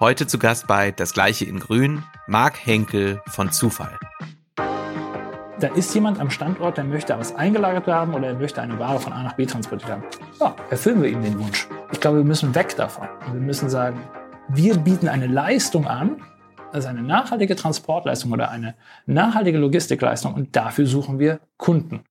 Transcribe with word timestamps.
Heute 0.00 0.28
zu 0.28 0.38
Gast 0.38 0.68
bei 0.68 0.92
Das 0.92 1.12
Gleiche 1.12 1.44
in 1.44 1.58
Grün, 1.58 2.04
Marc 2.28 2.64
Henkel 2.64 3.20
von 3.26 3.50
Zufall. 3.50 3.98
Da 4.54 5.66
ist 5.74 5.92
jemand 5.92 6.20
am 6.20 6.30
Standort, 6.30 6.76
der 6.76 6.84
möchte 6.84 7.18
was 7.18 7.34
eingelagert 7.34 7.88
haben 7.88 8.14
oder 8.14 8.28
er 8.28 8.34
möchte 8.34 8.62
eine 8.62 8.78
Ware 8.78 9.00
von 9.00 9.12
A 9.12 9.24
nach 9.24 9.32
B 9.32 9.44
transportiert 9.44 9.90
haben. 9.90 10.04
Ja, 10.38 10.54
erfüllen 10.70 11.02
wir 11.02 11.10
ihm 11.10 11.20
den 11.20 11.36
Wunsch. 11.40 11.66
Ich 11.90 11.98
glaube, 11.98 12.18
wir 12.18 12.24
müssen 12.24 12.54
weg 12.54 12.76
davon. 12.76 13.08
Wir 13.32 13.40
müssen 13.40 13.68
sagen, 13.68 13.98
wir 14.46 14.76
bieten 14.76 15.08
eine 15.08 15.26
Leistung 15.26 15.88
an, 15.88 16.22
also 16.70 16.86
eine 16.86 17.02
nachhaltige 17.02 17.56
Transportleistung 17.56 18.30
oder 18.30 18.52
eine 18.52 18.76
nachhaltige 19.06 19.58
Logistikleistung 19.58 20.32
und 20.32 20.54
dafür 20.54 20.86
suchen 20.86 21.18
wir 21.18 21.40
Kunden. 21.56 22.04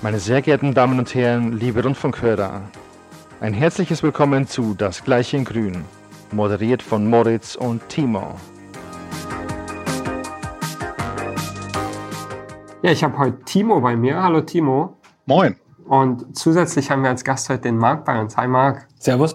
Meine 0.00 0.20
sehr 0.20 0.42
geehrten 0.42 0.74
Damen 0.74 1.00
und 1.00 1.12
Herren, 1.12 1.58
liebe 1.58 1.82
Rundfunkhörer, 1.82 2.62
ein 3.40 3.52
herzliches 3.52 4.00
Willkommen 4.04 4.46
zu 4.46 4.74
Das 4.74 5.02
Gleiche 5.02 5.36
in 5.36 5.44
Grün, 5.44 5.84
moderiert 6.30 6.84
von 6.84 7.10
Moritz 7.10 7.56
und 7.56 7.88
Timo. 7.88 8.36
Ja, 12.82 12.92
ich 12.92 13.02
habe 13.02 13.18
heute 13.18 13.40
Timo 13.44 13.80
bei 13.80 13.96
mir. 13.96 14.22
Hallo 14.22 14.40
Timo. 14.40 14.96
Moin. 15.26 15.56
Und 15.88 16.38
zusätzlich 16.38 16.92
haben 16.92 17.02
wir 17.02 17.10
als 17.10 17.24
Gast 17.24 17.48
heute 17.48 17.62
den 17.62 17.76
Marc 17.76 18.04
bei 18.04 18.20
uns. 18.20 18.36
Hi 18.36 18.46
Marc. 18.46 18.86
Servus. 19.00 19.34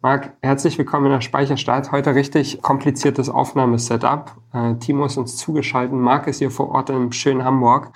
Marc, 0.00 0.32
herzlich 0.40 0.78
willkommen 0.78 1.06
in 1.06 1.12
der 1.12 1.20
Speicherstadt. 1.20 1.92
Heute 1.92 2.14
richtig 2.14 2.62
kompliziertes 2.62 3.28
Aufnahmesetup. 3.28 4.34
Äh, 4.54 4.76
Timo 4.76 5.04
ist 5.04 5.18
uns 5.18 5.36
zugeschaltet. 5.36 5.92
Marc 5.92 6.26
ist 6.26 6.38
hier 6.38 6.50
vor 6.50 6.70
Ort 6.70 6.88
in 6.88 7.12
schönen 7.12 7.44
Hamburg. 7.44 7.92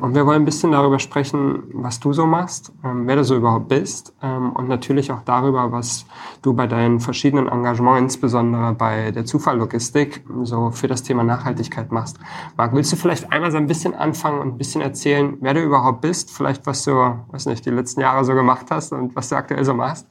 Und 0.00 0.14
wir 0.14 0.26
wollen 0.26 0.42
ein 0.42 0.44
bisschen 0.44 0.72
darüber 0.72 0.98
sprechen, 0.98 1.64
was 1.72 2.00
du 2.00 2.12
so 2.12 2.26
machst, 2.26 2.72
ähm, 2.84 3.06
wer 3.06 3.16
du 3.16 3.24
so 3.24 3.36
überhaupt 3.36 3.68
bist 3.68 4.14
ähm, 4.22 4.52
und 4.52 4.68
natürlich 4.68 5.12
auch 5.12 5.22
darüber, 5.24 5.72
was 5.72 6.06
du 6.42 6.54
bei 6.54 6.66
deinen 6.66 7.00
verschiedenen 7.00 7.48
Engagements, 7.48 8.14
insbesondere 8.14 8.74
bei 8.74 9.10
der 9.10 9.24
Zufalllogistik, 9.24 10.24
so 10.42 10.70
für 10.70 10.88
das 10.88 11.02
Thema 11.02 11.24
Nachhaltigkeit 11.24 11.92
machst. 11.92 12.18
Marc, 12.56 12.74
willst 12.74 12.92
du 12.92 12.96
vielleicht 12.96 13.32
einmal 13.32 13.50
so 13.50 13.56
ein 13.56 13.66
bisschen 13.66 13.94
anfangen 13.94 14.40
und 14.40 14.48
ein 14.48 14.58
bisschen 14.58 14.82
erzählen, 14.82 15.36
wer 15.40 15.54
du 15.54 15.60
überhaupt 15.60 16.00
bist, 16.00 16.30
vielleicht 16.30 16.66
was 16.66 16.84
du, 16.84 16.92
weiß 17.30 17.46
nicht, 17.46 17.64
die 17.66 17.70
letzten 17.70 18.00
Jahre 18.00 18.24
so 18.24 18.34
gemacht 18.34 18.66
hast 18.70 18.92
und 18.92 19.16
was 19.16 19.28
du 19.28 19.36
aktuell 19.36 19.64
so 19.64 19.74
machst? 19.74 20.06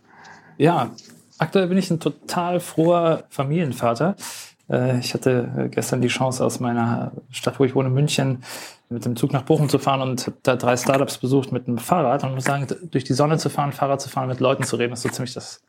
Ja, 0.57 0.91
aktuell 1.37 1.67
bin 1.67 1.77
ich 1.77 1.91
ein 1.91 1.99
total 1.99 2.59
froher 2.59 3.25
Familienvater. 3.29 4.15
Äh, 4.69 4.99
ich 4.99 5.13
hatte 5.13 5.51
äh, 5.57 5.69
gestern 5.69 6.01
die 6.01 6.07
Chance, 6.07 6.43
aus 6.43 6.59
meiner 6.59 7.11
Stadt, 7.29 7.59
wo 7.59 7.65
ich 7.65 7.75
wohne, 7.75 7.89
München, 7.89 8.43
mit 8.89 9.05
dem 9.05 9.15
Zug 9.15 9.33
nach 9.33 9.43
Bochum 9.43 9.69
zu 9.69 9.79
fahren 9.79 10.01
und 10.01 10.31
da 10.43 10.55
drei 10.55 10.77
Startups 10.77 11.17
besucht 11.17 11.51
mit 11.51 11.67
einem 11.67 11.79
Fahrrad 11.79 12.23
und 12.23 12.35
muss 12.35 12.43
sagen, 12.43 12.67
durch 12.91 13.03
die 13.03 13.13
Sonne 13.13 13.37
zu 13.37 13.49
fahren, 13.49 13.71
Fahrrad 13.71 13.99
zu 13.99 14.09
fahren, 14.09 14.27
mit 14.27 14.39
Leuten 14.39 14.63
zu 14.63 14.75
reden, 14.75 14.93
ist 14.93 15.01
so 15.01 15.09
ziemlich 15.09 15.33
das 15.33 15.63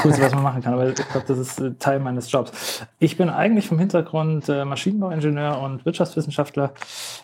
Coolste, 0.00 0.22
was 0.22 0.32
man 0.32 0.44
machen 0.44 0.62
kann. 0.62 0.74
Aber 0.74 0.88
ich 0.88 0.94
glaube, 0.94 1.26
das 1.26 1.38
ist 1.38 1.60
äh, 1.60 1.74
Teil 1.74 1.98
meines 1.98 2.30
Jobs. 2.30 2.86
Ich 2.98 3.16
bin 3.16 3.30
eigentlich 3.30 3.66
vom 3.66 3.78
Hintergrund 3.78 4.48
Maschinenbauingenieur 4.48 5.60
und 5.60 5.84
Wirtschaftswissenschaftler, 5.84 6.72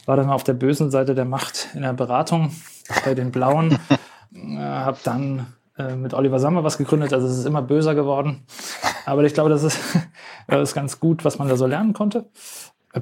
war 0.06 0.16
dann 0.16 0.30
auf 0.30 0.44
der 0.44 0.54
bösen 0.54 0.90
Seite 0.90 1.14
der 1.14 1.24
Macht 1.24 1.68
in 1.74 1.82
der 1.82 1.92
Beratung 1.92 2.50
bei 3.04 3.14
den 3.14 3.30
Blauen, 3.30 3.78
habe 4.58 4.98
dann 5.04 5.46
mit 5.96 6.14
Oliver 6.14 6.38
Sammer 6.38 6.64
was 6.64 6.78
gegründet, 6.78 7.12
also 7.12 7.26
es 7.26 7.38
ist 7.38 7.46
immer 7.46 7.62
böser 7.62 7.94
geworden. 7.94 8.44
Aber 9.06 9.24
ich 9.24 9.34
glaube, 9.34 9.50
das 9.50 9.62
ist, 9.62 9.80
das 10.46 10.70
ist 10.70 10.74
ganz 10.74 11.00
gut, 11.00 11.24
was 11.24 11.38
man 11.38 11.48
da 11.48 11.56
so 11.56 11.66
lernen 11.66 11.92
konnte. 11.92 12.26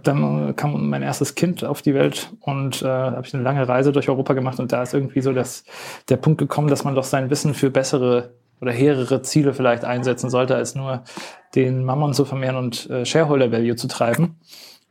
Dann 0.02 0.54
kam 0.56 0.90
mein 0.90 1.02
erstes 1.02 1.36
Kind 1.36 1.64
auf 1.64 1.80
die 1.80 1.94
Welt 1.94 2.32
und 2.40 2.82
äh, 2.82 2.86
habe 2.86 3.22
ich 3.24 3.32
eine 3.34 3.42
lange 3.42 3.68
Reise 3.68 3.92
durch 3.92 4.08
Europa 4.08 4.34
gemacht 4.34 4.58
und 4.58 4.72
da 4.72 4.82
ist 4.82 4.94
irgendwie 4.94 5.20
so 5.20 5.32
das, 5.32 5.64
der 6.08 6.16
Punkt 6.16 6.38
gekommen, 6.38 6.68
dass 6.68 6.84
man 6.84 6.94
doch 6.94 7.04
sein 7.04 7.30
Wissen 7.30 7.54
für 7.54 7.70
bessere 7.70 8.34
oder 8.60 8.72
hehrere 8.72 9.22
Ziele 9.22 9.54
vielleicht 9.54 9.84
einsetzen 9.84 10.30
sollte, 10.30 10.56
als 10.56 10.74
nur 10.74 11.04
den 11.54 11.84
Mammon 11.84 12.14
zu 12.14 12.24
vermehren 12.24 12.56
und 12.56 12.90
äh, 12.90 13.04
Shareholder 13.04 13.52
Value 13.52 13.76
zu 13.76 13.86
treiben. 13.86 14.38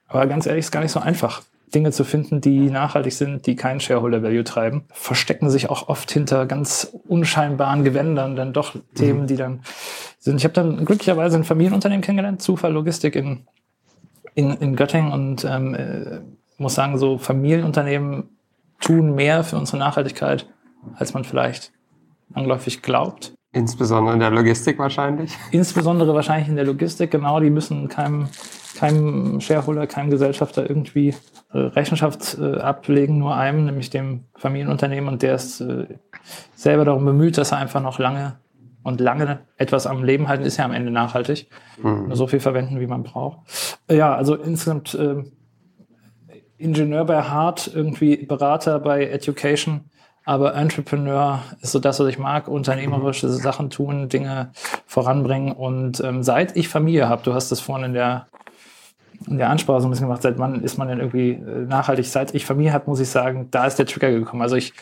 Aber 0.08 0.28
ganz 0.28 0.46
ehrlich, 0.46 0.66
ist 0.66 0.72
gar 0.72 0.82
nicht 0.82 0.92
so 0.92 1.00
einfach. 1.00 1.42
Dinge 1.74 1.92
zu 1.92 2.04
finden, 2.04 2.42
die 2.42 2.70
nachhaltig 2.70 3.14
sind, 3.14 3.48
die 3.48 3.56
keinen 3.56 3.80
Shareholder 3.80 4.24
Value 4.24 4.44
treiben, 4.44 4.86
verstecken 4.92 5.50
sich 5.50 5.70
auch 5.70 5.90
oft 5.90 6.12
hinter 6.12 6.46
ganz 6.46 6.96
unscheinbaren 7.08 7.84
Gewändern 7.84 8.36
dann 8.36 8.54
doch 8.54 8.76
Themen, 8.96 9.22
mhm. 9.22 9.28
die 9.28 9.36
dann 9.36 9.62
sind. 10.20 10.38
Ich 10.38 10.44
habe 10.44 10.54
dann 10.54 10.86
glücklicherweise 10.86 11.38
ein 11.38 11.44
Familienunternehmen 11.44 12.04
kennengelernt, 12.04 12.42
Zufall 12.42 12.72
Logistik 12.72 13.16
in, 13.16 13.48
in, 14.36 14.52
in 14.52 14.76
Göttingen 14.76 15.12
und 15.12 15.46
ähm, 15.46 15.76
äh, 15.76 16.20
muss 16.58 16.76
sagen, 16.76 16.98
so 16.98 17.18
Familienunternehmen 17.18 18.30
tun 18.80 19.16
mehr 19.16 19.44
für 19.44 19.58
unsere 19.58 19.78
Nachhaltigkeit, 19.78 20.48
als 20.96 21.14
man 21.14 21.24
vielleicht 21.24 21.72
langläufig 22.34 22.82
glaubt. 22.82 23.35
Insbesondere 23.56 24.14
in 24.14 24.20
der 24.20 24.32
Logistik 24.32 24.78
wahrscheinlich. 24.78 25.32
Insbesondere 25.52 26.14
wahrscheinlich 26.14 26.50
in 26.50 26.58
der 26.58 26.66
Logistik, 26.66 27.12
genau. 27.12 27.40
Die 27.40 27.50
müssen 27.50 27.88
keinem, 27.88 28.28
keinem 28.76 29.40
Shareholder, 29.40 29.88
keinem 29.88 30.10
Gesellschafter 30.10 30.70
irgendwie 30.70 31.16
äh, 31.54 31.60
Rechenschaft 31.60 32.38
äh, 32.38 32.58
ablegen, 32.58 33.18
nur 33.18 33.34
einem, 33.34 33.64
nämlich 33.64 33.90
dem 33.90 34.26
Familienunternehmen. 34.36 35.08
Und 35.08 35.22
der 35.22 35.36
ist 35.36 35.62
äh, 35.62 35.86
selber 36.54 36.84
darum 36.84 37.06
bemüht, 37.06 37.38
dass 37.38 37.54
er 37.54 37.60
einfach 37.60 37.82
noch 37.82 37.98
lange 37.98 38.36
und 38.84 39.00
lange 39.00 39.40
etwas 39.56 39.88
am 39.88 40.04
Leben 40.04 40.28
halten, 40.28 40.44
ist 40.44 40.58
ja 40.58 40.66
am 40.66 40.74
Ende 40.74 40.92
nachhaltig. 40.92 41.50
Mhm. 41.82 42.08
Nur 42.08 42.18
so 42.18 42.28
viel 42.28 42.42
verwenden, 42.42 42.82
wie 42.82 42.88
man 42.88 43.04
braucht. 43.04 43.40
Ja, 43.90 44.14
also 44.14 44.36
insgesamt 44.36 44.94
äh, 44.96 45.24
Ingenieur 46.58 47.06
bei 47.06 47.22
Hart, 47.22 47.72
irgendwie 47.74 48.18
Berater 48.18 48.80
bei 48.80 49.06
Education 49.06 49.86
aber 50.26 50.56
Entrepreneur 50.56 51.44
ist 51.62 51.72
so 51.72 51.80
das, 51.80 52.00
was 52.00 52.08
ich 52.08 52.18
mag, 52.18 52.48
unternehmerische 52.48 53.30
Sachen 53.30 53.70
tun, 53.70 54.10
Dinge 54.10 54.52
voranbringen. 54.88 55.52
Und 55.52 56.02
ähm, 56.02 56.24
seit 56.24 56.58
ich 56.58 56.68
Familie 56.68 57.08
habe, 57.08 57.22
du 57.24 57.34
hast 57.36 57.52
das 57.52 57.60
vorhin 57.60 57.86
in 57.86 57.94
der, 57.94 58.28
in 59.28 59.38
der 59.38 59.52
Ansprache 59.52 59.82
so 59.82 59.88
ein 59.88 59.92
bisschen 59.92 60.08
gemacht, 60.08 60.24
seit 60.24 60.40
wann 60.40 60.62
ist 60.64 60.78
man 60.78 60.88
denn 60.88 61.00
irgendwie 61.00 61.34
äh, 61.34 61.66
nachhaltig? 61.68 62.08
Seit 62.08 62.34
ich 62.34 62.44
Familie 62.44 62.74
habe, 62.74 62.90
muss 62.90 63.00
ich 63.00 63.10
sagen, 63.10 63.50
da 63.52 63.68
ist 63.68 63.78
der 63.78 63.86
Trigger 63.86 64.12
gekommen. 64.12 64.42
Also 64.42 64.56
ich, 64.56 64.74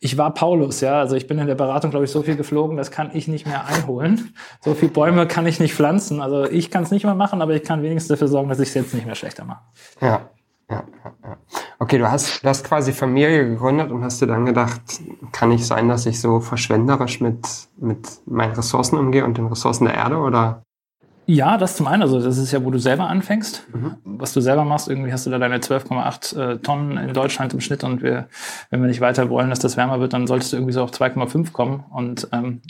ich 0.00 0.18
war 0.18 0.34
Paulus, 0.34 0.82
ja. 0.82 1.00
Also 1.00 1.16
ich 1.16 1.26
bin 1.26 1.38
in 1.38 1.46
der 1.46 1.54
Beratung, 1.54 1.90
glaube 1.90 2.04
ich, 2.04 2.10
so 2.10 2.22
viel 2.22 2.36
geflogen, 2.36 2.76
das 2.76 2.90
kann 2.90 3.10
ich 3.14 3.26
nicht 3.26 3.46
mehr 3.46 3.66
einholen. 3.66 4.34
So 4.60 4.74
viele 4.74 4.92
Bäume 4.92 5.26
kann 5.26 5.46
ich 5.46 5.60
nicht 5.60 5.74
pflanzen. 5.74 6.20
Also 6.20 6.44
ich 6.44 6.70
kann 6.70 6.82
es 6.82 6.90
nicht 6.90 7.04
mehr 7.04 7.14
machen, 7.14 7.40
aber 7.40 7.54
ich 7.54 7.62
kann 7.62 7.82
wenigstens 7.82 8.08
dafür 8.08 8.28
sorgen, 8.28 8.50
dass 8.50 8.60
ich 8.60 8.68
es 8.68 8.74
jetzt 8.74 8.92
nicht 8.92 9.06
mehr 9.06 9.14
schlechter 9.14 9.46
mache. 9.46 9.62
Ja, 10.02 10.28
ja, 10.70 10.84
ja, 11.04 11.12
ja. 11.24 11.36
Okay, 11.78 11.98
du 11.98 12.10
hast, 12.10 12.44
du 12.44 12.48
hast 12.48 12.64
quasi 12.64 12.92
Familie 12.92 13.48
gegründet 13.48 13.90
und 13.90 14.04
hast 14.04 14.20
dir 14.20 14.26
dann 14.26 14.46
gedacht, 14.46 14.80
kann 15.32 15.48
nicht 15.48 15.66
sein, 15.66 15.88
dass 15.88 16.06
ich 16.06 16.20
so 16.20 16.40
verschwenderisch 16.40 17.20
mit, 17.20 17.46
mit 17.78 18.06
meinen 18.26 18.52
Ressourcen 18.52 18.98
umgehe 18.98 19.24
und 19.24 19.38
den 19.38 19.46
Ressourcen 19.46 19.86
der 19.86 19.94
Erde 19.94 20.18
oder? 20.18 20.62
Ja, 21.26 21.58
das 21.58 21.76
zum 21.76 21.86
einen. 21.86 22.02
Also 22.02 22.20
das 22.20 22.38
ist 22.38 22.50
ja, 22.50 22.64
wo 22.64 22.72
du 22.72 22.78
selber 22.78 23.08
anfängst. 23.08 23.64
Mhm. 23.72 23.96
Was 24.04 24.32
du 24.32 24.40
selber 24.40 24.64
machst, 24.64 24.88
irgendwie 24.88 25.12
hast 25.12 25.26
du 25.26 25.30
da 25.30 25.38
deine 25.38 25.58
12,8 25.58 26.36
äh, 26.36 26.58
Tonnen 26.58 26.96
in 26.96 27.14
Deutschland 27.14 27.52
im 27.54 27.60
Schnitt 27.60 27.84
und 27.84 28.02
wir, 28.02 28.26
wenn 28.70 28.80
wir 28.80 28.88
nicht 28.88 29.00
weiter 29.00 29.30
wollen, 29.30 29.48
dass 29.48 29.60
das 29.60 29.76
wärmer 29.76 30.00
wird, 30.00 30.12
dann 30.12 30.26
solltest 30.26 30.52
du 30.52 30.56
irgendwie 30.56 30.72
so 30.72 30.82
auf 30.82 30.90
2,5 30.90 31.52
kommen. 31.52 31.84
Und 31.90 32.26
ähm, 32.32 32.62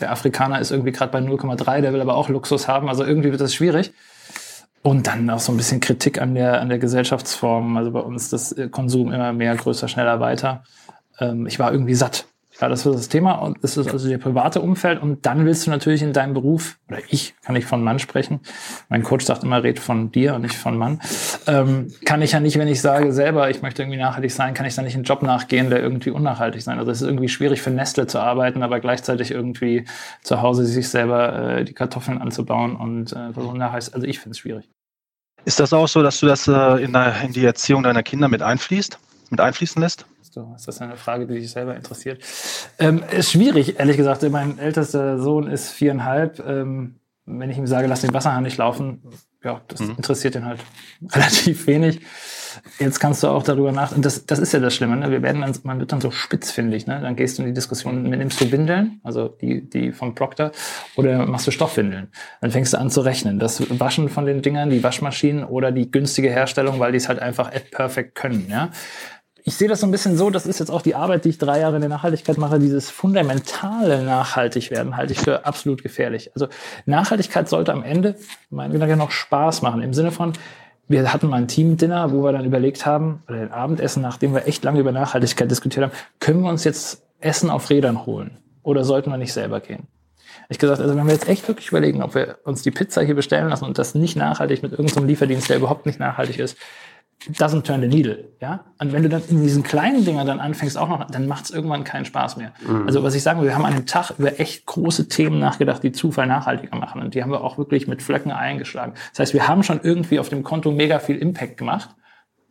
der 0.00 0.12
Afrikaner 0.12 0.60
ist 0.60 0.70
irgendwie 0.70 0.92
gerade 0.92 1.12
bei 1.12 1.18
0,3, 1.18 1.82
der 1.82 1.92
will 1.92 2.00
aber 2.00 2.14
auch 2.14 2.30
Luxus 2.30 2.68
haben. 2.68 2.88
Also 2.88 3.04
irgendwie 3.04 3.32
wird 3.32 3.40
das 3.42 3.54
schwierig. 3.54 3.92
Und 4.82 5.06
dann 5.06 5.28
auch 5.30 5.40
so 5.40 5.52
ein 5.52 5.56
bisschen 5.56 5.80
Kritik 5.80 6.20
an 6.20 6.34
der, 6.34 6.60
an 6.60 6.68
der 6.68 6.78
Gesellschaftsform. 6.78 7.76
Also 7.76 7.90
bei 7.90 8.00
uns 8.00 8.30
das 8.30 8.54
Konsum 8.70 9.12
immer 9.12 9.32
mehr, 9.32 9.56
größer, 9.56 9.88
schneller, 9.88 10.20
weiter. 10.20 10.62
Ähm, 11.18 11.46
ich 11.46 11.58
war 11.58 11.72
irgendwie 11.72 11.94
satt. 11.94 12.26
Ja, 12.60 12.70
das 12.70 12.86
ist 12.86 12.94
das 12.94 13.08
Thema 13.10 13.32
und 13.32 13.62
das 13.62 13.76
ist 13.76 13.92
also 13.92 14.08
der 14.08 14.16
private 14.16 14.62
Umfeld. 14.62 15.02
Und 15.02 15.26
dann 15.26 15.44
willst 15.44 15.66
du 15.66 15.70
natürlich 15.70 16.02
in 16.02 16.14
deinem 16.14 16.32
Beruf, 16.32 16.78
oder 16.88 17.00
ich 17.10 17.34
kann 17.42 17.54
nicht 17.54 17.66
von 17.66 17.84
Mann 17.84 17.98
sprechen. 17.98 18.40
Mein 18.88 19.02
Coach 19.02 19.26
sagt 19.26 19.44
immer, 19.44 19.62
red 19.62 19.78
von 19.78 20.10
dir 20.10 20.34
und 20.34 20.40
nicht 20.40 20.54
von 20.54 20.78
Mann. 20.78 21.00
Ähm, 21.46 21.92
kann 22.06 22.22
ich 22.22 22.32
ja 22.32 22.40
nicht, 22.40 22.58
wenn 22.58 22.68
ich 22.68 22.80
sage 22.80 23.12
selber, 23.12 23.50
ich 23.50 23.60
möchte 23.60 23.82
irgendwie 23.82 23.98
nachhaltig 23.98 24.32
sein, 24.32 24.54
kann 24.54 24.64
ich 24.64 24.74
dann 24.74 24.86
nicht 24.86 24.94
einen 24.94 25.04
Job 25.04 25.22
nachgehen, 25.22 25.68
der 25.68 25.82
irgendwie 25.82 26.10
unnachhaltig 26.10 26.62
sein. 26.62 26.78
Also 26.78 26.90
es 26.90 27.02
ist 27.02 27.06
irgendwie 27.06 27.28
schwierig 27.28 27.60
für 27.60 27.70
Nestle 27.70 28.06
zu 28.06 28.20
arbeiten, 28.20 28.62
aber 28.62 28.80
gleichzeitig 28.80 29.32
irgendwie 29.32 29.84
zu 30.22 30.40
Hause 30.40 30.64
sich 30.64 30.88
selber 30.88 31.58
äh, 31.58 31.64
die 31.64 31.74
Kartoffeln 31.74 32.22
anzubauen 32.22 32.74
und 32.76 33.12
äh, 33.12 33.34
versuchen 33.34 33.58
nachhaltig. 33.58 33.94
Also 33.94 34.06
ich 34.06 34.18
finde 34.18 34.30
es 34.30 34.38
schwierig. 34.38 34.66
Ist 35.46 35.60
das 35.60 35.72
auch 35.72 35.86
so, 35.86 36.02
dass 36.02 36.18
du 36.18 36.26
das 36.26 36.48
äh, 36.48 36.82
in, 36.82 36.92
der, 36.92 37.22
in 37.22 37.32
die 37.32 37.44
Erziehung 37.44 37.84
deiner 37.84 38.02
Kinder 38.02 38.26
mit 38.26 38.42
einfließt, 38.42 38.98
mit 39.30 39.40
einfließen 39.40 39.80
lässt? 39.80 40.04
Ist 40.56 40.68
das 40.68 40.82
eine 40.82 40.96
Frage, 40.96 41.26
die 41.26 41.34
dich 41.34 41.50
selber 41.50 41.76
interessiert? 41.76 42.20
Ähm, 42.80 43.02
ist 43.16 43.30
schwierig, 43.30 43.78
ehrlich 43.78 43.96
gesagt. 43.96 44.28
Mein 44.28 44.58
ältester 44.58 45.20
Sohn 45.20 45.46
ist 45.46 45.70
viereinhalb. 45.70 46.44
Ähm, 46.44 46.96
wenn 47.26 47.48
ich 47.48 47.56
ihm 47.56 47.66
sage, 47.68 47.86
lass 47.86 48.00
den 48.00 48.12
Wasserhahn 48.12 48.42
nicht 48.42 48.58
laufen, 48.58 49.02
ja, 49.46 49.60
das 49.68 49.80
mhm. 49.80 49.94
interessiert 49.96 50.34
ihn 50.34 50.44
halt 50.44 50.60
relativ 51.12 51.66
wenig. 51.66 52.00
Jetzt 52.78 53.00
kannst 53.00 53.22
du 53.22 53.28
auch 53.28 53.42
darüber 53.42 53.70
nachdenken. 53.70 54.02
Das, 54.02 54.26
das 54.26 54.38
ist 54.38 54.52
ja 54.52 54.60
das 54.60 54.74
Schlimme. 54.74 54.96
Ne? 54.96 55.10
Wir 55.10 55.22
werden 55.22 55.42
dann, 55.42 55.54
man 55.62 55.78
wird 55.78 55.92
dann 55.92 56.00
so 56.00 56.10
spitzfindig. 56.10 56.86
Ne? 56.86 57.00
Dann 57.00 57.14
gehst 57.14 57.38
du 57.38 57.42
in 57.42 57.48
die 57.48 57.54
Diskussion, 57.54 58.02
nimmst 58.02 58.40
du 58.40 58.50
Windeln, 58.50 59.00
also 59.04 59.28
die, 59.28 59.68
die 59.68 59.92
vom 59.92 60.14
Proctor, 60.14 60.52
oder 60.96 61.26
machst 61.26 61.46
du 61.46 61.50
Stoffwindeln? 61.50 62.08
Dann 62.40 62.50
fängst 62.50 62.72
du 62.72 62.78
an 62.78 62.90
zu 62.90 63.02
rechnen. 63.02 63.38
Das 63.38 63.62
Waschen 63.78 64.08
von 64.08 64.26
den 64.26 64.42
Dingern, 64.42 64.70
die 64.70 64.82
Waschmaschinen 64.82 65.44
oder 65.44 65.70
die 65.70 65.90
günstige 65.90 66.30
Herstellung, 66.30 66.80
weil 66.80 66.92
die 66.92 66.98
es 66.98 67.08
halt 67.08 67.20
einfach 67.20 67.52
at 67.52 67.70
perfect 67.70 68.14
können. 68.14 68.46
Ja? 68.50 68.70
Ich 69.48 69.54
sehe 69.54 69.68
das 69.68 69.78
so 69.78 69.86
ein 69.86 69.92
bisschen 69.92 70.16
so, 70.16 70.28
das 70.28 70.44
ist 70.44 70.58
jetzt 70.58 70.70
auch 70.70 70.82
die 70.82 70.96
Arbeit, 70.96 71.24
die 71.24 71.28
ich 71.28 71.38
drei 71.38 71.60
Jahre 71.60 71.76
in 71.76 71.80
der 71.80 71.88
Nachhaltigkeit 71.88 72.36
mache, 72.36 72.58
dieses 72.58 72.90
fundamentale 72.90 74.02
nachhaltig 74.02 74.72
werden, 74.72 74.96
halte 74.96 75.12
ich 75.12 75.20
für 75.20 75.46
absolut 75.46 75.84
gefährlich. 75.84 76.32
Also 76.34 76.48
Nachhaltigkeit 76.84 77.48
sollte 77.48 77.72
am 77.72 77.84
Ende, 77.84 78.16
mein 78.50 78.72
Gedanke, 78.72 78.96
noch 78.96 79.12
Spaß 79.12 79.62
machen, 79.62 79.82
im 79.82 79.94
Sinne 79.94 80.10
von, 80.10 80.32
wir 80.88 81.12
hatten 81.12 81.28
mal 81.28 81.36
ein 81.36 81.46
Team-Dinner, 81.46 82.10
wo 82.10 82.24
wir 82.24 82.32
dann 82.32 82.44
überlegt 82.44 82.86
haben, 82.86 83.22
oder 83.28 83.36
ein 83.36 83.52
Abendessen, 83.52 84.02
nachdem 84.02 84.34
wir 84.34 84.48
echt 84.48 84.64
lange 84.64 84.80
über 84.80 84.90
Nachhaltigkeit 84.90 85.48
diskutiert 85.48 85.84
haben, 85.84 85.92
können 86.18 86.42
wir 86.42 86.50
uns 86.50 86.64
jetzt 86.64 87.04
Essen 87.20 87.48
auf 87.48 87.70
Rädern 87.70 88.04
holen? 88.04 88.38
Oder 88.64 88.82
sollten 88.82 89.10
wir 89.10 89.16
nicht 89.16 89.32
selber 89.32 89.60
gehen? 89.60 89.86
Ich 90.48 90.58
gesagt, 90.58 90.80
also 90.80 90.96
wenn 90.96 91.06
wir 91.06 91.12
jetzt 91.12 91.28
echt 91.28 91.46
wirklich 91.46 91.68
überlegen, 91.68 92.02
ob 92.02 92.16
wir 92.16 92.38
uns 92.42 92.62
die 92.62 92.72
Pizza 92.72 93.02
hier 93.02 93.14
bestellen 93.14 93.48
lassen 93.48 93.64
und 93.64 93.78
das 93.78 93.94
nicht 93.94 94.16
nachhaltig 94.16 94.64
mit 94.64 94.72
irgendeinem 94.72 95.06
Lieferdienst, 95.06 95.48
der 95.48 95.58
überhaupt 95.58 95.86
nicht 95.86 96.00
nachhaltig 96.00 96.40
ist, 96.40 96.56
doesn't 97.28 97.62
turn 97.64 97.80
the 97.80 97.88
needle, 97.88 98.28
ja. 98.40 98.64
Und 98.78 98.92
wenn 98.92 99.02
du 99.02 99.08
dann 99.08 99.22
in 99.28 99.42
diesen 99.42 99.62
kleinen 99.62 100.04
Dingern 100.04 100.26
dann 100.26 100.40
anfängst 100.40 100.78
auch 100.78 100.88
noch, 100.88 101.04
dann 101.10 101.26
macht 101.26 101.46
es 101.46 101.50
irgendwann 101.50 101.84
keinen 101.84 102.04
Spaß 102.04 102.36
mehr. 102.36 102.52
Mhm. 102.66 102.86
Also 102.86 103.02
was 103.02 103.14
ich 103.14 103.22
sagen 103.22 103.40
will, 103.40 103.48
wir 103.48 103.54
haben 103.54 103.64
an 103.64 103.74
dem 103.74 103.86
Tag 103.86 104.12
über 104.18 104.38
echt 104.38 104.66
große 104.66 105.08
Themen 105.08 105.38
nachgedacht, 105.38 105.82
die 105.82 105.92
Zufall 105.92 106.26
nachhaltiger 106.26 106.76
machen 106.76 107.02
und 107.02 107.14
die 107.14 107.22
haben 107.22 107.30
wir 107.30 107.42
auch 107.42 107.58
wirklich 107.58 107.88
mit 107.88 108.02
Flöcken 108.02 108.30
eingeschlagen. 108.30 108.94
Das 109.12 109.20
heißt, 109.20 109.34
wir 109.34 109.48
haben 109.48 109.62
schon 109.62 109.80
irgendwie 109.82 110.18
auf 110.18 110.28
dem 110.28 110.42
Konto 110.42 110.70
mega 110.70 110.98
viel 110.98 111.16
Impact 111.16 111.56
gemacht. 111.56 111.90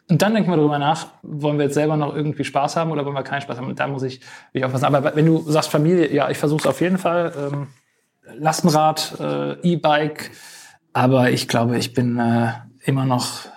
Und 0.07 0.21
dann 0.21 0.35
denken 0.35 0.51
wir 0.51 0.57
darüber 0.57 0.77
nach, 0.77 1.07
wollen 1.23 1.57
wir 1.57 1.65
jetzt 1.65 1.73
selber 1.73 1.97
noch 1.97 2.15
irgendwie 2.15 2.43
Spaß 2.43 2.75
haben 2.75 2.91
oder 2.91 3.05
wollen 3.05 3.15
wir 3.15 3.23
keinen 3.23 3.41
Spaß 3.41 3.57
haben? 3.57 3.67
Und 3.67 3.79
da 3.79 3.87
muss 3.87 4.03
ich 4.03 4.21
mich 4.53 4.63
aufpassen. 4.63 4.85
Aber 4.85 5.15
wenn 5.15 5.25
du 5.25 5.39
sagst 5.49 5.71
Familie, 5.71 6.13
ja, 6.13 6.29
ich 6.29 6.37
versuche 6.37 6.59
es 6.59 6.67
auf 6.67 6.79
jeden 6.79 6.99
Fall. 6.99 7.33
Ähm, 7.35 7.67
Lastenrad, 8.37 9.15
äh, 9.19 9.53
E-Bike. 9.61 10.29
Aber 10.93 11.31
ich 11.31 11.47
glaube, 11.47 11.77
ich 11.77 11.93
bin 11.93 12.19
äh, 12.19 12.51
immer 12.85 13.05
noch 13.05 13.47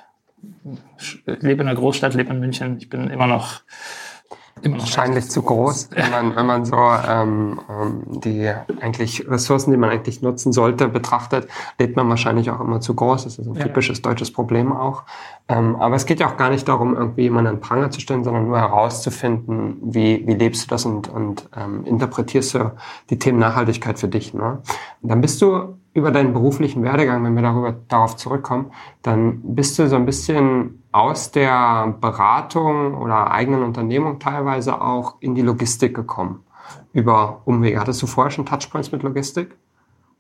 lebe 1.27 1.61
in 1.61 1.67
der 1.67 1.75
Großstadt, 1.75 2.15
lebe 2.15 2.33
in 2.33 2.41
München. 2.41 2.77
Ich 2.79 2.89
bin 2.89 3.09
immer 3.11 3.27
noch 3.27 3.63
immer 4.63 4.77
noch 4.77 4.85
wahrscheinlich 4.85 5.31
zu 5.31 5.43
groß, 5.43 5.91
wenn 5.93 6.11
man, 6.11 6.37
wenn 6.37 6.47
man 6.47 6.65
so 6.65 6.77
ähm, 6.77 7.61
ähm, 7.69 8.21
die 8.21 8.51
eigentlich 8.81 9.29
Ressourcen, 9.29 9.71
die 9.71 9.77
man 9.77 9.91
eigentlich 9.91 10.23
nutzen 10.23 10.53
sollte, 10.53 10.89
betrachtet, 10.89 11.49
lebt 11.79 11.97
man 11.97 12.09
wahrscheinlich 12.09 12.51
auch 12.51 12.61
immer 12.61 12.81
zu 12.81 12.95
groß. 12.95 13.25
Das 13.25 13.39
ist 13.39 13.47
ein 13.47 13.55
typisches 13.55 14.03
deutsches 14.03 14.33
Problem 14.33 14.73
auch. 14.73 15.05
Ähm, 15.49 15.77
aber 15.77 15.97
es 15.97 16.07
geht 16.07 16.21
ja 16.21 16.29
auch 16.29 16.37
gar 16.37 16.51
nicht 16.51 16.69
darum, 16.69 16.97
irgendwie 16.97 17.23
jemanden 17.23 17.51
an 17.51 17.61
Pranger 17.61 17.91
zu 17.91 18.01
stellen, 18.01 18.25
sondern 18.25 18.47
nur 18.47 18.59
herauszufinden, 18.59 19.79
wie, 19.83 20.27
wie 20.27 20.35
lebst 20.35 20.65
du 20.65 20.69
das 20.69 20.85
und, 20.85 21.09
und 21.09 21.49
ähm, 21.57 21.85
interpretierst 21.85 22.55
du 22.55 22.73
die 23.11 23.19
Themen 23.19 23.39
Nachhaltigkeit 23.39 23.99
für 23.99 24.09
dich. 24.09 24.35
Ne? 24.35 24.63
Und 25.03 25.09
dann 25.11 25.21
bist 25.21 25.41
du 25.41 25.79
über 25.95 26.11
deinen 26.11 26.33
beruflichen 26.33 26.83
Werdegang, 26.83 27.25
wenn 27.25 27.35
wir 27.35 27.43
darüber, 27.43 27.75
darauf 27.89 28.17
zurückkommen, 28.17 28.73
dann 29.03 29.41
bist 29.43 29.79
du 29.79 29.89
so 29.89 29.97
ein 29.97 30.07
bisschen 30.07 30.83
aus 30.93 31.31
der 31.31 31.95
Beratung 32.01 32.95
oder 32.95 33.31
eigenen 33.31 33.63
Unternehmung 33.63 34.19
teilweise 34.19 34.81
auch 34.81 35.17
in 35.21 35.35
die 35.35 35.43
Logistik 35.43 35.95
gekommen. 35.95 36.45
Über 36.93 37.43
Umwege. 37.45 37.81
Hattest 37.81 38.03
du 38.03 38.07
vorher 38.07 38.31
schon 38.31 38.47
Touchpoints 38.47 38.93
mit 38.93 39.03
Logistik? 39.03 39.57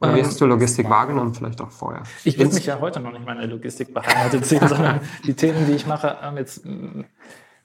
Oder 0.00 0.14
wie 0.14 0.20
ähm, 0.20 0.26
hast 0.26 0.40
du 0.40 0.46
Logistik 0.46 0.88
wahrgenommen, 0.88 1.34
vielleicht 1.34 1.60
auch 1.60 1.70
vorher? 1.70 2.02
Ich 2.24 2.38
will 2.38 2.46
mich 2.46 2.66
ja 2.66 2.80
heute 2.80 3.00
noch 3.00 3.12
nicht 3.12 3.26
meine 3.26 3.46
Logistik 3.46 3.92
beheimatet 3.92 4.46
sehen, 4.46 4.66
sondern 4.68 5.00
die 5.26 5.34
Themen, 5.34 5.66
die 5.66 5.72
ich 5.72 5.86
mache, 5.86 6.20
haben 6.20 6.36
jetzt, 6.36 6.64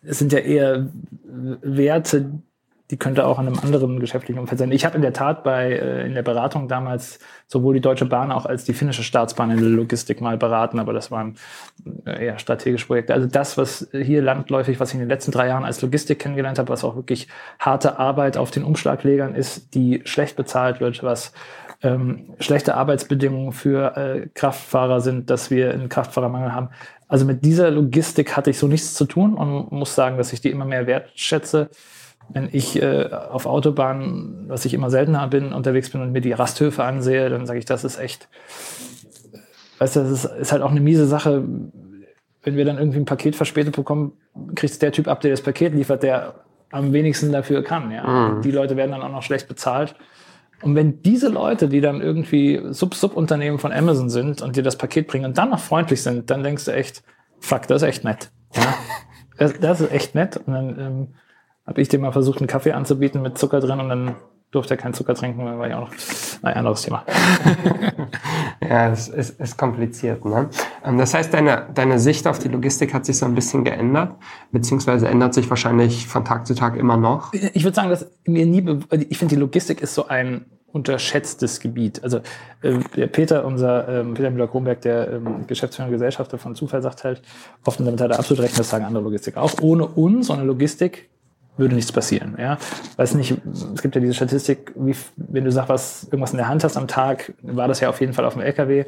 es 0.01 0.19
sind 0.19 0.33
ja 0.33 0.39
eher 0.39 0.89
Werte, 1.23 2.41
die 2.91 2.97
könnte 2.97 3.25
auch 3.25 3.39
in 3.39 3.47
einem 3.47 3.59
anderen 3.59 3.99
geschäftlichen 3.99 4.39
Umfeld 4.39 4.59
sein. 4.59 4.71
Ich 4.71 4.83
habe 4.83 4.95
in 4.95 5.01
der 5.01 5.13
Tat 5.13 5.43
bei 5.43 5.71
äh, 5.71 6.05
in 6.05 6.13
der 6.13 6.21
Beratung 6.21 6.67
damals 6.67 7.19
sowohl 7.47 7.73
die 7.75 7.81
Deutsche 7.81 8.05
Bahn 8.05 8.31
auch 8.31 8.45
als 8.45 8.65
die 8.65 8.73
finnische 8.73 9.03
Staatsbahn 9.03 9.51
in 9.51 9.57
der 9.57 9.69
Logistik 9.69 10.19
mal 10.19 10.37
beraten, 10.37 10.79
aber 10.79 10.91
das 10.91 11.09
waren 11.09 11.35
äh, 12.05 12.25
eher 12.25 12.39
strategische 12.39 12.87
Projekte. 12.87 13.13
Also 13.13 13.27
das, 13.27 13.57
was 13.57 13.87
hier 13.93 14.21
landläufig, 14.21 14.79
was 14.79 14.89
ich 14.89 14.95
in 14.95 14.99
den 14.99 15.09
letzten 15.09 15.31
drei 15.31 15.47
Jahren 15.47 15.63
als 15.63 15.81
Logistik 15.81 16.19
kennengelernt 16.19 16.59
habe, 16.59 16.69
was 16.69 16.83
auch 16.83 16.95
wirklich 16.95 17.29
harte 17.57 17.99
Arbeit 17.99 18.35
auf 18.35 18.51
den 18.51 18.63
Umschlaglegern 18.63 19.33
ist, 19.33 19.73
die 19.75 20.01
schlecht 20.03 20.35
bezahlt 20.35 20.81
wird, 20.81 21.03
was 21.03 21.31
ähm, 21.83 22.35
schlechte 22.39 22.75
Arbeitsbedingungen 22.75 23.53
für 23.53 23.95
äh, 23.95 24.27
Kraftfahrer 24.33 24.99
sind, 24.99 25.29
dass 25.29 25.49
wir 25.49 25.71
einen 25.71 25.89
Kraftfahrermangel 25.89 26.53
haben. 26.53 26.69
Also 27.07 27.25
mit 27.25 27.45
dieser 27.45 27.71
Logistik 27.71 28.35
hatte 28.35 28.49
ich 28.49 28.57
so 28.57 28.67
nichts 28.67 28.93
zu 28.93 29.05
tun 29.05 29.35
und 29.35 29.71
muss 29.71 29.95
sagen, 29.95 30.17
dass 30.17 30.33
ich 30.33 30.41
die 30.41 30.49
immer 30.49 30.65
mehr 30.65 30.87
wertschätze 30.87 31.69
wenn 32.29 32.49
ich 32.51 32.81
äh, 32.81 33.09
auf 33.11 33.45
Autobahnen, 33.45 34.45
was 34.47 34.65
ich 34.65 34.73
immer 34.73 34.89
seltener 34.89 35.27
bin, 35.27 35.53
unterwegs 35.53 35.89
bin 35.89 36.01
und 36.01 36.11
mir 36.11 36.21
die 36.21 36.31
Rasthöfe 36.31 36.83
ansehe, 36.83 37.29
dann 37.29 37.45
sage 37.45 37.59
ich, 37.59 37.65
das 37.65 37.83
ist 37.83 37.99
echt, 37.99 38.27
weißt 39.79 39.95
du, 39.95 39.99
das 40.01 40.11
ist, 40.11 40.25
ist, 40.25 40.51
halt 40.51 40.61
auch 40.61 40.71
eine 40.71 40.81
miese 40.81 41.05
Sache. 41.05 41.43
Wenn 42.41 42.57
wir 42.57 42.65
dann 42.65 42.77
irgendwie 42.77 42.99
ein 42.99 43.05
Paket 43.05 43.35
verspätet 43.35 43.75
bekommen, 43.75 44.13
kriegt 44.55 44.81
der 44.81 44.91
Typ 44.91 45.07
ab, 45.07 45.21
der 45.21 45.31
das 45.31 45.41
Paket 45.41 45.73
liefert, 45.73 46.03
der 46.03 46.35
am 46.71 46.91
wenigsten 46.91 47.31
dafür 47.31 47.63
kann. 47.63 47.91
Ja? 47.91 48.03
Mhm. 48.05 48.41
Die 48.41 48.51
Leute 48.51 48.75
werden 48.75 48.91
dann 48.91 49.01
auch 49.01 49.11
noch 49.11 49.21
schlecht 49.21 49.47
bezahlt. 49.47 49.95
Und 50.61 50.75
wenn 50.75 51.01
diese 51.03 51.27
Leute, 51.29 51.67
die 51.67 51.81
dann 51.81 52.01
irgendwie 52.01 52.61
Sub-Sub-Unternehmen 52.69 53.59
von 53.59 53.71
Amazon 53.71 54.09
sind 54.09 54.41
und 54.41 54.55
dir 54.55 54.63
das 54.63 54.77
Paket 54.77 55.07
bringen 55.07 55.25
und 55.25 55.37
dann 55.37 55.49
noch 55.49 55.59
freundlich 55.59 56.01
sind, 56.01 56.29
dann 56.29 56.41
denkst 56.41 56.65
du 56.65 56.71
echt, 56.71 57.03
fuck, 57.39 57.67
das 57.67 57.81
ist 57.81 57.87
echt 57.87 58.03
nett. 58.03 58.31
Ja? 58.55 58.75
Das, 59.35 59.59
das 59.59 59.81
ist 59.81 59.91
echt 59.91 60.13
nett. 60.13 60.37
Und 60.37 60.53
dann 60.53 60.79
ähm, 60.79 61.07
habe 61.65 61.81
ich 61.81 61.87
dem 61.87 62.01
mal 62.01 62.11
versucht, 62.11 62.39
einen 62.39 62.47
Kaffee 62.47 62.73
anzubieten 62.73 63.21
mit 63.21 63.37
Zucker 63.37 63.59
drin 63.59 63.79
und 63.79 63.89
dann 63.89 64.15
durfte 64.51 64.75
er 64.75 64.77
keinen 64.77 64.93
Zucker 64.93 65.15
trinken, 65.15 65.43
weil 65.45 65.57
war 65.57 65.67
ja 65.67 65.77
auch 65.79 65.89
noch 65.89 65.93
ein 66.43 66.53
anderes 66.53 66.83
Thema. 66.83 67.03
ja, 68.61 68.91
es 68.91 69.07
ist, 69.07 69.39
ist 69.39 69.57
kompliziert. 69.57 70.23
Ne? 70.25 70.49
Ähm, 70.85 70.97
das 70.97 71.13
heißt, 71.13 71.33
deine, 71.33 71.69
deine 71.73 71.99
Sicht 71.99 72.27
auf 72.27 72.39
die 72.39 72.49
Logistik 72.49 72.93
hat 72.93 73.05
sich 73.05 73.17
so 73.17 73.25
ein 73.25 73.33
bisschen 73.33 73.63
geändert, 73.63 74.15
beziehungsweise 74.51 75.07
ändert 75.07 75.33
sich 75.33 75.49
wahrscheinlich 75.49 76.07
von 76.07 76.23
Tag 76.23 76.45
zu 76.45 76.53
Tag 76.53 76.77
immer 76.77 76.97
noch. 76.97 77.33
Ich 77.33 77.63
würde 77.63 77.75
sagen, 77.75 77.89
dass 77.89 78.05
mir 78.25 78.45
nie, 78.45 78.79
ich 79.09 79.17
finde, 79.17 79.35
die 79.35 79.41
Logistik 79.41 79.81
ist 79.81 79.95
so 79.95 80.07
ein 80.07 80.45
unterschätztes 80.71 81.59
Gebiet. 81.59 82.03
Also 82.03 82.17
äh, 82.61 82.79
der 82.95 83.07
Peter, 83.07 83.45
unser 83.45 83.87
ähm, 83.87 84.15
Peter 84.15 84.29
Müller-Kronberg, 84.31 84.81
der 84.81 85.13
ähm, 85.13 85.45
Geschäftsführer 85.47 85.87
und 85.87 85.93
Gesellschafter 85.93 86.37
von 86.37 86.55
Zufall, 86.55 86.81
sagt 86.81 87.03
halt, 87.03 87.21
oft 87.63 87.79
und 87.79 87.85
damit 87.85 88.01
hat 88.01 88.11
er 88.11 88.19
absolut 88.19 88.43
recht, 88.43 88.57
das 88.57 88.69
sagen 88.69 88.83
andere 88.83 89.03
Logistik 89.03 89.37
auch. 89.37 89.53
Ohne 89.61 89.85
uns, 89.85 90.29
ohne 90.29 90.43
Logistik, 90.43 91.09
würde 91.57 91.75
nichts 91.75 91.91
passieren. 91.91 92.35
Ja? 92.39 92.57
Weiß 92.97 93.13
nicht, 93.15 93.35
es 93.73 93.81
gibt 93.81 93.95
ja 93.95 94.01
diese 94.01 94.13
Statistik, 94.13 94.71
wie, 94.75 94.95
wenn 95.15 95.45
du 95.45 95.51
sagst, 95.51 95.69
was 95.69 96.03
irgendwas 96.05 96.31
in 96.31 96.37
der 96.37 96.47
Hand 96.47 96.63
hast 96.63 96.77
am 96.77 96.87
Tag, 96.87 97.33
war 97.41 97.67
das 97.67 97.79
ja 97.79 97.89
auf 97.89 98.01
jeden 98.01 98.13
Fall 98.13 98.25
auf 98.25 98.33
dem 98.33 98.41
LKW, 98.41 98.85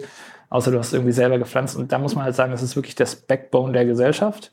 außer 0.49 0.71
du 0.71 0.79
hast 0.79 0.93
irgendwie 0.93 1.11
selber 1.11 1.37
gepflanzt. 1.37 1.75
Und 1.75 1.91
da 1.91 1.99
muss 1.99 2.15
man 2.15 2.23
halt 2.23 2.35
sagen, 2.35 2.51
das 2.51 2.63
ist 2.63 2.75
wirklich 2.75 2.95
das 2.95 3.15
Backbone 3.15 3.73
der 3.73 3.85
Gesellschaft, 3.85 4.51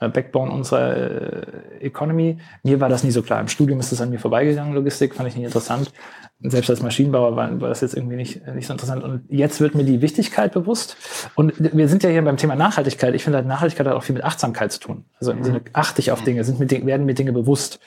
Backbone 0.00 0.50
unserer 0.50 0.96
äh, 0.96 1.86
Economy. 1.86 2.38
Mir 2.62 2.80
war 2.80 2.88
das 2.88 3.04
nie 3.04 3.10
so 3.10 3.22
klar. 3.22 3.40
Im 3.40 3.48
Studium 3.48 3.80
ist 3.80 3.92
es 3.92 4.00
an 4.00 4.10
mir 4.10 4.18
vorbeigegangen, 4.18 4.74
Logistik, 4.74 5.14
fand 5.14 5.28
ich 5.28 5.36
nicht 5.36 5.44
interessant. 5.44 5.92
selbst 6.40 6.70
als 6.70 6.82
Maschinenbauer 6.82 7.36
war, 7.36 7.60
war 7.60 7.68
das 7.68 7.80
jetzt 7.80 7.94
irgendwie 7.94 8.16
nicht, 8.16 8.46
nicht 8.48 8.66
so 8.66 8.72
interessant. 8.72 9.02
Und 9.04 9.24
jetzt 9.28 9.60
wird 9.60 9.74
mir 9.74 9.84
die 9.84 10.02
Wichtigkeit 10.02 10.52
bewusst. 10.52 10.96
Und 11.34 11.54
wir 11.58 11.88
sind 11.88 12.02
ja 12.02 12.10
hier 12.10 12.22
beim 12.22 12.36
Thema 12.36 12.56
Nachhaltigkeit. 12.56 13.14
Ich 13.14 13.24
finde 13.24 13.38
halt, 13.38 13.46
Nachhaltigkeit 13.46 13.86
hat 13.86 13.94
auch 13.94 14.02
viel 14.02 14.14
mit 14.14 14.24
Achtsamkeit 14.24 14.72
zu 14.72 14.80
tun. 14.80 15.04
Also 15.20 15.32
im 15.32 15.44
Sinne, 15.44 15.62
achte 15.72 16.00
ich 16.00 16.10
auf 16.10 16.22
Dinge, 16.22 16.44
sind 16.44 16.58
mit, 16.58 16.70
werden 16.86 17.06
mir 17.06 17.14
Dinge 17.14 17.32
bewusst. 17.32 17.80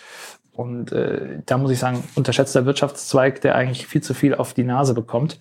Und 0.54 0.92
äh, 0.92 1.40
da 1.46 1.58
muss 1.58 1.72
ich 1.72 1.78
sagen, 1.78 2.04
unterschätzter 2.16 2.66
Wirtschaftszweig, 2.66 3.42
der 3.42 3.56
eigentlich 3.56 3.86
viel 3.86 4.02
zu 4.02 4.14
viel 4.14 4.34
auf 4.34 4.54
die 4.54 4.64
Nase 4.64 4.96
bekommt 4.96 5.40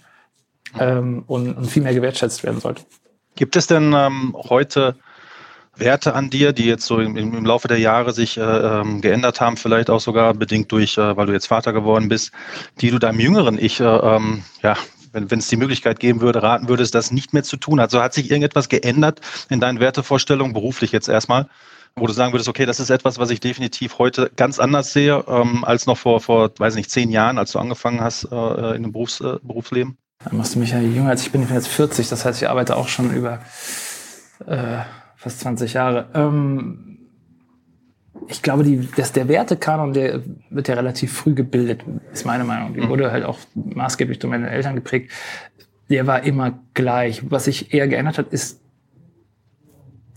ähm, 0.78 1.24
und, 1.26 1.56
und 1.56 1.66
viel 1.66 1.82
mehr 1.82 1.94
gewertschätzt 1.94 2.44
werden 2.44 2.60
sollte. 2.60 2.82
Gibt 3.34 3.56
es 3.56 3.66
denn 3.66 3.94
ähm, 3.94 4.36
heute 4.36 4.96
Werte 5.76 6.14
an 6.14 6.30
dir, 6.30 6.52
die 6.52 6.64
jetzt 6.64 6.86
so 6.86 7.00
im, 7.00 7.16
im 7.16 7.44
Laufe 7.44 7.68
der 7.68 7.78
Jahre 7.78 8.12
sich 8.12 8.38
äh, 8.38 8.42
ähm, 8.42 9.00
geändert 9.00 9.40
haben, 9.40 9.56
vielleicht 9.56 9.90
auch 9.90 10.00
sogar 10.00 10.34
bedingt 10.34 10.72
durch, 10.72 10.96
äh, 10.98 11.16
weil 11.16 11.26
du 11.26 11.32
jetzt 11.32 11.46
Vater 11.46 11.72
geworden 11.72 12.08
bist, 12.08 12.32
die 12.80 12.90
du 12.90 12.98
deinem 12.98 13.20
jüngeren 13.20 13.58
Ich, 13.58 13.80
äh, 13.80 13.84
ähm, 13.84 14.42
ja, 14.62 14.76
wenn 15.12 15.38
es 15.38 15.48
die 15.48 15.56
Möglichkeit 15.56 16.00
geben 16.00 16.20
würde, 16.20 16.42
raten 16.42 16.68
würdest, 16.68 16.94
das 16.94 17.10
nicht 17.10 17.32
mehr 17.32 17.42
zu 17.42 17.56
tun? 17.56 17.80
Also 17.80 18.02
hat 18.02 18.14
sich 18.14 18.30
irgendetwas 18.30 18.68
geändert 18.68 19.20
in 19.48 19.60
deinen 19.60 19.80
Wertevorstellungen, 19.80 20.52
beruflich 20.52 20.92
jetzt 20.92 21.08
erstmal, 21.08 21.48
wo 21.94 22.06
du 22.06 22.12
sagen 22.12 22.32
würdest, 22.32 22.48
okay, 22.48 22.66
das 22.66 22.80
ist 22.80 22.90
etwas, 22.90 23.18
was 23.18 23.30
ich 23.30 23.40
definitiv 23.40 23.98
heute 23.98 24.30
ganz 24.36 24.58
anders 24.58 24.92
sehe, 24.92 25.24
ähm, 25.26 25.64
als 25.64 25.86
noch 25.86 25.96
vor, 25.96 26.20
vor, 26.20 26.50
weiß 26.58 26.74
nicht, 26.74 26.90
zehn 26.90 27.10
Jahren, 27.10 27.38
als 27.38 27.52
du 27.52 27.58
angefangen 27.58 28.00
hast 28.00 28.28
äh, 28.30 28.76
in 28.76 28.82
dem 28.82 28.92
Berufs, 28.92 29.20
äh, 29.20 29.38
Berufsleben? 29.42 29.96
Dann 30.24 30.36
machst 30.36 30.54
du 30.54 30.58
mich 30.58 30.70
ja 30.70 30.80
jünger 30.80 31.10
als 31.10 31.22
ich 31.22 31.32
bin. 31.32 31.42
Ich 31.42 31.48
bin 31.48 31.56
jetzt 31.56 31.68
40, 31.68 32.08
das 32.08 32.24
heißt, 32.24 32.42
ich 32.42 32.48
arbeite 32.48 32.76
auch 32.76 32.88
schon 32.88 33.14
über 33.14 33.40
äh, 34.46 34.78
fast 35.26 35.40
20 35.40 35.72
Jahre. 35.72 36.08
Ähm, 36.14 36.98
ich 38.28 38.42
glaube, 38.42 38.62
die, 38.62 38.88
dass 38.96 39.10
der 39.10 39.26
Wertekanon, 39.26 39.92
der 39.92 40.22
wird 40.50 40.68
ja 40.68 40.76
relativ 40.76 41.12
früh 41.12 41.34
gebildet, 41.34 41.84
ist 42.12 42.24
meine 42.24 42.44
Meinung. 42.44 42.74
Die 42.74 42.80
mhm. 42.80 42.88
wurde 42.88 43.10
halt 43.10 43.24
auch 43.24 43.38
maßgeblich 43.54 44.20
durch 44.20 44.30
meine 44.30 44.48
Eltern 44.48 44.76
geprägt. 44.76 45.10
Der 45.90 46.06
war 46.06 46.22
immer 46.22 46.60
gleich. 46.74 47.28
Was 47.28 47.46
sich 47.46 47.74
eher 47.74 47.88
geändert 47.88 48.18
hat, 48.18 48.28
ist 48.28 48.60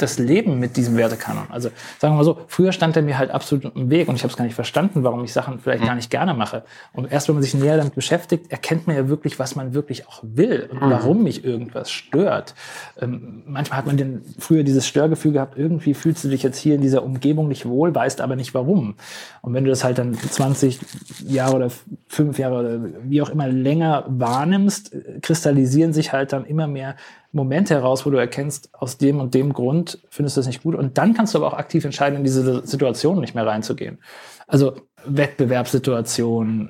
das 0.01 0.18
Leben 0.18 0.60
mit 0.60 0.77
diesem 0.77 0.98
Wertekanon. 0.98 1.48
Also 1.50 1.70
sagen 2.00 2.13
wir 2.13 2.18
mal 2.18 2.24
so, 2.24 2.39
früher 2.48 2.72
stand 2.72 2.96
er 2.96 3.03
mir 3.03 3.18
halt 3.18 3.32
absolut 3.32 3.75
im 3.75 3.89
Weg 3.89 4.08
und 4.08 4.15
ich 4.15 4.24
habe 4.24 4.32
es 4.32 4.38
gar 4.38 4.46
nicht 4.46 4.56
verstanden, 4.56 5.03
warum 5.03 5.24
ich 5.24 5.34
Sachen 5.34 5.60
vielleicht 5.60 5.84
gar 5.84 5.96
nicht 5.96 6.10
gerne 6.10 6.34
mache. 6.34 6.63
Und 6.94 7.12
erst 7.12 7.27
wenn 7.27 7.36
man 7.36 7.44
sich 7.44 7.53
näher 7.53 7.77
damit 7.77 7.96
beschäftigt, 7.96 8.51
erkennt 8.51 8.88
man 8.88 8.96
ja 8.96 9.10
wirklich, 9.10 9.39
was 9.39 9.56
man 9.56 9.74
wirklich 9.74 10.08
auch 10.08 10.24
will 10.24 10.70
und 10.72 10.82
mhm. 10.82 10.89
warum 10.89 11.24
mich 11.24 11.44
irgendwas 11.44 11.91
stört. 11.91 12.56
Ähm, 13.00 13.44
manchmal 13.46 13.79
hat 13.79 13.86
man 13.86 13.98
den, 13.98 14.22
früher 14.39 14.63
dieses 14.63 14.88
Störgefühl 14.88 15.34
gehabt, 15.34 15.58
irgendwie 15.58 15.94
fühlst 15.94 16.24
du 16.24 16.29
dich 16.29 16.44
jetzt 16.44 16.58
hier 16.58 16.75
in 16.75 16.82
dieser 16.82 17.03
Umgebung 17.03 17.48
nicht 17.48 17.65
wohl, 17.65 17.94
weißt 17.94 18.22
aber 18.22 18.36
nicht 18.36 18.53
warum. 18.53 18.96
Und 19.41 19.53
wenn 19.53 19.65
du 19.65 19.70
das 19.70 19.84
halt 19.84 19.98
dann 19.98 20.13
20 20.13 20.79
Jahre 21.27 21.56
oder 21.56 21.72
fünf 22.08 22.39
Jahre 22.39 22.60
oder 22.60 22.79
wie 23.03 23.22
auch 23.22 23.29
immer 23.29 23.48
länger 23.48 24.06
wahrnimmst, 24.08 24.96
kristallisieren 25.22 25.94
sich 25.94 26.13
halt 26.13 26.34
dann 26.34 26.46
immer 26.46 26.68
mehr 26.68 26.96
Momente 27.31 27.75
heraus, 27.75 28.05
wo 28.05 28.09
du 28.09 28.17
erkennst, 28.17 28.69
aus 28.74 28.98
dem 28.98 29.19
und 29.19 29.33
dem 29.33 29.53
Grund 29.53 30.00
findest 30.09 30.36
du 30.36 30.39
das 30.39 30.48
nicht 30.48 30.63
gut. 30.63 30.75
Und 30.75 30.98
dann 30.98 31.13
kannst 31.13 31.33
du 31.33 31.38
aber 31.38 31.48
auch 31.48 31.57
aktiv 31.57 31.86
entscheiden, 31.86 32.17
in 32.17 32.24
diese 32.24 32.65
Situation 32.65 33.19
nicht 33.19 33.36
mehr 33.36 33.45
reinzugehen. 33.45 34.00
Also 34.48 34.75
Wettbewerbssituation 35.05 36.69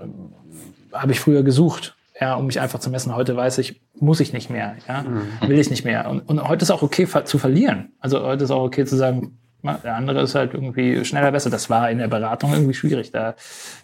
äh, 0.91 0.95
habe 0.95 1.13
ich 1.13 1.19
früher 1.19 1.43
gesucht, 1.43 1.95
ja, 2.19 2.35
um 2.35 2.47
mich 2.47 2.59
einfach 2.59 2.79
zu 2.79 2.89
messen. 2.89 3.15
Heute 3.15 3.35
weiß 3.35 3.59
ich, 3.59 3.81
muss 3.95 4.19
ich 4.19 4.33
nicht 4.33 4.49
mehr, 4.49 4.75
ja, 4.87 5.03
mhm. 5.03 5.47
will 5.47 5.59
ich 5.59 5.69
nicht 5.69 5.85
mehr. 5.85 6.09
Und, 6.09 6.21
und 6.27 6.43
heute 6.47 6.63
ist 6.63 6.71
auch 6.71 6.81
okay 6.81 7.07
zu 7.23 7.37
verlieren. 7.37 7.93
Also 7.99 8.21
heute 8.21 8.43
ist 8.43 8.51
auch 8.51 8.63
okay 8.63 8.85
zu 8.85 8.97
sagen, 8.97 9.37
der 9.63 9.95
andere 9.95 10.21
ist 10.21 10.35
halt 10.35 10.53
irgendwie 10.53 11.03
schneller 11.03 11.31
besser. 11.31 11.49
Das 11.49 11.69
war 11.69 11.91
in 11.91 11.97
der 11.97 12.07
Beratung 12.07 12.53
irgendwie 12.53 12.73
schwierig. 12.73 13.11
Da 13.11 13.35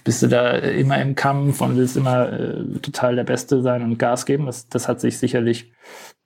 bist 0.03 0.21
du 0.21 0.27
da 0.27 0.51
immer 0.51 1.01
im 1.01 1.15
Kampf 1.15 1.59
und 1.61 1.75
willst 1.75 1.97
immer 1.97 2.31
äh, 2.31 2.79
total 2.81 3.15
der 3.17 3.25
Beste 3.25 3.61
sein 3.61 3.83
und 3.83 3.97
Gas 3.97 4.25
geben. 4.25 4.45
Das, 4.45 4.69
das 4.69 4.87
hat 4.87 5.01
sich 5.01 5.17
sicherlich 5.17 5.71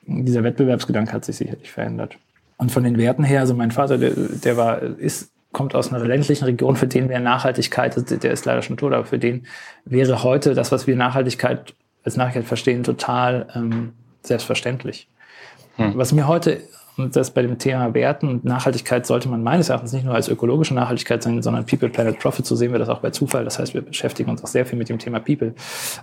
dieser 0.09 0.43
Wettbewerbsgedanke 0.43 1.13
hat 1.13 1.25
sich 1.25 1.37
sicherlich 1.37 1.71
verändert. 1.71 2.17
Und 2.57 2.71
von 2.71 2.83
den 2.83 2.97
Werten 2.97 3.23
her, 3.23 3.41
also 3.41 3.53
mein 3.53 3.71
Vater, 3.71 3.97
der, 3.97 4.11
der 4.11 4.57
war, 4.57 4.81
ist, 4.81 5.31
kommt 5.51 5.75
aus 5.75 5.91
einer 5.93 6.03
ländlichen 6.05 6.45
Region, 6.45 6.75
für 6.75 6.87
den 6.87 7.09
wäre 7.09 7.21
Nachhaltigkeit, 7.21 7.95
der 8.23 8.31
ist 8.31 8.45
leider 8.45 8.61
schon 8.61 8.77
tot, 8.77 8.93
aber 8.93 9.05
für 9.05 9.19
den 9.19 9.45
wäre 9.85 10.23
heute 10.23 10.53
das, 10.53 10.71
was 10.71 10.85
wir 10.85 10.95
Nachhaltigkeit 10.95 11.73
als 12.03 12.17
Nachhaltigkeit 12.17 12.47
verstehen, 12.47 12.83
total 12.83 13.47
ähm, 13.55 13.93
selbstverständlich. 14.23 15.07
Hm. 15.77 15.93
Was 15.95 16.11
mir 16.11 16.27
heute 16.27 16.61
und 16.99 17.15
das 17.15 17.31
bei 17.31 17.41
dem 17.41 17.57
Thema 17.57 17.93
Werten 17.93 18.27
und 18.27 18.45
Nachhaltigkeit 18.45 19.05
sollte 19.05 19.29
man 19.29 19.43
meines 19.43 19.69
Erachtens 19.69 19.93
nicht 19.93 20.05
nur 20.05 20.13
als 20.13 20.27
ökologische 20.27 20.73
Nachhaltigkeit 20.73 21.23
sehen, 21.23 21.41
sondern 21.41 21.65
People, 21.65 21.89
Planet, 21.89 22.19
Profit. 22.19 22.45
So 22.45 22.55
sehen 22.55 22.71
wir 22.71 22.79
das 22.79 22.89
auch 22.89 22.99
bei 22.99 23.09
Zufall. 23.09 23.43
Das 23.43 23.59
heißt, 23.59 23.73
wir 23.73 23.81
beschäftigen 23.81 24.29
uns 24.29 24.43
auch 24.43 24.47
sehr 24.47 24.65
viel 24.65 24.77
mit 24.77 24.89
dem 24.89 24.99
Thema 24.99 25.19
People. 25.19 25.53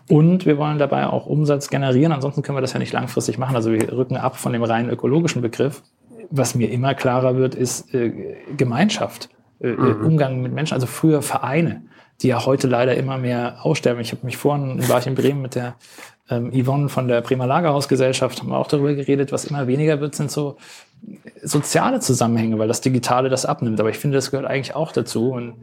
Und 0.09 0.47
wir 0.47 0.59
wollen 0.59 0.79
dabei 0.79 1.07
auch 1.07 1.27
Umsatz 1.27 1.69
generieren. 1.69 2.13
Ansonsten 2.13 2.43
können 2.43 2.57
wir 2.57 2.63
das 2.63 2.73
ja 2.73 2.79
nicht 2.79 2.93
langfristig 2.93 3.39
machen. 3.39 3.57
Also 3.57 3.73
wir 3.73 3.93
rücken 3.93 4.17
ab 4.17 4.37
von 4.37 4.53
dem 4.53 4.63
rein 4.63 4.91
ökologischen 4.91 5.43
Begriff. 5.43 5.83
Was 6.31 6.55
mir 6.55 6.71
immer 6.71 6.95
klarer 6.95 7.37
wird, 7.37 7.55
ist 7.55 7.95
äh, 7.95 8.13
Gemeinschaft, 8.57 9.29
äh, 9.61 9.69
äh 9.69 9.77
mhm. 9.77 10.07
Umgang 10.07 10.43
mit 10.43 10.53
Menschen. 10.53 10.75
Also 10.75 10.87
früher 10.87 11.23
Vereine 11.23 11.83
die 12.23 12.29
ja 12.29 12.47
heute 12.47 12.67
leider 12.67 12.97
immer 12.97 13.19
mehr 13.19 13.59
aussterben. 13.63 14.01
Ich 14.01 14.13
habe 14.13 14.25
mich 14.25 14.37
vorhin, 14.37 14.89
war 14.89 14.99
ich 15.01 15.07
in 15.07 15.15
Bremen 15.15 15.43
mit 15.43 15.55
der 15.55 15.75
ähm, 16.29 16.53
Yvonne 16.53 16.89
von 16.89 17.09
der 17.09 17.21
Bremer 17.21 17.47
Lagerhausgesellschaft, 17.47 18.41
haben 18.41 18.49
wir 18.49 18.59
auch 18.59 18.69
darüber 18.69 18.95
geredet, 18.95 19.33
was 19.33 19.45
immer 19.45 19.67
weniger 19.67 20.01
wird, 20.01 20.15
sind 20.15 20.31
so 20.31 20.57
soziale 21.43 22.01
Zusammenhänge, 22.01 22.59
weil 22.59 22.69
das 22.69 22.81
Digitale 22.81 23.29
das 23.29 23.47
abnimmt. 23.47 23.79
Aber 23.81 23.91
ich 23.91 23.99
finde, 23.99 24.17
das 24.17 24.31
gehört 24.31 24.49
eigentlich 24.49 24.75
auch 24.75 24.93
dazu. 24.93 25.31
Und 25.31 25.55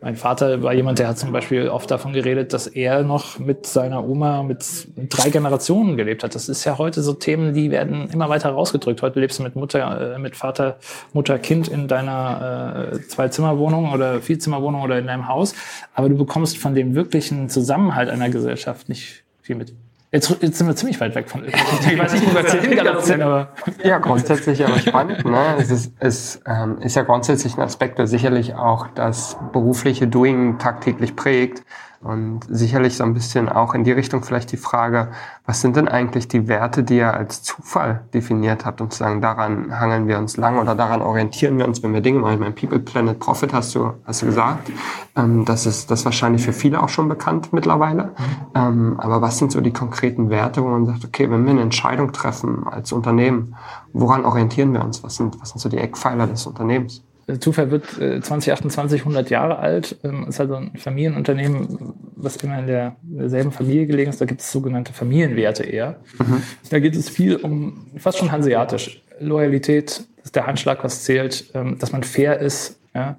mein 0.00 0.16
Vater 0.16 0.62
war 0.62 0.72
jemand, 0.72 0.98
der 0.98 1.08
hat 1.08 1.18
zum 1.18 1.30
Beispiel 1.30 1.68
oft 1.68 1.90
davon 1.90 2.14
geredet, 2.14 2.54
dass 2.54 2.66
er 2.66 3.02
noch 3.02 3.38
mit 3.38 3.66
seiner 3.66 4.08
Oma 4.08 4.42
mit 4.42 4.64
drei 5.10 5.28
Generationen 5.28 5.98
gelebt 5.98 6.24
hat. 6.24 6.34
Das 6.34 6.48
ist 6.48 6.64
ja 6.64 6.78
heute 6.78 7.02
so 7.02 7.12
Themen, 7.12 7.52
die 7.52 7.70
werden 7.70 8.08
immer 8.10 8.30
weiter 8.30 8.48
rausgedrückt. 8.50 9.02
Heute 9.02 9.20
lebst 9.20 9.38
du 9.38 9.42
mit 9.42 9.56
Mutter, 9.56 10.14
äh, 10.14 10.18
mit 10.18 10.36
Vater, 10.36 10.78
Mutter, 11.12 11.38
Kind 11.38 11.68
in 11.68 11.86
deiner 11.86 12.92
äh, 12.92 13.00
Zwei-Zimmer-Wohnung 13.02 13.92
oder 13.92 14.22
Vier-Zimmer-Wohnung 14.22 14.80
oder 14.80 14.98
in 14.98 15.06
deinem 15.06 15.28
Haus. 15.28 15.54
Aber 15.92 16.08
du 16.08 16.16
bekommst 16.16 16.56
von 16.56 16.74
dem 16.74 16.94
wirklichen 16.94 17.50
Zusammenhalt 17.50 18.08
einer 18.08 18.30
Gesellschaft 18.30 18.88
nicht 18.88 19.24
viel 19.42 19.56
mit. 19.56 19.74
Jetzt, 20.12 20.28
jetzt 20.42 20.58
sind 20.58 20.66
wir 20.66 20.74
ziemlich 20.74 21.00
weit 21.00 21.14
weg 21.14 21.30
von. 21.30 21.44
Ich 21.46 21.54
weiß 21.54 22.14
nicht, 22.14 22.28
wo 22.28 22.34
wir 22.34 22.42
jetzt 22.42 22.54
hingelassen 22.54 23.22
aber. 23.22 23.52
Ja, 23.84 23.98
grundsätzlich 23.98 24.64
aber 24.66 24.78
spannend. 24.80 25.24
Ne? 25.24 25.54
Es, 25.58 25.70
ist, 25.70 25.92
es 26.00 26.42
ähm, 26.46 26.78
ist 26.80 26.96
ja 26.96 27.02
grundsätzlich 27.02 27.56
ein 27.56 27.62
Aspekt, 27.62 27.98
der 27.98 28.08
sicherlich 28.08 28.54
auch 28.54 28.88
das 28.88 29.36
berufliche 29.52 30.08
Doing 30.08 30.58
tagtäglich 30.58 31.14
prägt. 31.14 31.62
Und 32.02 32.40
sicherlich 32.48 32.96
so 32.96 33.04
ein 33.04 33.12
bisschen 33.12 33.50
auch 33.50 33.74
in 33.74 33.84
die 33.84 33.92
Richtung 33.92 34.22
vielleicht 34.22 34.52
die 34.52 34.56
Frage, 34.56 35.08
was 35.44 35.60
sind 35.60 35.76
denn 35.76 35.86
eigentlich 35.86 36.28
die 36.28 36.48
Werte, 36.48 36.82
die 36.82 36.96
ihr 36.96 37.12
als 37.12 37.42
Zufall 37.42 38.06
definiert 38.14 38.64
habt, 38.64 38.80
um 38.80 38.88
zu 38.88 38.96
sagen, 38.96 39.20
daran 39.20 39.78
hangeln 39.78 40.08
wir 40.08 40.16
uns 40.16 40.38
lang 40.38 40.58
oder 40.58 40.74
daran 40.74 41.02
orientieren 41.02 41.58
wir 41.58 41.68
uns, 41.68 41.82
wenn 41.82 41.92
wir 41.92 42.00
Dinge 42.00 42.20
machen. 42.20 42.34
Ich 42.34 42.40
meine, 42.40 42.54
People, 42.54 42.78
Planet, 42.78 43.18
Profit 43.18 43.52
hast 43.52 43.74
du, 43.74 43.92
hast 44.06 44.22
du 44.22 44.26
gesagt. 44.26 44.72
Ähm, 45.14 45.44
das 45.44 45.66
ist 45.66 45.90
das 45.90 46.00
ist 46.00 46.04
wahrscheinlich 46.06 46.42
für 46.42 46.54
viele 46.54 46.82
auch 46.82 46.88
schon 46.88 47.06
bekannt 47.06 47.52
mittlerweile. 47.52 48.14
Ähm, 48.54 48.98
aber 48.98 49.20
was 49.20 49.36
sind 49.36 49.52
so 49.52 49.60
die 49.60 49.72
konkreten 49.72 50.30
Werte, 50.30 50.62
wo 50.62 50.68
man 50.68 50.86
sagt, 50.86 51.04
okay, 51.04 51.30
wenn 51.30 51.44
wir 51.44 51.50
eine 51.50 51.60
Entscheidung 51.60 52.12
treffen 52.12 52.66
als 52.66 52.92
Unternehmen, 52.92 53.56
woran 53.92 54.24
orientieren 54.24 54.72
wir 54.72 54.82
uns? 54.82 55.04
Was 55.04 55.16
sind, 55.16 55.38
was 55.42 55.50
sind 55.50 55.60
so 55.60 55.68
die 55.68 55.76
Eckpfeiler 55.76 56.26
des 56.26 56.46
Unternehmens? 56.46 57.02
Zufall 57.38 57.70
wird 57.70 57.98
äh, 58.00 58.20
2028 58.20 59.00
100 59.00 59.30
Jahre 59.30 59.58
alt. 59.58 59.96
Ähm, 60.04 60.26
ist 60.28 60.40
also 60.40 60.54
ein 60.54 60.72
Familienunternehmen, 60.76 61.94
was 62.16 62.36
immer 62.36 62.58
in 62.58 62.66
der, 62.66 62.96
derselben 63.02 63.52
Familie 63.52 63.86
gelegen 63.86 64.10
ist. 64.10 64.20
Da 64.20 64.24
gibt 64.24 64.40
es 64.40 64.50
sogenannte 64.50 64.92
Familienwerte 64.92 65.64
eher. 65.64 66.00
Mhm. 66.18 66.42
Da 66.70 66.78
geht 66.78 66.96
es 66.96 67.08
viel 67.08 67.36
um, 67.36 67.86
fast 67.96 68.18
schon 68.18 68.32
hanseatisch, 68.32 69.02
Loyalität, 69.20 70.02
ist 70.22 70.36
der 70.36 70.46
Handschlag, 70.46 70.82
was 70.82 71.04
zählt, 71.04 71.50
ähm, 71.54 71.78
dass 71.78 71.92
man 71.92 72.02
fair 72.02 72.40
ist. 72.40 72.80
Ja? 72.94 73.18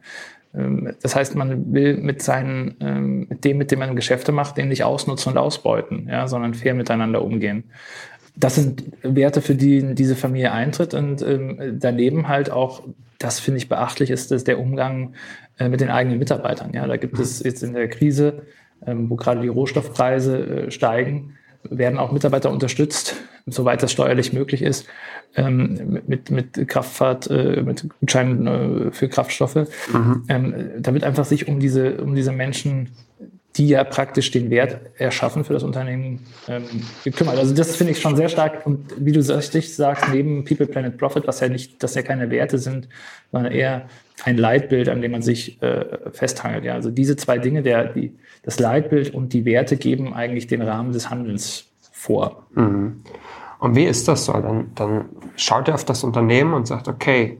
Ähm, 0.54 0.94
das 1.02 1.16
heißt, 1.16 1.36
man 1.36 1.74
will 1.74 1.98
mit 1.98 2.22
seinen, 2.22 3.28
mit 3.30 3.46
dem, 3.46 3.58
mit 3.58 3.72
dem 3.72 3.80
man 3.80 3.96
Geschäfte 3.96 4.32
macht, 4.32 4.58
den 4.58 4.68
nicht 4.68 4.84
ausnutzen 4.84 5.32
und 5.32 5.38
ausbeuten, 5.38 6.08
ja, 6.10 6.28
sondern 6.28 6.54
fair 6.54 6.74
miteinander 6.74 7.24
umgehen 7.24 7.66
das 8.36 8.56
sind 8.56 8.84
Werte, 9.04 9.42
für 9.42 9.56
die 9.56 9.96
diese 9.96 10.16
Familie 10.16 10.52
eintritt 10.52 10.94
und 10.94 11.22
ähm, 11.22 11.78
daneben 11.80 12.28
halt 12.28 12.50
auch, 12.50 12.84
das 13.20 13.40
finde 13.40 13.58
ich 13.58 13.70
beachtlich, 13.70 14.10
ist 14.10 14.32
dass 14.32 14.44
der 14.44 14.60
Umgang 14.60 15.14
äh, 15.60 15.70
mit 15.70 15.82
den 15.82 15.90
eigenen 15.90 16.18
Mitarbeitern. 16.20 16.72
Ja, 16.74 16.88
da 16.88 16.98
gibt 16.98 17.20
es 17.20 17.44
jetzt 17.44 17.62
in 17.64 17.74
der 17.74 17.90
Krise, 17.90 18.44
ähm, 18.86 19.10
wo 19.10 19.16
gerade 19.16 19.42
die 19.42 19.48
Rohstoffpreise 19.48 20.38
äh, 20.38 20.72
steigen, 20.72 21.38
werden 21.70 22.00
auch 22.00 22.12
Mitarbeiter 22.12 22.50
unterstützt, 22.50 23.16
soweit 23.46 23.84
das 23.84 23.92
steuerlich 23.92 24.34
möglich 24.34 24.62
ist, 24.64 24.88
ähm, 25.36 26.02
mit, 26.08 26.32
mit 26.32 26.68
Kraftfahrt, 26.68 27.30
äh, 27.30 27.62
mit 27.62 27.88
Gutscheinen 28.00 28.48
äh, 28.48 28.92
für 28.92 29.08
Kraftstoffe. 29.08 29.68
Mhm. 29.94 30.24
Ähm, 30.28 30.70
da 30.80 30.94
wird 30.94 31.04
einfach 31.04 31.26
sich 31.26 31.48
um 31.48 31.60
diese, 31.60 32.02
um 32.02 32.16
diese 32.16 32.32
Menschen 32.32 32.90
die 33.58 33.68
ja 33.68 33.84
praktisch 33.84 34.32
den 34.32 34.50
Wert 34.50 34.80
erschaffen 34.98 35.44
für 35.44 35.54
das 35.54 35.64
Unternehmen 35.64 36.26
ähm, 36.48 36.64
gekümmert. 37.04 37.38
Also 37.38 37.54
das 37.54 37.76
finde 37.76 37.92
ich 37.92 38.00
schon 38.00 38.16
sehr 38.16 38.30
stark 38.30 38.66
und 38.66 38.94
wie 38.98 39.12
du 39.12 39.20
richtig 39.20 39.76
sagst, 39.76 40.06
neben 40.12 40.46
People, 40.46 40.68
Planet, 40.68 40.98
Profit, 40.98 41.28
was 41.28 41.42
ja 41.42 41.50
nicht, 41.50 41.84
dass 41.84 41.96
ja 41.96 42.02
keine 42.02 42.30
Werte 42.30 42.58
sind, 42.58 42.88
sondern 43.32 43.52
eher 43.52 43.88
ein 44.24 44.38
Leitbild, 44.38 44.88
an 44.88 45.02
dem 45.02 45.12
man 45.12 45.22
sich 45.22 45.62
äh, 45.62 45.86
festhangelt. 46.12 46.64
Ja, 46.64 46.76
also 46.76 46.92
diese 46.92 47.16
zwei 47.18 47.40
Dinge, 47.40 47.62
der, 47.62 47.86
die, 47.86 48.16
das 48.44 48.60
Leitbild 48.60 49.14
und 49.14 49.34
die 49.34 49.44
Werte 49.44 49.76
geben 49.76 50.14
eigentlich 50.14 50.48
den 50.48 50.62
Rahmen 50.62 50.94
des 50.94 51.10
Handelns 51.10 51.66
vor. 51.92 52.46
Mhm. 52.54 53.04
Und 53.60 53.76
wie 53.76 53.84
ist 53.84 54.08
das 54.08 54.26
so? 54.26 54.34
Dann, 54.34 54.72
dann 54.76 55.10
schaut 55.36 55.68
ihr 55.68 55.76
auf 55.76 55.86
das 55.86 56.04
Unternehmen 56.04 56.54
und 56.54 56.68
sagt, 56.68 56.88
okay, 56.88 57.38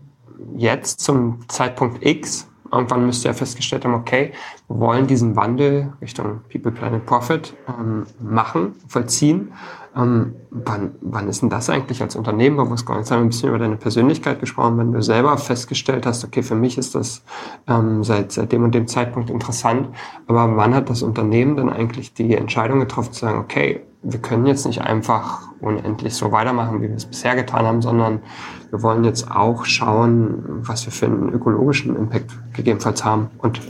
jetzt 0.56 1.00
zum 1.00 1.40
Zeitpunkt 1.48 2.06
X 2.06 2.51
irgendwann 2.72 3.06
müsste 3.06 3.28
er 3.28 3.34
festgestellt 3.34 3.86
haben, 3.86 3.94
okay, 3.94 4.32
wir 4.68 4.80
wollen 4.80 5.08
diesen 5.08 5.36
Wandel 5.36 5.94
Richtung 6.02 6.42
People, 6.50 6.72
Planet, 6.72 7.06
Profit 7.06 7.54
ähm, 7.68 8.06
machen, 8.20 8.76
vollziehen. 8.88 9.54
Ähm, 9.96 10.36
wann, 10.52 10.96
wann 11.02 11.28
ist 11.28 11.42
denn 11.42 11.50
das 11.50 11.70
eigentlich 11.70 12.02
als 12.02 12.16
Unternehmen 12.16 12.56
bewusst 12.56 12.86
geworden? 12.86 13.02
Jetzt 13.02 13.12
haben 13.12 13.20
wir 13.20 13.26
ein 13.26 13.30
bisschen 13.30 13.50
über 13.50 13.60
deine 13.60 13.76
Persönlichkeit 13.76 14.40
gesprochen, 14.40 14.78
wenn 14.78 14.94
du 14.94 15.02
selber 15.02 15.38
festgestellt 15.38 16.06
hast, 16.06 16.24
okay, 16.24 16.44
für 16.44 16.56
mich 16.56 16.78
ist 16.78 16.96
das 16.96 17.24
ähm, 17.68 18.04
seit, 18.04 18.32
seit 18.32 18.52
dem 18.54 18.64
und 18.64 18.74
dem 18.74 18.88
Zeitpunkt 18.88 19.30
interessant, 19.30 19.90
aber 20.28 20.56
wann 20.56 20.74
hat 20.74 20.90
das 20.90 21.02
Unternehmen 21.02 21.58
dann 21.58 21.70
eigentlich 21.70 22.14
die 22.14 22.36
Entscheidung 22.36 22.80
getroffen 22.80 23.12
zu 23.12 23.20
sagen, 23.20 23.40
okay, 23.40 23.82
wir 24.04 24.20
können 24.20 24.46
jetzt 24.46 24.66
nicht 24.66 24.82
einfach 24.82 25.50
unendlich 25.60 26.16
so 26.16 26.32
weitermachen, 26.32 26.82
wie 26.82 26.88
wir 26.88 26.96
es 26.96 27.06
bisher 27.06 27.36
getan 27.36 27.66
haben, 27.66 27.82
sondern 27.82 28.22
wir 28.70 28.82
wollen 28.82 29.04
jetzt 29.04 29.30
auch 29.30 29.66
schauen, 29.66 30.44
was 30.62 30.86
wir 30.86 30.94
für 30.94 31.06
einen 31.06 31.34
ökologischen 31.34 31.96
Impact 31.96 32.32
gegebenenfalls 32.54 33.04
haben 33.04 33.30
und 33.40 33.62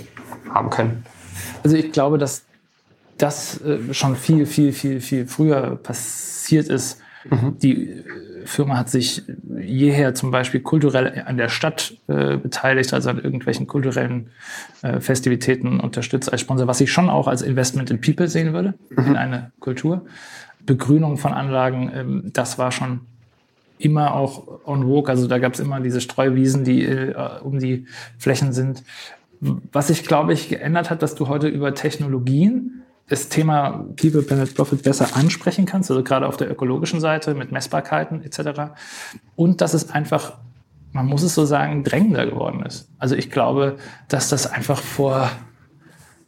haben 0.54 0.70
können. 0.70 1.04
Also 1.64 1.76
ich 1.76 1.92
glaube, 1.92 2.18
dass 2.18 2.44
das 3.22 3.62
äh, 3.62 3.94
schon 3.94 4.16
viel, 4.16 4.46
viel, 4.46 4.72
viel, 4.74 5.02
viel 5.02 5.28
früher 5.28 5.76
passiert 5.76 6.68
ist. 6.68 7.02
Mhm. 7.30 7.58
Die 7.62 7.90
äh, 7.90 8.04
Firma 8.46 8.78
hat 8.78 8.90
sich 8.90 9.24
jeher 9.60 10.16
zum 10.16 10.32
Beispiel 10.32 10.62
kulturell 10.62 11.24
an 11.26 11.38
der 11.38 11.50
Stadt 11.50 11.94
äh, 12.08 12.38
beteiligt, 12.38 12.94
also 12.94 13.10
an 13.10 13.20
irgendwelchen 13.20 13.68
kulturellen 13.68 14.32
äh, 14.82 15.00
Festivitäten 15.00 15.80
unterstützt 15.80 16.32
als 16.32 16.42
Sponsor, 16.42 16.68
was 16.68 16.82
ich 16.82 16.92
schon 16.92 17.10
auch 17.10 17.28
als 17.28 17.42
Investment 17.42 17.92
in 17.92 18.02
People 18.02 18.28
sehen 18.28 18.54
würde, 18.54 18.74
mhm. 18.90 19.08
in 19.08 19.16
eine 19.16 19.52
Kultur. 19.60 20.06
Begrünung 20.66 21.18
von 21.18 21.34
Anlagen, 21.34 21.92
ähm, 21.94 22.24
das 22.34 22.58
war 22.58 22.72
schon 22.72 23.02
immer 23.78 24.14
auch 24.14 24.48
on 24.66 24.84
vogue. 24.84 25.10
Also 25.10 25.28
da 25.28 25.40
gab 25.40 25.54
es 25.54 25.60
immer 25.60 25.80
diese 25.80 26.02
Streuwiesen, 26.02 26.64
die 26.64 26.84
äh, 26.86 27.14
um 27.44 27.60
die 27.60 27.86
Flächen 28.18 28.54
sind. 28.54 28.84
Was 29.40 29.88
sich, 29.88 30.04
glaube 30.04 30.34
ich, 30.34 30.50
geändert 30.50 30.92
hat, 30.92 31.02
dass 31.02 31.16
du 31.16 31.28
heute 31.28 31.48
über 31.48 31.74
Technologien 31.74 32.81
das 33.08 33.30
Thema 33.30 33.86
People, 34.00 34.22
Planet, 34.22 34.56
Profit 34.56 34.84
besser 34.84 35.16
ansprechen 35.16 35.66
kannst, 35.66 35.92
also 35.92 36.04
gerade 36.04 36.28
auf 36.28 36.38
der 36.38 36.50
ökologischen 36.50 37.00
Seite 37.00 37.34
mit 37.34 37.52
Messbarkeiten 37.52 38.24
etc. 38.24 38.72
Und 39.36 39.62
dass 39.62 39.74
es 39.74 39.90
einfach, 39.90 40.38
man 40.92 41.06
muss 41.06 41.24
es 41.24 41.36
so 41.36 41.46
sagen, 41.46 41.84
drängender 41.84 42.26
geworden 42.26 42.64
ist. 42.66 42.90
Also 43.00 43.16
ich 43.16 43.30
glaube, 43.30 43.78
dass 44.08 44.30
das 44.30 44.48
einfach 44.48 44.80
vor, 44.80 45.30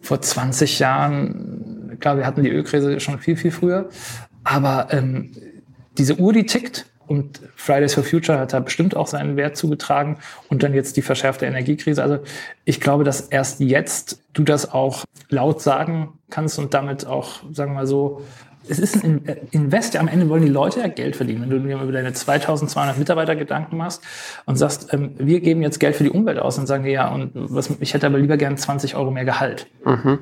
vor 0.01 0.21
20 0.21 0.79
Jahren, 0.79 1.97
klar, 1.99 2.17
wir 2.17 2.25
hatten 2.25 2.43
die 2.43 2.49
Ölkrise 2.49 2.99
schon 2.99 3.19
viel, 3.19 3.37
viel 3.37 3.51
früher, 3.51 3.89
aber 4.43 4.87
ähm, 4.91 5.31
diese 5.97 6.19
Uhr, 6.19 6.33
die 6.33 6.45
tickt, 6.45 6.85
und 7.07 7.41
Fridays 7.55 7.93
for 7.93 8.03
Future 8.03 8.39
hat 8.39 8.53
da 8.53 8.59
bestimmt 8.59 8.95
auch 8.95 9.07
seinen 9.07 9.35
Wert 9.35 9.57
zugetragen 9.57 10.17
und 10.49 10.63
dann 10.63 10.73
jetzt 10.73 10.97
die 10.97 11.01
verschärfte 11.01 11.45
Energiekrise. 11.45 12.01
Also 12.01 12.19
ich 12.65 12.79
glaube, 12.79 13.03
dass 13.03 13.21
erst 13.21 13.59
jetzt 13.59 14.21
du 14.33 14.43
das 14.43 14.71
auch 14.71 15.03
laut 15.29 15.61
sagen 15.61 16.19
kannst 16.29 16.59
und 16.59 16.73
damit 16.73 17.05
auch, 17.05 17.41
sagen 17.51 17.71
wir 17.71 17.81
mal 17.81 17.87
so, 17.87 18.21
es 18.67 18.79
ist 18.79 19.03
ein 19.03 19.25
Invest, 19.51 19.97
am 19.97 20.07
Ende 20.07 20.29
wollen 20.29 20.43
die 20.43 20.51
Leute 20.51 20.79
ja 20.79 20.87
Geld 20.87 21.15
verdienen. 21.15 21.41
Wenn 21.41 21.49
du 21.49 21.59
dir 21.59 21.81
über 21.81 21.91
deine 21.91 22.13
2200 22.13 22.97
Mitarbeiter 22.97 23.35
Gedanken 23.35 23.77
machst 23.77 24.01
und 24.45 24.55
sagst, 24.55 24.93
ähm, 24.93 25.15
wir 25.17 25.41
geben 25.41 25.61
jetzt 25.61 25.79
Geld 25.79 25.95
für 25.95 26.03
die 26.03 26.09
Umwelt 26.09 26.39
aus, 26.39 26.55
dann 26.55 26.65
sagen 26.65 26.85
ja, 26.85 27.09
und 27.09 27.31
was, 27.33 27.69
ich 27.81 27.93
hätte 27.93 28.05
aber 28.05 28.19
lieber 28.19 28.37
gern 28.37 28.57
20 28.57 28.95
Euro 28.95 29.11
mehr 29.11 29.25
Gehalt. 29.25 29.67
Mhm. 29.85 30.19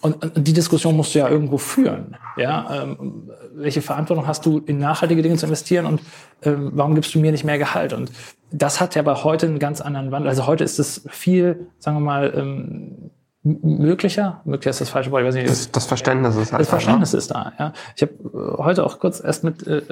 Und, 0.00 0.22
und, 0.22 0.46
die 0.46 0.52
Diskussion 0.52 0.96
musst 0.96 1.14
du 1.14 1.18
ja 1.18 1.28
irgendwo 1.28 1.58
führen. 1.58 2.16
Ja? 2.36 2.82
Ähm, 2.82 3.30
welche 3.54 3.82
Verantwortung 3.82 4.26
hast 4.26 4.46
du, 4.46 4.58
in 4.58 4.78
nachhaltige 4.78 5.22
Dinge 5.22 5.36
zu 5.36 5.46
investieren 5.46 5.86
und 5.86 6.00
ähm, 6.42 6.70
warum 6.74 6.94
gibst 6.94 7.14
du 7.14 7.20
mir 7.20 7.32
nicht 7.32 7.44
mehr 7.44 7.58
Gehalt? 7.58 7.92
Und 7.92 8.10
das 8.50 8.80
hat 8.80 8.94
ja 8.94 9.02
aber 9.02 9.24
heute 9.24 9.46
einen 9.46 9.58
ganz 9.58 9.80
anderen 9.80 10.10
Wandel. 10.10 10.28
Also 10.28 10.46
heute 10.46 10.64
ist 10.64 10.78
es 10.78 11.06
viel, 11.08 11.68
sagen 11.78 11.96
wir 11.98 12.00
mal, 12.00 12.32
ähm, 12.36 13.10
möglicher, 13.42 14.42
möglicher 14.44 14.70
ist 14.70 14.80
das 14.80 14.90
falsche 14.90 15.10
Wort, 15.10 15.22
ich 15.22 15.28
weiß 15.28 15.34
nicht. 15.34 15.48
Das, 15.48 15.70
das 15.70 15.86
Verständnis 15.86 16.36
ist 16.36 16.52
halt 16.52 16.60
Das 16.60 16.68
Verständnis 16.68 17.12
da, 17.12 17.18
ist 17.18 17.30
da, 17.30 17.52
ja. 17.58 17.72
Ich 17.96 18.02
habe 18.02 18.58
heute 18.58 18.84
auch 18.84 18.98
kurz 18.98 19.20
erst 19.20 19.44
mit 19.44 19.66
äh, 19.66 19.82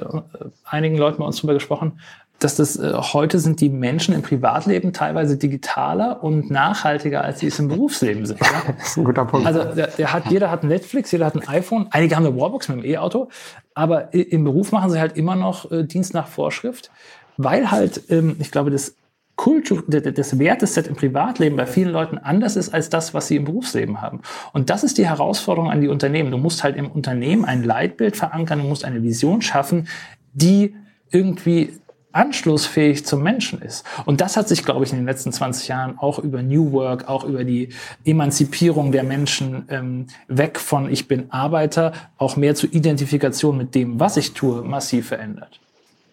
einigen 0.65 0.99
Leuten 0.99 1.19
bei 1.19 1.25
uns 1.25 1.39
drüber 1.39 1.55
gesprochen, 1.55 2.01
dass 2.38 2.54
das 2.54 2.76
äh, 2.76 2.92
heute 2.95 3.38
sind 3.40 3.61
die 3.61 3.68
Menschen 3.68 4.14
im 4.14 4.23
Privatleben 4.23 4.92
teilweise 4.92 5.37
digitaler 5.37 6.23
und 6.23 6.50
nachhaltiger, 6.50 7.25
als 7.25 7.40
sie 7.40 7.49
es 7.49 7.59
im 7.59 7.68
Berufsleben 7.68 8.26
sind. 8.26 8.40
Ja? 8.40 8.62
das 8.78 8.88
ist 8.88 8.97
ein 8.97 9.04
guter 9.04 9.25
Punkt. 9.25 9.47
Also 9.47 9.64
der, 9.64 9.88
der 9.88 10.12
hat, 10.12 10.26
jeder 10.30 10.50
hat 10.50 10.62
ein 10.62 10.68
Netflix, 10.68 11.11
jeder 11.11 11.26
hat 11.26 11.35
ein 11.35 11.47
iPhone, 11.49 11.88
einige 11.90 12.14
haben 12.14 12.26
eine 12.26 12.38
Warbox 12.38 12.68
mit 12.68 12.78
dem 12.78 12.85
E-Auto, 12.85 13.28
aber 13.75 14.14
im 14.14 14.45
Beruf 14.45 14.73
machen 14.73 14.90
sie 14.90 15.00
halt 15.00 15.16
immer 15.16 15.35
noch 15.35 15.71
äh, 15.71 15.85
Dienst 15.85 16.14
nach 16.14 16.28
Vorschrift, 16.28 16.90
weil 17.37 17.71
halt, 17.71 18.02
ähm, 18.09 18.37
ich 18.38 18.50
glaube, 18.50 18.71
das 18.71 18.95
Kultur, 19.35 19.85
das 19.87 20.38
Werteset 20.40 20.88
im 20.88 20.97
Privatleben 20.97 21.57
bei 21.57 21.66
vielen 21.66 21.90
Leuten 21.90 22.18
anders 22.18 22.57
ist 22.57 22.75
als 22.75 22.90
das, 22.90 23.14
was 23.14 23.28
sie 23.28 23.37
im 23.37 23.45
Berufsleben 23.45 24.02
haben. 24.02 24.21
Und 24.52 24.68
das 24.68 24.83
ist 24.83 24.99
die 24.99 25.07
Herausforderung 25.07 25.71
an 25.71 25.80
die 25.80 25.87
Unternehmen. 25.87 26.33
Du 26.33 26.38
musst 26.38 26.64
halt 26.64 26.75
im 26.75 26.90
Unternehmen 26.90 27.45
ein 27.45 27.62
Leitbild 27.62 28.16
verankern, 28.16 28.59
du 28.59 28.64
musst 28.64 28.85
eine 28.85 29.04
Vision 29.04 29.40
schaffen, 29.40 29.87
die 30.33 30.75
irgendwie 31.12 31.78
anschlussfähig 32.12 33.05
zum 33.05 33.23
Menschen 33.23 33.61
ist. 33.61 33.85
Und 34.07 34.21
das 34.21 34.37
hat 34.37 34.49
sich, 34.49 34.65
glaube 34.65 34.85
ich, 34.85 34.93
in 34.93 34.99
den 34.99 35.07
letzten 35.07 35.33
20 35.33 35.69
Jahren 35.69 35.99
auch 35.99 36.19
über 36.19 36.43
New 36.43 36.73
Work, 36.73 37.09
auch 37.09 37.25
über 37.25 37.45
die 37.45 37.71
Emanzipierung 38.05 38.93
der 38.93 39.05
Menschen 39.05 39.67
ähm, 39.69 40.07
weg 40.27 40.59
von 40.59 40.91
ich 40.91 41.07
bin 41.07 41.31
Arbeiter, 41.31 41.93
auch 42.17 42.37
mehr 42.37 42.55
zur 42.55 42.73
Identifikation 42.73 43.57
mit 43.57 43.75
dem, 43.75 44.00
was 44.00 44.17
ich 44.17 44.33
tue, 44.33 44.62
massiv 44.62 45.09
verändert. 45.09 45.61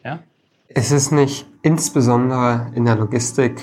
Ja? 0.04 0.20
Ist 0.68 0.92
es 0.92 1.12
nicht 1.12 1.46
insbesondere 1.62 2.72
in 2.75 2.86
der 2.86 2.96
Logistik 2.96 3.62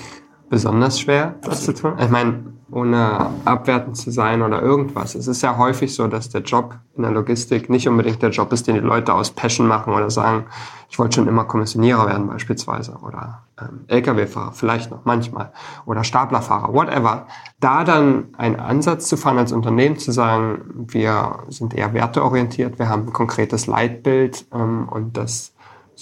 besonders 0.49 0.99
schwer, 0.99 1.35
das 1.41 1.63
zu 1.63 1.73
tun? 1.73 1.93
Ich 1.99 2.09
meine, 2.09 2.52
ohne 2.73 3.29
abwertend 3.45 3.95
zu 3.95 4.11
sein 4.11 4.41
oder 4.41 4.61
irgendwas. 4.61 5.15
Es 5.15 5.27
ist 5.27 5.41
ja 5.41 5.57
häufig 5.57 5.93
so, 5.93 6.07
dass 6.07 6.29
der 6.29 6.41
Job 6.41 6.75
in 6.95 7.03
der 7.03 7.11
Logistik 7.11 7.69
nicht 7.69 7.87
unbedingt 7.87 8.21
der 8.21 8.31
Job 8.31 8.51
ist, 8.51 8.67
den 8.67 8.75
die 8.75 8.81
Leute 8.81 9.13
aus 9.13 9.31
Passion 9.31 9.67
machen 9.67 9.93
oder 9.93 10.09
sagen, 10.09 10.45
ich 10.89 10.99
wollte 10.99 11.15
schon 11.15 11.27
immer 11.27 11.45
Kommissionierer 11.45 12.07
werden 12.07 12.27
beispielsweise 12.27 12.97
oder 13.01 13.43
ähm, 13.59 13.85
Lkw-Fahrer, 13.87 14.51
vielleicht 14.51 14.91
noch 14.91 15.05
manchmal 15.05 15.51
oder 15.85 16.03
Staplerfahrer, 16.03 16.73
whatever. 16.73 17.27
Da 17.59 17.83
dann 17.83 18.25
einen 18.37 18.59
Ansatz 18.59 19.07
zu 19.07 19.17
fahren 19.17 19.37
als 19.37 19.51
Unternehmen, 19.51 19.97
zu 19.97 20.11
sagen, 20.11 20.85
wir 20.87 21.39
sind 21.49 21.73
eher 21.73 21.93
werteorientiert, 21.93 22.77
wir 22.77 22.89
haben 22.89 23.07
ein 23.07 23.13
konkretes 23.13 23.67
Leitbild 23.67 24.45
ähm, 24.53 24.87
und 24.89 25.17
das 25.17 25.52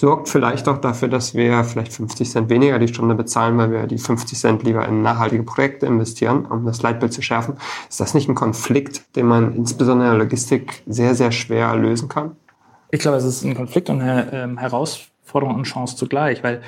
sorgt 0.01 0.29
vielleicht 0.29 0.67
auch 0.67 0.79
dafür, 0.79 1.09
dass 1.09 1.35
wir 1.35 1.63
vielleicht 1.63 1.93
50 1.93 2.27
Cent 2.27 2.49
weniger 2.49 2.79
die 2.79 2.87
Stunde 2.87 3.13
bezahlen, 3.13 3.55
weil 3.59 3.71
wir 3.71 3.85
die 3.85 3.99
50 3.99 4.37
Cent 4.37 4.63
lieber 4.63 4.83
in 4.87 5.03
nachhaltige 5.03 5.43
Projekte 5.43 5.85
investieren, 5.85 6.45
um 6.47 6.65
das 6.65 6.81
Leitbild 6.81 7.13
zu 7.13 7.21
schärfen. 7.21 7.57
Ist 7.87 7.99
das 7.99 8.15
nicht 8.15 8.27
ein 8.27 8.33
Konflikt, 8.33 9.15
den 9.15 9.27
man 9.27 9.55
insbesondere 9.55 10.07
in 10.09 10.17
der 10.17 10.23
Logistik 10.23 10.81
sehr, 10.87 11.13
sehr 11.13 11.31
schwer 11.31 11.75
lösen 11.75 12.09
kann? 12.09 12.35
Ich 12.89 12.99
glaube, 12.99 13.17
es 13.17 13.23
ist 13.23 13.43
ein 13.43 13.53
Konflikt 13.53 13.91
und 13.91 14.01
eine 14.01 14.33
ähm, 14.33 14.57
Herausforderung 14.57 15.53
und 15.53 15.63
Chance 15.65 15.95
zugleich, 15.95 16.43
weil 16.43 16.63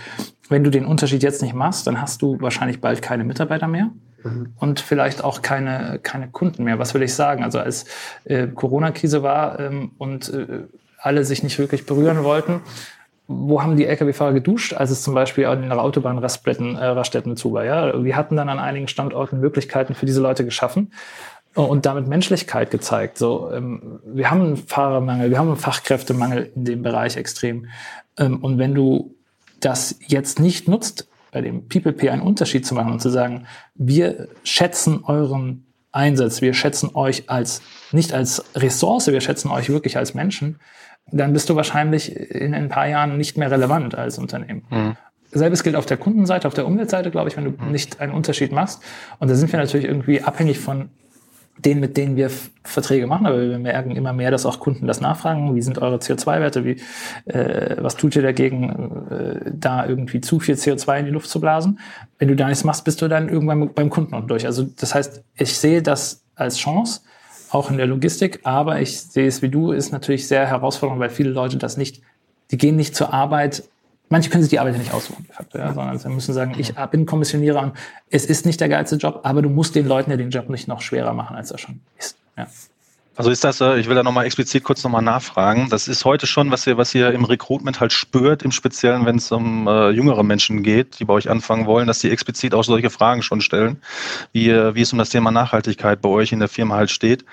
wenn 0.48 0.63
du 0.63 0.69
den 0.69 0.86
Unterschied 0.86 1.24
jetzt 1.24 1.41
nicht 1.41 1.56
machst, 1.56 1.88
dann 1.88 2.00
hast 2.00 2.22
du 2.22 2.39
wahrscheinlich 2.39 2.82
bald 2.82 3.02
keine 3.02 3.24
Mitarbeiter 3.24 3.67
mehr 3.67 3.89
mhm. 4.24 4.54
und 4.58 4.80
vielleicht 4.80 5.24
auch 5.24 5.41
keine, 5.41 6.00
keine 6.04 6.28
Kunden 6.28 6.65
mehr. 6.65 6.78
Was 6.78 6.93
will 6.93 7.02
ich 7.02 7.15
sagen? 7.15 7.43
Also 7.43 7.58
als 7.58 7.86
äh, 8.26 8.46
Corona-Krise 8.46 9.24
war 9.24 9.60
ähm, 9.60 9.93
und 9.98 10.32
äh, 10.32 10.67
alle 11.00 11.26
sich 11.26 11.43
nicht 11.43 11.60
wirklich 11.60 11.86
berühren 11.86 12.24
wollten, 12.24 12.62
wo 13.27 13.62
haben 13.62 13.77
die 13.77 13.86
Lkw-Fahrer 13.86 14.33
geduscht, 14.33 14.73
als 14.73 14.91
es 14.91 15.01
zum 15.01 15.13
Beispiel 15.13 15.45
an 15.45 15.62
den 15.62 15.71
Autobahnraststätten 15.71 17.31
äh, 17.31 17.36
zu 17.36 17.53
war. 17.53 17.63
Ja? 17.63 18.03
Wir 18.03 18.15
hatten 18.15 18.36
dann 18.36 18.49
an 18.49 18.59
einigen 18.59 18.88
Standorten 18.88 19.39
Möglichkeiten 19.39 19.95
für 19.95 20.05
diese 20.05 20.21
Leute 20.21 20.43
geschaffen 20.43 20.91
und 21.55 21.86
damit 21.86 22.07
Menschlichkeit 22.07 22.71
gezeigt. 22.71 23.17
So, 23.17 23.51
ähm, 23.51 23.99
wir 24.05 24.29
haben 24.29 24.41
einen 24.41 24.57
Fahrermangel, 24.57 25.29
wir 25.29 25.38
haben 25.38 25.47
einen 25.47 25.57
Fachkräftemangel 25.57 26.51
in 26.55 26.65
dem 26.65 26.81
Bereich 26.81 27.15
extrem. 27.15 27.67
Ähm, 28.17 28.43
und 28.43 28.57
wenn 28.57 28.73
du 28.73 29.15
das 29.59 29.97
jetzt 30.07 30.39
nicht 30.39 30.67
nutzt, 30.67 31.07
bei 31.31 31.41
dem 31.41 31.67
PeopleP 31.67 32.09
einen 32.12 32.21
Unterschied 32.21 32.65
zu 32.65 32.75
machen 32.75 32.91
und 32.91 33.01
zu 33.01 33.09
sagen, 33.09 33.47
wir 33.75 34.27
schätzen 34.43 35.03
euren 35.05 35.65
Einsatz, 35.91 36.41
wir 36.41 36.53
schätzen 36.53 36.91
euch 36.95 37.29
als 37.29 37.62
nicht 37.91 38.13
als 38.13 38.43
Ressource, 38.55 39.07
wir 39.07 39.21
schätzen 39.21 39.49
euch 39.49 39.69
wirklich 39.69 39.97
als 39.97 40.13
Menschen, 40.13 40.59
dann 41.12 41.34
bist 41.34 41.50
du 41.50 41.56
wahrscheinlich 41.56 42.16
in 42.16 42.54
ein 42.54 42.70
paar 42.70 42.88
Jahren 42.88 43.18
nicht 43.18 43.38
mehr 43.38 43.52
relevant 43.52 43.96
als 43.96 44.18
Unternehmen. 44.18 44.63
Mhm. 44.70 44.96
Selbes 45.32 45.63
gilt 45.63 45.76
auf 45.76 45.86
der 45.86 45.98
Kundenseite, 45.98 46.48
auf 46.48 46.54
der 46.54 46.66
Umweltseite, 46.66 47.12
glaube 47.12 47.30
ich, 47.30 47.38
wenn 47.38 47.46
du 47.46 47.52
mhm. 47.52 47.72
nicht 47.72 48.00
einen 48.00 48.13
Unterschied 48.13 48.52
machst. 48.52 48.82
Und 49.20 49.30
da 49.30 49.36
sind 49.36 49.52
wir 49.52 49.60
natürlich 49.60 49.86
irgendwie 49.86 50.22
abhängig 50.22 50.60
von 50.60 50.89
denen, 51.58 51.82
mit 51.82 51.98
denen 51.98 52.16
wir 52.16 52.32
Verträge 52.63 53.06
machen, 53.06 53.28
aber 53.28 53.39
wir 53.39 53.60
merken 53.60 53.96
immer 53.96 54.12
mehr, 54.12 54.32
dass 54.32 54.46
auch 54.46 54.60
Kunden 54.60 54.88
das 54.88 55.02
nachfragen. 55.02 55.56
Wie 55.56 55.62
sind 55.62 55.78
eure 55.78 55.98
CO2-Werte? 55.98 56.66
Wie, 56.66 56.82
äh, 57.26 57.78
was 57.80 57.96
tut 57.96 58.16
ihr 58.16 58.24
dagegen, 58.24 59.08
äh, 59.10 59.52
da 59.54 59.86
irgendwie 59.86 60.20
zu 60.22 60.39
viel 60.39 60.56
CO2 60.56 61.00
in 61.00 61.06
die 61.06 61.12
Luft 61.12 61.30
zu 61.30 61.39
blasen? 61.39 61.80
Wenn 62.18 62.28
du 62.28 62.36
da 62.36 62.48
nichts 62.48 62.63
machst, 62.63 62.86
bist 62.86 63.02
du 63.02 63.08
dann 63.08 63.30
irgendwann 63.30 63.72
beim 63.74 63.89
Kunden 63.89 64.16
und 64.16 64.30
durch. 64.30 64.46
Also 64.46 64.63
das 64.63 64.96
heißt, 64.96 65.24
ich 65.36 65.56
sehe 65.58 65.84
das 65.84 66.24
als 66.36 66.58
Chance, 66.58 67.02
auch 67.54 67.70
in 67.70 67.78
der 67.78 67.88
Logistik. 67.88 68.42
Aber 68.44 68.82
ich 68.82 69.02
sehe 69.02 69.28
es 69.28 69.42
wie 69.42 69.50
du, 69.50 69.72
ist 69.72 69.92
natürlich 69.92 70.28
sehr 70.28 70.48
herausfordernd, 70.48 71.00
weil 71.00 71.10
viele 71.10 71.30
Leute 71.30 71.58
das 71.58 71.78
nicht, 71.78 72.02
die 72.52 72.58
gehen 72.58 72.76
nicht 72.76 72.96
zur 72.96 73.13
Arbeit. 73.13 73.63
Manche 74.10 74.30
können 74.30 74.44
sich 74.44 74.50
die 74.50 74.60
Arbeit 74.60 74.74
ja 74.74 74.80
nicht 74.80 74.94
aussuchen, 74.94 75.26
de 75.28 75.34
facto, 75.34 75.58
ja, 75.58 75.74
sondern 75.74 75.98
sie 75.98 76.10
müssen 76.10 76.34
sagen, 76.34 76.56
ich 76.58 76.76
bin 76.92 77.06
Kommissionierer 77.06 77.62
und 77.62 77.74
es 78.10 78.26
ist 78.26 78.46
nicht 78.46 78.62
der 78.62 78.70
geilste 78.70 78.98
Job, 78.98 79.22
aber 79.24 79.42
du 79.42 79.50
musst 79.50 79.76
den 79.76 79.88
Leuten 79.88 80.12
ja 80.12 80.18
den 80.18 80.30
Job 80.30 80.50
nicht 80.50 80.68
noch 80.68 80.82
schwerer 80.82 81.13
machen, 81.13 81.36
als 81.36 81.52
er 81.52 81.58
schon 81.58 81.80
ist. 81.98 82.18
Ja. 82.38 82.48
Also 83.15 83.30
ist 83.30 83.43
das, 83.43 83.62
äh, 83.62 83.78
ich 83.78 83.88
will 83.88 83.95
da 83.95 84.02
nochmal 84.02 84.26
explizit 84.26 84.63
kurz 84.63 84.84
nochmal 84.84 85.04
nachfragen. 85.04 85.69
Das 85.69 85.88
ist 85.88 86.04
heute 86.04 86.26
schon, 86.26 86.49
was 86.49 86.65
ihr, 86.65 86.78
was 86.78 86.95
ihr 86.95 87.12
im 87.12 87.26
Recruitment 87.26 87.80
halt 87.80 87.93
spürt, 87.93 88.41
im 88.41 88.52
Speziellen, 88.52 89.06
wenn 89.06 89.17
es 89.17 89.32
um 89.32 89.67
äh, 89.67 89.89
jüngere 89.91 90.23
Menschen 90.23 90.63
geht, 90.63 90.99
die 90.99 91.06
bei 91.06 91.13
euch 91.13 91.30
anfangen 91.30 91.67
wollen, 91.67 91.86
dass 91.86 91.99
sie 91.99 92.10
explizit 92.10 92.56
auch 92.56 92.63
solche 92.63 92.89
Fragen 92.89 93.21
schon 93.21 93.41
stellen, 93.41 93.82
wie, 94.32 94.49
äh, 94.49 94.73
wie 94.73 94.82
es 94.82 94.91
um 94.93 94.99
das 94.99 95.10
Thema 95.10 95.30
Nachhaltigkeit 95.30 96.02
bei 96.02 96.10
euch 96.10 96.32
in 96.32 96.39
der 96.39 96.49
Firma 96.49 96.76
halt 96.76 96.89
steht 96.89 97.23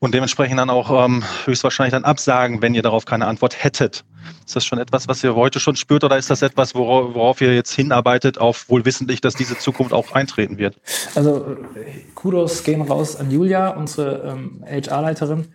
und 0.00 0.14
dementsprechend 0.14 0.58
dann 0.58 0.70
auch 0.70 1.04
ähm, 1.04 1.22
höchstwahrscheinlich 1.44 1.92
dann 1.92 2.04
absagen, 2.04 2.62
wenn 2.62 2.74
ihr 2.74 2.82
darauf 2.82 3.04
keine 3.04 3.26
Antwort 3.26 3.62
hättet. 3.62 4.04
Ist 4.46 4.56
das 4.56 4.64
schon 4.64 4.78
etwas, 4.78 5.06
was 5.08 5.22
ihr 5.22 5.34
heute 5.34 5.60
schon 5.60 5.76
spürt 5.76 6.02
oder 6.04 6.16
ist 6.16 6.30
das 6.30 6.42
etwas, 6.42 6.74
worauf, 6.74 7.14
worauf 7.14 7.40
ihr 7.40 7.54
jetzt 7.54 7.72
hinarbeitet, 7.72 8.38
auf 8.38 8.68
wohlwissentlich, 8.68 9.20
dass 9.20 9.34
diese 9.34 9.56
Zukunft 9.58 9.92
auch 9.92 10.12
eintreten 10.12 10.58
wird? 10.58 10.76
Also 11.14 11.56
Kudos 12.14 12.64
gehen 12.64 12.82
raus 12.82 13.14
an 13.16 13.30
Julia, 13.30 13.68
unsere 13.68 14.32
ähm, 14.32 14.64
HR-Leiterin. 14.66 15.48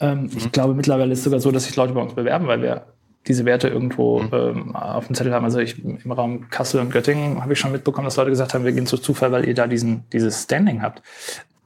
Ähm, 0.00 0.22
mhm. 0.22 0.30
Ich 0.36 0.52
glaube, 0.52 0.74
mittlerweile 0.74 1.12
ist 1.12 1.18
es 1.18 1.24
sogar 1.24 1.40
so, 1.40 1.50
dass 1.50 1.64
sich 1.64 1.76
Leute 1.76 1.92
bei 1.92 2.00
uns 2.00 2.14
bewerben, 2.14 2.46
weil 2.46 2.62
wir 2.62 2.86
diese 3.26 3.44
Werte 3.44 3.68
irgendwo 3.68 4.20
mhm. 4.20 4.30
ähm, 4.32 4.76
auf 4.76 5.06
dem 5.06 5.16
Zettel 5.16 5.34
haben. 5.34 5.44
Also 5.44 5.58
ich, 5.58 5.84
im 5.84 6.12
Raum 6.12 6.48
Kassel 6.50 6.80
und 6.80 6.92
Göttingen 6.92 7.42
habe 7.42 7.52
ich 7.52 7.58
schon 7.58 7.72
mitbekommen, 7.72 8.04
dass 8.04 8.16
Leute 8.16 8.30
gesagt 8.30 8.54
haben, 8.54 8.64
wir 8.64 8.72
gehen 8.72 8.86
zu 8.86 8.96
Zufall, 8.96 9.32
weil 9.32 9.46
ihr 9.46 9.54
da 9.54 9.66
diesen, 9.66 10.04
dieses 10.12 10.44
Standing 10.44 10.82
habt. 10.82 11.02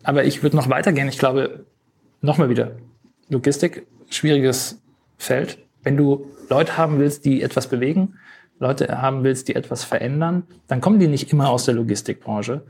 Aber 0.03 0.25
ich 0.25 0.43
würde 0.43 0.57
noch 0.57 0.69
weitergehen. 0.69 1.09
Ich 1.09 1.19
glaube, 1.19 1.67
nochmal 2.23 2.49
wieder, 2.49 2.73
Logistik, 3.29 3.87
schwieriges 4.09 4.81
Feld. 5.19 5.59
Wenn 5.83 5.97
du 5.97 6.27
Leute 6.49 6.77
haben 6.79 6.99
willst, 6.99 7.25
die 7.25 7.43
etwas 7.43 7.69
bewegen, 7.69 8.15
Leute 8.59 9.03
haben 9.03 9.25
willst, 9.25 9.49
die 9.49 9.55
etwas 9.55 9.85
verändern, 9.85 10.45
dann 10.69 10.81
kommen 10.81 11.01
die 11.01 11.09
nicht 11.09 11.33
immer 11.33 11.51
aus 11.51 11.65
der 11.65 11.75
Logistikbranche, 11.75 12.63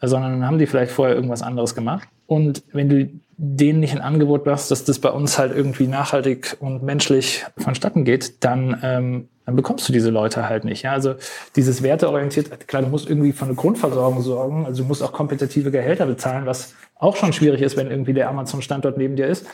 sondern 0.00 0.46
haben 0.46 0.58
die 0.58 0.66
vielleicht 0.66 0.92
vorher 0.92 1.14
irgendwas 1.16 1.42
anderes 1.42 1.74
gemacht. 1.74 2.08
Und 2.26 2.62
wenn 2.72 2.88
du 2.88 3.10
denen 3.42 3.80
nicht 3.80 3.94
ein 3.94 4.02
Angebot 4.02 4.44
machst, 4.44 4.70
dass 4.70 4.84
das 4.84 4.98
bei 4.98 5.08
uns 5.08 5.38
halt 5.38 5.56
irgendwie 5.56 5.86
nachhaltig 5.86 6.58
und 6.60 6.82
menschlich 6.82 7.46
vonstatten 7.56 8.04
geht, 8.04 8.44
dann, 8.44 8.78
ähm, 8.82 9.28
dann 9.46 9.56
bekommst 9.56 9.88
du 9.88 9.94
diese 9.94 10.10
Leute 10.10 10.46
halt 10.46 10.66
nicht. 10.66 10.82
Ja? 10.82 10.92
Also 10.92 11.14
dieses 11.56 11.82
werteorientiert, 11.82 12.68
klar, 12.68 12.82
du 12.82 12.88
musst 12.88 13.08
irgendwie 13.08 13.32
von 13.32 13.48
der 13.48 13.56
Grundversorgung 13.56 14.20
sorgen, 14.20 14.66
also 14.66 14.82
du 14.82 14.88
musst 14.88 15.02
auch 15.02 15.12
kompetitive 15.12 15.70
Gehälter 15.70 16.04
bezahlen, 16.04 16.44
was 16.44 16.74
auch 16.96 17.16
schon 17.16 17.32
schwierig 17.32 17.62
ist, 17.62 17.78
wenn 17.78 17.90
irgendwie 17.90 18.12
der 18.12 18.28
Amazon-Standort 18.28 18.98
neben 18.98 19.16
dir 19.16 19.26
ist 19.26 19.46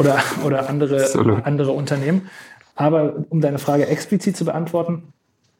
oder, 0.00 0.18
oder 0.44 0.68
andere, 0.68 1.44
andere 1.44 1.70
Unternehmen. 1.70 2.28
Aber 2.74 3.24
um 3.28 3.40
deine 3.40 3.60
Frage 3.60 3.86
explizit 3.86 4.36
zu 4.36 4.46
beantworten, 4.46 5.12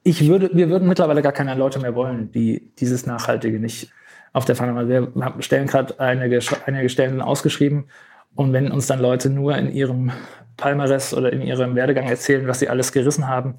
ich 0.02 0.26
würde, 0.26 0.50
wir 0.52 0.68
würden 0.68 0.88
mittlerweile 0.88 1.22
gar 1.22 1.32
keine 1.32 1.54
Leute 1.54 1.78
mehr 1.78 1.94
wollen, 1.94 2.32
die 2.32 2.72
dieses 2.80 3.06
Nachhaltige 3.06 3.60
nicht 3.60 3.92
auf 4.32 4.44
der 4.44 4.56
Fahne 4.56 4.74
haben. 4.74 4.88
Wir 4.88 5.42
stellen 5.42 5.66
gerade 5.66 5.98
einige, 6.00 6.40
einige 6.66 6.88
Stellen 6.88 7.20
ausgeschrieben 7.20 7.86
und 8.34 8.52
wenn 8.52 8.70
uns 8.70 8.86
dann 8.86 9.00
Leute 9.00 9.30
nur 9.30 9.56
in 9.56 9.70
ihrem 9.70 10.12
Palmares 10.56 11.14
oder 11.14 11.32
in 11.32 11.42
ihrem 11.42 11.74
Werdegang 11.74 12.08
erzählen, 12.08 12.46
was 12.46 12.58
sie 12.58 12.68
alles 12.68 12.92
gerissen 12.92 13.28
haben, 13.28 13.54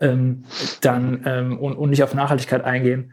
ähm, 0.00 0.44
dann 0.80 1.22
ähm, 1.26 1.58
und, 1.58 1.74
und 1.74 1.90
nicht 1.90 2.02
auf 2.02 2.14
Nachhaltigkeit 2.14 2.64
eingehen, 2.64 3.12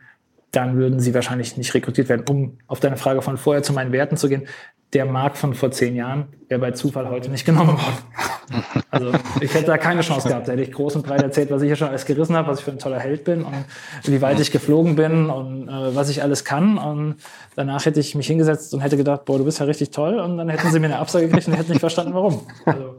dann 0.52 0.78
würden 0.78 1.00
sie 1.00 1.14
wahrscheinlich 1.14 1.58
nicht 1.58 1.74
rekrutiert 1.74 2.10
werden. 2.10 2.26
Um 2.30 2.58
auf 2.68 2.80
deine 2.80 2.98
Frage 2.98 3.22
von 3.22 3.38
vorher 3.38 3.64
zu 3.64 3.74
meinen 3.74 3.92
Werten 3.92 4.18
zu 4.18 4.30
gehen, 4.30 4.48
der 4.94 5.06
Markt 5.06 5.38
von 5.38 5.54
vor 5.54 5.72
zehn 5.72 5.96
Jahren 5.96 6.28
wäre 6.48 6.60
bei 6.60 6.72
Zufall 6.72 7.10
heute 7.10 7.30
nicht 7.30 7.46
genommen 7.46 7.78
worden. 7.78 8.64
Also 8.92 9.12
ich 9.42 9.54
hätte 9.54 9.66
da 9.66 9.78
keine 9.78 10.02
Chance 10.02 10.28
gehabt. 10.28 10.48
Da 10.48 10.52
hätte 10.52 10.62
ich 10.62 10.72
groß 10.72 10.98
und 10.98 11.06
breit 11.06 11.24
erzählt, 11.24 11.50
was 11.50 11.62
ich 11.64 11.68
hier 11.68 11.76
schon 11.76 11.88
alles 11.88 12.06
gerissen 12.06 12.36
habe, 12.36 12.50
was 12.50 12.60
ich 12.60 12.66
für 12.66 12.72
ein 12.72 12.78
toller 12.78 13.00
Held 13.00 13.24
bin 13.24 13.44
und 13.44 13.66
wie 14.04 14.22
weit 14.22 14.40
ich 14.40 14.52
geflogen 14.52 14.96
bin 14.96 15.30
und 15.30 15.68
äh, 15.68 15.96
was 15.96 16.10
ich 16.10 16.22
alles 16.22 16.46
kann. 16.46 16.78
Und 16.78 17.16
danach 17.56 17.86
hätte 17.86 18.00
ich 18.00 18.14
mich 18.14 18.28
hingesetzt 18.28 18.74
und 18.74 18.82
hätte 18.82 18.98
gedacht, 18.98 19.26
boah, 19.26 19.40
du 19.40 19.46
bist 19.46 19.60
ja 19.60 19.66
richtig 19.66 19.92
toll. 19.92 20.20
Und 20.20 20.38
dann 20.38 20.50
hätten 20.50 20.70
sie 20.72 20.80
mir 20.80 20.88
eine 20.88 21.00
Absage 21.00 21.28
gekriegt 21.28 21.48
und 21.48 21.54
hätten 21.54 21.72
nicht 21.72 21.80
verstanden, 21.80 22.14
warum. 22.14 22.42
Also 22.66 22.96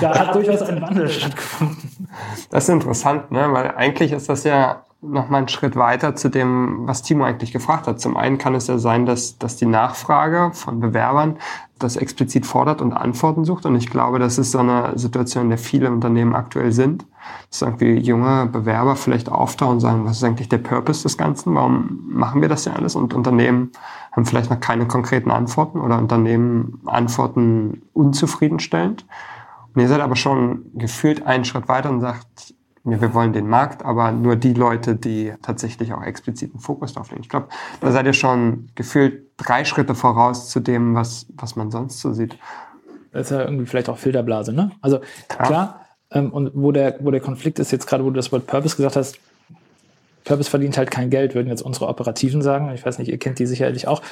da 0.00 0.18
hat 0.18 0.34
durchaus 0.34 0.62
ein 0.62 0.82
Wandel 0.82 1.08
stattgefunden. 1.08 2.08
Das 2.50 2.64
ist 2.64 2.70
interessant, 2.70 3.30
ne? 3.30 3.46
weil 3.50 3.70
eigentlich 3.76 4.12
ist 4.12 4.28
das 4.28 4.44
ja 4.44 4.84
noch 5.00 5.28
mal 5.28 5.38
einen 5.38 5.48
Schritt 5.48 5.76
weiter 5.76 6.16
zu 6.16 6.28
dem, 6.28 6.86
was 6.86 7.02
Timo 7.02 7.24
eigentlich 7.24 7.52
gefragt 7.52 7.86
hat. 7.86 8.00
Zum 8.00 8.16
einen 8.16 8.36
kann 8.36 8.54
es 8.54 8.66
ja 8.66 8.78
sein, 8.78 9.06
dass, 9.06 9.38
dass 9.38 9.56
die 9.56 9.66
Nachfrage 9.66 10.50
von 10.54 10.80
Bewerbern 10.80 11.36
das 11.78 11.96
explizit 11.96 12.44
fordert 12.44 12.82
und 12.82 12.92
Antworten 12.92 13.44
sucht. 13.44 13.64
Und 13.64 13.76
ich 13.76 13.88
glaube, 13.88 14.18
das 14.18 14.38
ist 14.38 14.50
so 14.50 14.58
eine 14.58 14.98
Situation, 14.98 15.44
in 15.44 15.48
der 15.50 15.58
viele 15.58 15.92
Unternehmen 15.92 16.34
aktuell 16.34 16.72
sind. 16.72 17.06
Dass 17.50 17.62
irgendwie 17.62 17.98
junge 17.98 18.46
Bewerber 18.46 18.96
vielleicht 18.96 19.28
auftauchen 19.28 19.74
und 19.74 19.80
sagen, 19.80 20.04
was 20.04 20.16
ist 20.16 20.24
eigentlich 20.24 20.48
der 20.48 20.58
Purpose 20.58 21.04
des 21.04 21.16
Ganzen? 21.16 21.54
Warum 21.54 22.00
machen 22.08 22.40
wir 22.40 22.48
das 22.48 22.64
ja 22.64 22.72
alles? 22.72 22.96
Und 22.96 23.14
Unternehmen 23.14 23.70
haben 24.10 24.24
vielleicht 24.24 24.50
noch 24.50 24.58
keine 24.58 24.88
konkreten 24.88 25.30
Antworten 25.30 25.80
oder 25.80 25.98
Unternehmen 25.98 26.80
antworten 26.86 27.82
unzufriedenstellend. 27.92 29.06
Und 29.74 29.82
ihr 29.82 29.88
seid 29.88 30.00
aber 30.00 30.16
schon 30.16 30.64
gefühlt 30.74 31.24
einen 31.24 31.44
Schritt 31.44 31.68
weiter 31.68 31.90
und 31.90 32.00
sagt, 32.00 32.54
wir 32.84 33.14
wollen 33.14 33.32
den 33.32 33.48
Markt, 33.48 33.84
aber 33.84 34.12
nur 34.12 34.36
die 34.36 34.54
Leute, 34.54 34.96
die 34.96 35.32
tatsächlich 35.42 35.92
auch 35.92 36.02
explizit 36.02 36.52
einen 36.52 36.60
Fokus 36.60 36.94
drauf 36.94 37.10
legen. 37.10 37.22
Ich 37.22 37.28
glaube, 37.28 37.48
da 37.80 37.92
seid 37.92 38.06
ihr 38.06 38.12
schon 38.12 38.68
gefühlt 38.74 39.26
drei 39.36 39.64
Schritte 39.64 39.94
voraus 39.94 40.48
zu 40.48 40.60
dem, 40.60 40.94
was, 40.94 41.26
was 41.34 41.56
man 41.56 41.70
sonst 41.70 42.00
so 42.00 42.12
sieht. 42.12 42.38
Das 43.12 43.26
ist 43.26 43.30
ja 43.30 43.42
irgendwie 43.42 43.66
vielleicht 43.66 43.88
auch 43.88 43.98
Filterblase, 43.98 44.52
ne? 44.52 44.70
Also 44.80 45.00
klar, 45.28 45.46
klar 45.46 45.80
ähm, 46.10 46.32
und 46.32 46.52
wo 46.54 46.72
der, 46.72 46.96
wo 47.00 47.10
der 47.10 47.20
Konflikt 47.20 47.58
ist, 47.58 47.70
jetzt 47.70 47.86
gerade, 47.86 48.04
wo 48.04 48.10
du 48.10 48.16
das 48.16 48.32
Wort 48.32 48.46
Purpose 48.46 48.76
gesagt 48.76 48.96
hast, 48.96 49.18
Purpose 50.24 50.50
verdient 50.50 50.76
halt 50.76 50.90
kein 50.90 51.10
Geld, 51.10 51.34
würden 51.34 51.48
jetzt 51.48 51.62
unsere 51.62 51.88
Operativen 51.88 52.42
sagen. 52.42 52.70
Ich 52.74 52.84
weiß 52.84 52.98
nicht, 52.98 53.08
ihr 53.08 53.18
kennt 53.18 53.38
die 53.38 53.46
sicherlich 53.46 53.88
auch. 53.88 54.02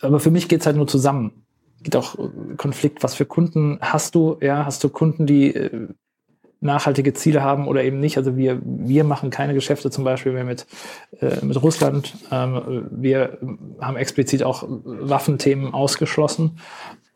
Aber 0.00 0.20
für 0.20 0.30
mich 0.30 0.48
geht's 0.48 0.66
halt 0.66 0.76
nur 0.76 0.86
zusammen. 0.86 1.44
Geht 1.82 1.96
auch 1.96 2.18
äh, 2.18 2.56
Konflikt, 2.56 3.02
was 3.02 3.14
für 3.14 3.26
Kunden 3.26 3.78
hast 3.80 4.14
du? 4.14 4.38
Ja, 4.40 4.64
hast 4.64 4.82
du 4.84 4.88
Kunden, 4.88 5.26
die 5.26 5.54
äh, 5.54 5.88
nachhaltige 6.60 7.12
Ziele 7.14 7.42
haben 7.42 7.68
oder 7.68 7.84
eben 7.84 8.00
nicht. 8.00 8.16
Also 8.16 8.36
wir, 8.36 8.58
wir 8.62 9.04
machen 9.04 9.30
keine 9.30 9.54
Geschäfte 9.54 9.90
zum 9.90 10.04
Beispiel 10.04 10.32
mehr 10.32 10.44
mit, 10.44 10.66
äh, 11.20 11.44
mit 11.44 11.62
Russland. 11.62 12.14
Ähm, 12.30 12.86
wir 12.90 13.38
haben 13.80 13.96
explizit 13.96 14.42
auch 14.42 14.64
Waffenthemen 14.66 15.74
ausgeschlossen. 15.74 16.58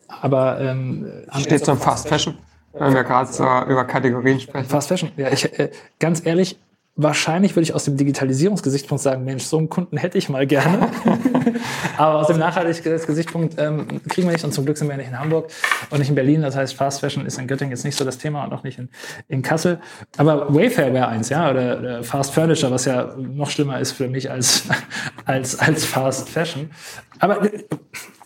Aber 0.09 0.61
ähm, 0.61 1.07
steht 1.39 1.65
zum 1.65 1.79
Fast 1.79 2.09
Fashion, 2.09 2.37
wenn 2.73 2.95
wir 2.95 3.05
gerade 3.05 3.33
so 3.33 3.45
über 3.45 3.85
Kategorien 3.85 4.41
sprechen. 4.41 4.69
Fast 4.69 4.89
Fashion, 4.89 5.11
ja, 5.17 5.31
ich, 5.31 5.59
äh, 5.59 5.71
ganz 6.01 6.27
ehrlich, 6.27 6.59
wahrscheinlich 6.97 7.55
würde 7.55 7.63
ich 7.63 7.75
aus 7.75 7.85
dem 7.85 7.97
Digitalisierungsgesichtspunkt 7.97 9.03
sagen, 9.03 9.25
Mensch, 9.25 9.45
so 9.45 9.59
einen 9.59 9.69
Kunden 9.69 9.97
hätte 9.97 10.19
ich 10.19 10.29
mal 10.29 10.47
gerne. 10.47 10.89
Aber 11.97 12.21
aus 12.21 12.27
dem 12.27 12.39
Nachhaltigkeitsgesichtspunkt 12.39 13.55
ähm, 13.59 14.01
kriegen 14.09 14.29
wir 14.29 14.33
nicht 14.33 14.45
und 14.45 14.53
zum 14.53 14.65
Glück 14.65 14.79
sind 14.79 14.89
wir 14.89 14.97
nicht 14.97 15.09
in 15.09 15.19
Hamburg 15.19 15.51
und 15.91 15.99
nicht 15.99 16.09
in 16.09 16.15
Berlin. 16.15 16.43
Das 16.43 16.57
heißt, 16.57 16.75
Fast 16.75 17.01
Fashion 17.01 17.27
ist 17.27 17.39
in 17.39 17.47
Göttingen 17.47 17.71
jetzt 17.71 17.85
nicht 17.85 17.97
so 17.97 18.05
das 18.05 18.19
Thema 18.19 18.45
und 18.45 18.53
auch 18.53 18.63
nicht 18.63 18.79
in, 18.79 18.89
in 19.29 19.43
Kassel. 19.43 19.81
Aber 20.17 20.55
Wayfair 20.55 20.93
wäre 20.93 21.09
eins, 21.09 21.29
ja, 21.29 21.51
oder, 21.51 21.79
oder 21.79 22.03
Fast 22.05 22.33
Furniture, 22.33 22.73
was 22.73 22.85
ja 22.85 23.15
noch 23.17 23.51
schlimmer 23.51 23.81
ist 23.81 23.93
für 23.93 24.09
mich 24.09 24.31
als, 24.31 24.65
als, 25.25 25.59
als 25.59 25.85
Fast 25.85 26.29
Fashion. 26.29 26.71
Aber 27.19 27.41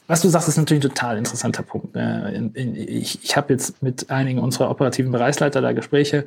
was 0.07 0.21
du 0.21 0.29
sagst, 0.29 0.49
ist 0.49 0.59
natürlich 0.59 0.85
ein 0.85 0.91
total 0.91 1.17
interessanter 1.17 1.63
Punkt. 1.63 1.95
Ne? 1.95 2.51
Ich, 2.55 3.25
ich 3.25 3.37
habe 3.37 3.53
jetzt 3.53 3.83
mit 3.83 4.11
einigen 4.11 4.39
unserer 4.39 4.71
operativen 4.71 5.11
Bereichsleiter 5.11 5.63
da 5.63 5.73
Gespräche, 5.73 6.27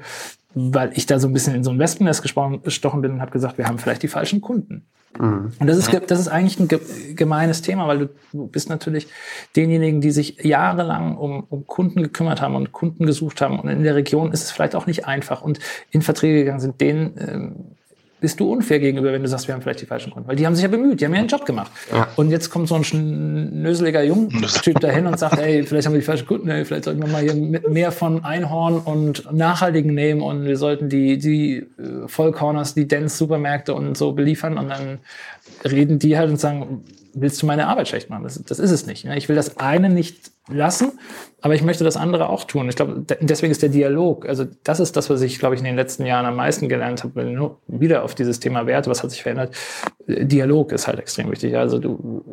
weil 0.55 0.91
ich 0.95 1.05
da 1.05 1.19
so 1.19 1.27
ein 1.27 1.33
bisschen 1.33 1.53
in 1.53 1.63
so 1.63 1.69
ein 1.69 1.77
Wespennest 1.77 2.23
gestochen 2.23 3.01
bin 3.01 3.11
und 3.11 3.21
habe 3.21 3.31
gesagt, 3.31 3.57
wir 3.57 3.67
haben 3.67 3.77
vielleicht 3.77 4.01
die 4.01 4.07
falschen 4.07 4.41
Kunden. 4.41 4.85
Mhm. 5.17 5.53
Und 5.59 5.67
das 5.67 5.77
ist, 5.77 5.91
das 6.07 6.19
ist 6.19 6.27
eigentlich 6.27 6.59
ein 6.59 7.15
gemeines 7.15 7.61
Thema, 7.61 7.87
weil 7.87 8.09
du 8.31 8.47
bist 8.47 8.69
natürlich 8.69 9.07
denjenigen, 9.55 10.01
die 10.01 10.11
sich 10.11 10.43
jahrelang 10.43 11.17
um, 11.17 11.45
um 11.49 11.65
Kunden 11.65 12.03
gekümmert 12.03 12.41
haben 12.41 12.55
und 12.55 12.71
Kunden 12.71 13.05
gesucht 13.05 13.41
haben. 13.41 13.59
Und 13.59 13.69
in 13.69 13.83
der 13.83 13.95
Region 13.95 14.31
ist 14.31 14.43
es 14.43 14.51
vielleicht 14.51 14.75
auch 14.75 14.87
nicht 14.87 15.05
einfach 15.05 15.41
und 15.41 15.59
in 15.91 16.01
Verträge 16.01 16.39
gegangen 16.39 16.59
sind, 16.59 16.81
denen 16.81 17.13
ähm, 17.17 17.55
bist 18.19 18.39
du 18.39 18.51
unfair 18.51 18.79
gegenüber, 18.79 19.13
wenn 19.13 19.21
du 19.21 19.27
sagst, 19.27 19.47
wir 19.47 19.53
haben 19.53 19.61
vielleicht 19.61 19.81
die 19.81 19.85
falschen 19.85 20.11
Kunden. 20.11 20.27
Weil 20.27 20.35
die 20.35 20.45
haben 20.45 20.55
sich 20.55 20.63
ja 20.63 20.69
bemüht, 20.69 20.99
die 20.99 21.05
haben 21.05 21.13
ja 21.13 21.19
einen 21.19 21.27
Job 21.27 21.45
gemacht. 21.45 21.71
Ja. 21.91 22.07
Und 22.15 22.31
jetzt 22.31 22.49
kommt 22.49 22.67
so 22.67 22.75
ein 22.75 22.83
schnöseliger 22.83 24.03
Jungtyp 24.03 24.79
dahin 24.79 25.05
und 25.05 25.19
sagt, 25.19 25.37
ey, 25.39 25.63
vielleicht 25.63 25.85
haben 25.85 25.93
wir 25.93 25.99
die 25.99 26.05
falschen 26.05 26.25
Kunden, 26.25 26.49
ey, 26.49 26.65
vielleicht 26.65 26.85
sollten 26.85 27.01
wir 27.01 27.07
mal 27.07 27.21
hier 27.21 27.35
mehr 27.35 27.91
von 27.91 28.23
Einhorn 28.23 28.79
und 28.79 29.31
Nachhaltigen 29.31 29.93
nehmen 29.93 30.21
und 30.21 30.45
wir 30.45 30.57
sollten 30.57 30.89
die, 30.89 31.19
die 31.19 31.57
äh, 31.57 32.07
Vollcorners, 32.07 32.73
die 32.73 32.87
Dance 32.87 33.17
Supermärkte 33.17 33.75
und 33.75 33.97
so 33.97 34.13
beliefern 34.13 34.57
und 34.57 34.69
dann 34.69 34.99
reden 35.63 35.99
die 35.99 36.17
halt 36.17 36.29
und 36.29 36.39
sagen, 36.39 36.83
willst 37.21 37.41
du 37.41 37.45
meine 37.45 37.67
Arbeit 37.67 37.87
schlecht 37.87 38.09
machen? 38.09 38.23
Das, 38.23 38.41
das 38.41 38.59
ist 38.59 38.71
es 38.71 38.85
nicht. 38.85 39.05
Ne? 39.05 39.17
Ich 39.17 39.29
will 39.29 39.35
das 39.35 39.57
eine 39.57 39.89
nicht 39.89 40.31
lassen, 40.49 40.93
aber 41.41 41.55
ich 41.55 41.63
möchte 41.63 41.83
das 41.83 41.97
andere 41.97 42.29
auch 42.29 42.45
tun. 42.45 42.69
Ich 42.69 42.75
glaube, 42.75 43.03
deswegen 43.19 43.51
ist 43.51 43.61
der 43.61 43.69
Dialog, 43.69 44.27
also 44.27 44.45
das 44.63 44.79
ist 44.79 44.95
das, 44.95 45.09
was 45.09 45.21
ich, 45.21 45.39
glaube 45.39 45.55
ich, 45.55 45.59
in 45.59 45.65
den 45.65 45.75
letzten 45.75 46.05
Jahren 46.05 46.25
am 46.25 46.35
meisten 46.35 46.69
gelernt 46.69 47.03
habe, 47.03 47.23
nur 47.25 47.57
wieder 47.67 48.03
auf 48.03 48.15
dieses 48.15 48.39
Thema 48.39 48.65
Werte, 48.65 48.89
was 48.89 49.03
hat 49.03 49.11
sich 49.11 49.23
verändert. 49.23 49.55
Dialog 50.07 50.71
ist 50.71 50.87
halt 50.87 50.99
extrem 50.99 51.29
wichtig. 51.31 51.57
Also 51.57 51.79
du 51.79 52.23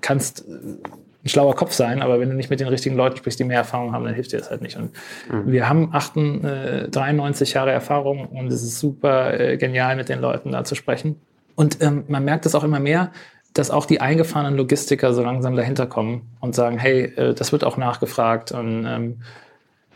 kannst 0.00 0.44
ein 0.48 1.28
schlauer 1.28 1.54
Kopf 1.54 1.72
sein, 1.72 2.02
aber 2.02 2.20
wenn 2.20 2.28
du 2.28 2.36
nicht 2.36 2.50
mit 2.50 2.60
den 2.60 2.68
richtigen 2.68 2.96
Leuten 2.96 3.16
sprichst, 3.16 3.40
die 3.40 3.44
mehr 3.44 3.58
Erfahrung 3.58 3.92
haben, 3.92 4.04
dann 4.04 4.14
hilft 4.14 4.32
dir 4.32 4.38
das 4.38 4.50
halt 4.50 4.62
nicht. 4.62 4.76
Und 4.76 4.92
mhm. 5.30 5.50
wir 5.50 5.68
haben 5.68 5.90
98, 5.92 6.44
äh, 6.44 6.88
93 6.88 7.52
Jahre 7.54 7.72
Erfahrung 7.72 8.26
und 8.26 8.48
es 8.48 8.62
ist 8.62 8.78
super 8.78 9.38
äh, 9.38 9.56
genial, 9.56 9.96
mit 9.96 10.08
den 10.08 10.20
Leuten 10.20 10.52
da 10.52 10.64
zu 10.64 10.74
sprechen. 10.74 11.16
Und 11.56 11.82
ähm, 11.82 12.04
man 12.06 12.24
merkt 12.24 12.46
es 12.46 12.54
auch 12.54 12.62
immer 12.62 12.78
mehr, 12.78 13.10
dass 13.54 13.70
auch 13.70 13.86
die 13.86 14.00
eingefahrenen 14.00 14.56
Logistiker 14.56 15.12
so 15.14 15.22
langsam 15.22 15.56
dahinter 15.56 15.86
kommen 15.86 16.22
und 16.40 16.54
sagen, 16.54 16.78
hey, 16.78 17.04
äh, 17.16 17.34
das 17.34 17.52
wird 17.52 17.64
auch 17.64 17.76
nachgefragt 17.76 18.52
und 18.52 18.84
ähm, 18.86 19.22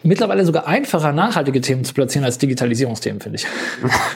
mittlerweile 0.03 0.45
sogar 0.45 0.67
einfacher, 0.67 1.12
nachhaltige 1.12 1.61
Themen 1.61 1.85
zu 1.85 1.95
platzieren 1.95 2.25
als 2.25 2.38
Digitalisierungsthemen, 2.38 3.21
finde 3.21 3.37
ich. 3.37 3.47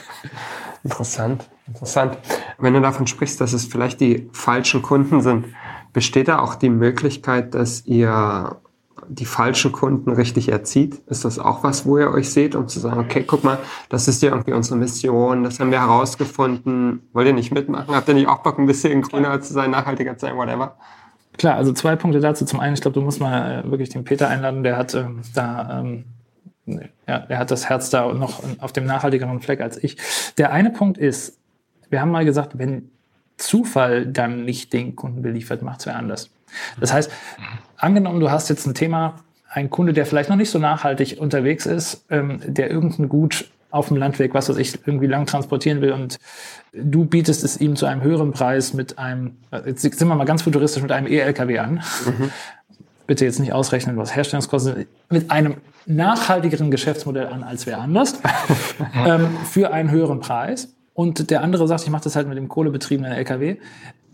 interessant, 0.83 1.47
interessant. 1.67 2.17
Wenn 2.57 2.73
du 2.73 2.81
davon 2.81 3.07
sprichst, 3.07 3.39
dass 3.39 3.53
es 3.53 3.65
vielleicht 3.65 4.01
die 4.01 4.29
falschen 4.33 4.81
Kunden 4.81 5.21
sind, 5.21 5.45
besteht 5.93 6.27
da 6.27 6.39
auch 6.39 6.55
die 6.55 6.69
Möglichkeit, 6.69 7.55
dass 7.55 7.85
ihr 7.85 8.57
die 9.09 9.25
falschen 9.25 9.71
Kunden 9.71 10.11
richtig 10.11 10.49
erzieht? 10.49 11.01
Ist 11.07 11.25
das 11.25 11.39
auch 11.39 11.63
was, 11.63 11.85
wo 11.85 11.97
ihr 11.97 12.11
euch 12.11 12.29
seht, 12.29 12.55
um 12.55 12.67
zu 12.67 12.79
sagen, 12.79 12.99
okay, 12.99 13.23
guck 13.25 13.43
mal, 13.43 13.59
das 13.89 14.07
ist 14.07 14.21
ja 14.21 14.29
irgendwie 14.29 14.53
unsere 14.53 14.77
Mission, 14.77 15.43
das 15.43 15.59
haben 15.59 15.71
wir 15.71 15.81
herausgefunden, 15.81 17.01
wollt 17.13 17.27
ihr 17.27 17.33
nicht 17.33 17.51
mitmachen? 17.51 17.95
Habt 17.95 18.07
ihr 18.07 18.13
nicht 18.13 18.27
auch 18.27 18.39
Bock, 18.39 18.59
ein 18.59 18.65
bisschen 18.65 19.01
grüner 19.01 19.39
zu 19.41 19.53
sein, 19.53 19.71
nachhaltiger 19.71 20.17
zu 20.17 20.25
sein, 20.25 20.37
whatever? 20.37 20.75
Klar, 21.37 21.55
also 21.55 21.71
zwei 21.73 21.95
Punkte 21.95 22.19
dazu. 22.19 22.45
Zum 22.45 22.59
einen, 22.59 22.73
ich 22.73 22.81
glaube, 22.81 22.95
du 22.95 23.01
musst 23.01 23.19
mal 23.19 23.63
äh, 23.63 23.71
wirklich 23.71 23.89
den 23.89 24.03
Peter 24.03 24.27
einladen, 24.27 24.63
der 24.63 24.77
hat 24.77 24.95
ähm, 24.95 25.21
da, 25.35 25.79
ähm, 25.79 26.05
ja, 27.07 27.19
der 27.19 27.37
hat 27.37 27.51
das 27.51 27.69
Herz 27.69 27.89
da 27.89 28.11
noch 28.13 28.41
auf 28.59 28.73
dem 28.73 28.85
nachhaltigeren 28.85 29.39
Fleck 29.41 29.61
als 29.61 29.81
ich. 29.81 29.97
Der 30.37 30.51
eine 30.51 30.71
Punkt 30.71 30.97
ist, 30.97 31.37
wir 31.89 32.01
haben 32.01 32.11
mal 32.11 32.25
gesagt, 32.25 32.57
wenn 32.57 32.89
Zufall 33.37 34.05
dann 34.05 34.45
nicht 34.45 34.73
den 34.73 34.95
Kunden 34.95 35.21
beliefert, 35.21 35.61
macht 35.61 35.81
es 35.81 35.85
wer 35.85 35.95
anders. 35.95 36.29
Das 36.79 36.91
heißt, 36.91 37.11
angenommen, 37.77 38.19
du 38.19 38.29
hast 38.29 38.49
jetzt 38.49 38.65
ein 38.65 38.73
Thema, 38.73 39.15
ein 39.49 39.69
Kunde, 39.69 39.93
der 39.93 40.05
vielleicht 40.05 40.29
noch 40.29 40.35
nicht 40.35 40.49
so 40.49 40.59
nachhaltig 40.59 41.17
unterwegs 41.19 41.65
ist, 41.65 42.05
ähm, 42.09 42.41
der 42.45 42.69
irgendein 42.69 43.09
Gut 43.09 43.49
auf 43.69 43.89
dem 43.89 43.97
Landweg, 43.97 44.33
was 44.33 44.49
weiß 44.49 44.57
ich, 44.57 44.79
irgendwie 44.85 45.07
lang 45.07 45.25
transportieren 45.25 45.81
will 45.81 45.91
und 45.91 46.17
du 46.73 47.05
bietest 47.05 47.43
es 47.43 47.59
ihm 47.59 47.75
zu 47.75 47.85
einem 47.85 48.01
höheren 48.01 48.31
Preis 48.31 48.73
mit 48.73 48.97
einem, 48.97 49.37
jetzt 49.65 49.81
sind 49.81 50.07
wir 50.07 50.15
mal 50.15 50.25
ganz 50.25 50.43
futuristisch, 50.43 50.81
mit 50.81 50.91
einem 50.91 51.07
E-LKW 51.07 51.59
an. 51.59 51.73
Mhm. 52.05 52.31
Bitte 53.07 53.25
jetzt 53.25 53.39
nicht 53.39 53.53
ausrechnen, 53.53 53.97
was 53.97 54.15
Herstellungskosten 54.15 54.75
sind, 54.75 54.87
mit 55.09 55.31
einem 55.31 55.55
nachhaltigeren 55.85 56.71
Geschäftsmodell 56.71 57.27
an 57.27 57.43
als 57.43 57.65
wer 57.65 57.79
anders, 57.79 58.19
ähm, 59.05 59.29
für 59.49 59.71
einen 59.71 59.91
höheren 59.91 60.19
Preis. 60.19 60.73
Und 60.93 61.29
der 61.29 61.43
andere 61.43 61.67
sagt, 61.67 61.83
ich 61.83 61.89
mache 61.89 62.05
das 62.05 62.15
halt 62.15 62.27
mit 62.27 62.37
dem 62.37 62.49
kohlebetriebenen 62.49 63.11
LKW. 63.11 63.57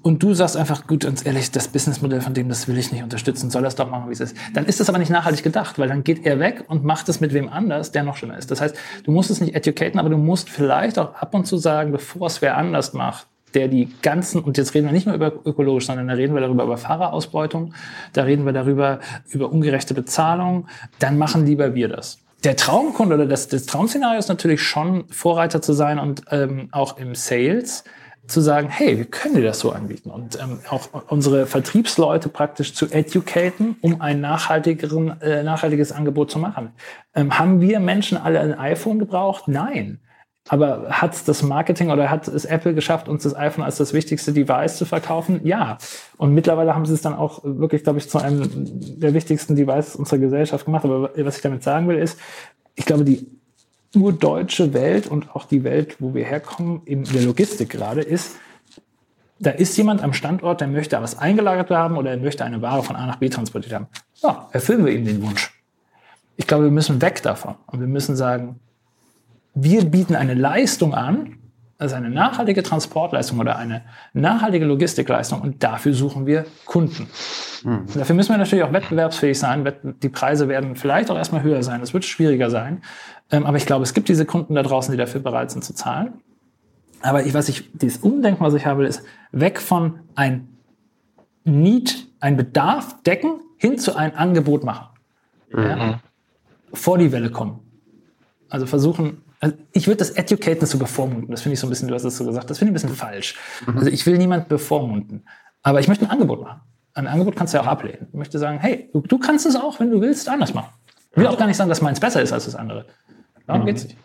Und 0.03 0.21
du 0.21 0.33
sagst 0.33 0.57
einfach, 0.57 0.85
gut, 0.85 1.03
ganz 1.05 1.25
ehrlich, 1.25 1.49
das 1.51 1.69
Businessmodell 1.69 2.19
von 2.19 2.33
dem, 2.33 2.49
das 2.49 2.67
will 2.67 2.77
ich 2.77 2.91
nicht 2.91 3.03
unterstützen, 3.03 3.49
soll 3.49 3.63
das 3.63 3.75
doch 3.75 3.89
machen, 3.89 4.09
wie 4.09 4.13
es 4.13 4.19
ist. 4.19 4.35
Dann 4.53 4.65
ist 4.65 4.81
das 4.81 4.89
aber 4.89 4.97
nicht 4.97 5.09
nachhaltig 5.09 5.43
gedacht, 5.43 5.79
weil 5.79 5.87
dann 5.87 6.03
geht 6.03 6.25
er 6.25 6.39
weg 6.39 6.65
und 6.67 6.83
macht 6.83 7.07
es 7.07 7.21
mit 7.21 7.33
wem 7.33 7.47
anders, 7.47 7.93
der 7.93 8.03
noch 8.03 8.17
schlimmer 8.17 8.37
ist. 8.37 8.51
Das 8.51 8.59
heißt, 8.59 8.75
du 9.05 9.11
musst 9.11 9.31
es 9.31 9.39
nicht 9.39 9.55
educaten, 9.55 10.01
aber 10.01 10.09
du 10.09 10.17
musst 10.17 10.49
vielleicht 10.49 10.99
auch 10.99 11.15
ab 11.15 11.33
und 11.33 11.47
zu 11.47 11.55
sagen, 11.55 11.93
bevor 11.93 12.27
es 12.27 12.41
wer 12.41 12.57
anders 12.57 12.91
macht, 12.91 13.27
der 13.53 13.69
die 13.69 13.93
ganzen, 14.01 14.41
und 14.41 14.57
jetzt 14.57 14.73
reden 14.73 14.87
wir 14.87 14.91
nicht 14.91 15.05
mehr 15.05 15.15
über 15.15 15.31
ökologisch, 15.45 15.85
sondern 15.85 16.09
da 16.09 16.15
reden 16.15 16.33
wir 16.33 16.41
darüber 16.41 16.65
über 16.65 16.77
Fahrerausbeutung, 16.77 17.73
da 18.11 18.23
reden 18.23 18.45
wir 18.45 18.51
darüber 18.51 18.99
über 19.29 19.53
ungerechte 19.53 19.93
Bezahlung, 19.93 20.67
dann 20.99 21.17
machen 21.17 21.45
lieber 21.45 21.75
wir 21.75 21.87
das 21.87 22.19
der 22.43 22.57
Traumkunde 22.57 23.15
oder 23.15 23.25
das, 23.25 23.47
das 23.47 23.65
Traumszenario 23.67 24.19
ist 24.19 24.27
natürlich 24.27 24.61
schon 24.61 25.05
Vorreiter 25.09 25.61
zu 25.61 25.71
sein 25.71 25.97
und 25.97 26.23
ähm, 26.29 26.67
auch 26.71 26.97
im 26.97 27.15
Sales 27.15 27.85
zu 28.27 28.39
sagen, 28.41 28.69
hey, 28.69 28.97
wir 28.97 29.05
können 29.05 29.35
dir 29.35 29.43
das 29.43 29.59
so 29.59 29.71
anbieten 29.71 30.09
und 30.09 30.39
ähm, 30.41 30.59
auch 30.69 30.87
unsere 31.09 31.45
Vertriebsleute 31.45 32.29
praktisch 32.29 32.73
zu 32.73 32.89
educaten, 32.89 33.75
um 33.81 33.99
ein 34.01 34.21
nachhaltigeren, 34.21 35.21
äh, 35.21 35.43
nachhaltiges 35.43 35.91
Angebot 35.91 36.31
zu 36.31 36.39
machen. 36.39 36.71
Ähm, 37.13 37.37
haben 37.37 37.59
wir 37.59 37.79
Menschen 37.79 38.17
alle 38.17 38.39
ein 38.39 38.57
iPhone 38.57 38.99
gebraucht? 38.99 39.47
Nein. 39.47 39.99
Aber 40.49 40.89
hat 40.89 41.27
das 41.27 41.41
Marketing 41.41 41.89
oder 41.89 42.09
hat 42.09 42.27
es 42.27 42.43
Apple 42.43 42.73
geschafft, 42.73 43.07
uns 43.07 43.23
das 43.23 43.35
iPhone 43.35 43.63
als 43.63 43.77
das 43.77 43.93
wichtigste 43.93 44.33
Device 44.33 44.77
zu 44.77 44.85
verkaufen? 44.85 45.39
Ja. 45.45 45.77
Und 46.17 46.33
mittlerweile 46.33 46.75
haben 46.75 46.85
sie 46.85 46.93
es 46.93 47.01
dann 47.01 47.13
auch 47.13 47.41
wirklich, 47.43 47.83
glaube 47.83 47.99
ich, 47.99 48.09
zu 48.09 48.19
einem 48.19 48.49
der 48.99 49.13
wichtigsten 49.13 49.55
Devices 49.55 49.95
unserer 49.95 50.19
Gesellschaft 50.19 50.65
gemacht. 50.65 50.83
Aber 50.83 51.11
was 51.15 51.37
ich 51.37 51.41
damit 51.41 51.63
sagen 51.63 51.87
will, 51.87 51.97
ist, 51.97 52.19
ich 52.75 52.85
glaube, 52.85 53.05
die 53.05 53.25
urdeutsche 53.95 54.73
Welt 54.73 55.07
und 55.07 55.35
auch 55.35 55.45
die 55.45 55.63
Welt, 55.63 55.97
wo 55.99 56.13
wir 56.13 56.25
herkommen, 56.25 56.81
in 56.85 57.03
der 57.03 57.21
Logistik 57.23 57.69
gerade, 57.69 58.01
ist, 58.01 58.37
da 59.39 59.51
ist 59.51 59.77
jemand 59.77 60.01
am 60.01 60.13
Standort, 60.13 60.61
der 60.61 60.67
möchte 60.67 60.99
was 61.01 61.17
eingelagert 61.17 61.69
haben 61.69 61.97
oder 61.97 62.11
er 62.11 62.17
möchte 62.17 62.45
eine 62.45 62.61
Ware 62.61 62.83
von 62.83 62.95
A 62.95 63.05
nach 63.05 63.17
B 63.17 63.29
transportiert 63.29 63.73
haben. 63.73 63.87
Ja, 64.21 64.47
erfüllen 64.51 64.85
wir 64.85 64.93
ihm 64.93 65.05
den 65.05 65.21
Wunsch. 65.21 65.53
Ich 66.37 66.47
glaube, 66.47 66.63
wir 66.63 66.71
müssen 66.71 67.01
weg 67.01 67.21
davon 67.21 67.55
und 67.67 67.79
wir 67.79 67.87
müssen 67.87 68.15
sagen, 68.15 68.59
wir 69.53 69.85
bieten 69.85 70.15
eine 70.15 70.33
Leistung 70.33 70.95
an, 70.95 71.37
also 71.77 71.95
eine 71.95 72.09
nachhaltige 72.09 72.63
Transportleistung 72.63 73.39
oder 73.39 73.57
eine 73.57 73.81
nachhaltige 74.13 74.65
Logistikleistung 74.65 75.41
und 75.41 75.63
dafür 75.63 75.93
suchen 75.93 76.25
wir 76.25 76.45
Kunden. 76.65 77.07
Mhm. 77.63 77.85
Dafür 77.95 78.15
müssen 78.15 78.29
wir 78.29 78.37
natürlich 78.37 78.63
auch 78.63 78.73
wettbewerbsfähig 78.73 79.37
sein. 79.37 79.69
Die 80.01 80.09
Preise 80.09 80.47
werden 80.47 80.75
vielleicht 80.75 81.09
auch 81.11 81.17
erstmal 81.17 81.43
höher 81.43 81.63
sein. 81.63 81.81
Es 81.81 81.93
wird 81.93 82.05
schwieriger 82.05 82.49
sein. 82.49 82.83
Ähm, 83.31 83.45
aber 83.45 83.57
ich 83.57 83.65
glaube, 83.65 83.83
es 83.83 83.93
gibt 83.93 84.09
diese 84.09 84.25
Kunden 84.25 84.55
da 84.55 84.63
draußen, 84.63 84.91
die 84.91 84.97
dafür 84.97 85.21
bereit 85.21 85.51
sind 85.51 85.63
zu 85.63 85.73
zahlen. 85.73 86.13
Aber 87.01 87.25
ich, 87.25 87.33
was 87.33 87.49
ich, 87.49 87.69
dieses 87.73 88.01
Umdenken, 88.01 88.43
was 88.43 88.53
ich 88.53 88.65
habe, 88.65 88.85
ist 88.85 89.03
weg 89.31 89.59
von 89.59 89.99
ein 90.15 90.47
Need, 91.43 92.07
ein 92.19 92.37
Bedarf 92.37 93.01
decken, 93.03 93.41
hin 93.57 93.77
zu 93.77 93.95
ein 93.95 94.15
Angebot 94.15 94.63
machen. 94.63 94.87
Mhm. 95.51 95.63
Ja? 95.63 95.99
Vor 96.73 96.97
die 96.97 97.11
Welle 97.11 97.29
kommen. 97.29 97.59
Also 98.49 98.65
versuchen, 98.65 99.21
also 99.43 99.57
ich 99.73 99.87
würde 99.87 99.97
das 99.97 100.11
Educaten 100.11 100.65
so 100.65 100.77
bevormunden. 100.77 101.29
Das 101.29 101.41
finde 101.41 101.55
ich 101.55 101.59
so 101.59 101.67
ein 101.67 101.69
bisschen, 101.69 101.89
du 101.89 101.93
hast 101.93 102.05
es 102.05 102.15
so 102.15 102.25
gesagt, 102.25 102.49
das 102.49 102.59
finde 102.59 102.69
ich 102.69 102.71
ein 102.71 102.87
bisschen 102.87 102.95
falsch. 102.95 103.37
Mhm. 103.67 103.77
Also 103.77 103.89
ich 103.89 104.05
will 104.05 104.17
niemand 104.17 104.47
bevormunden. 104.47 105.25
Aber 105.63 105.81
ich 105.81 105.89
möchte 105.89 106.05
ein 106.05 106.11
Angebot 106.11 106.41
machen. 106.41 106.61
Ein 106.93 107.07
Angebot 107.07 107.35
kannst 107.35 107.53
du 107.53 107.57
ja 107.57 107.63
auch 107.63 107.67
ablehnen. 107.67 108.07
Ich 108.09 108.17
möchte 108.17 108.39
sagen, 108.39 108.59
hey, 108.59 108.89
du, 108.93 109.01
du 109.01 109.17
kannst 109.17 109.45
es 109.45 109.57
auch, 109.57 109.81
wenn 109.81 109.91
du 109.91 109.99
willst, 109.99 110.29
anders 110.29 110.53
machen. 110.53 110.69
Ich 111.11 111.17
will 111.17 111.27
auch 111.27 111.37
gar 111.37 111.47
nicht 111.47 111.57
sagen, 111.57 111.67
dass 111.67 111.81
meins 111.81 111.99
besser 111.99 112.21
ist 112.21 112.31
als 112.31 112.45
das 112.45 112.55
andere. 112.55 112.85
Darum 113.45 113.63
mhm. 113.63 113.65
geht's 113.65 113.83
nicht. 113.83 113.97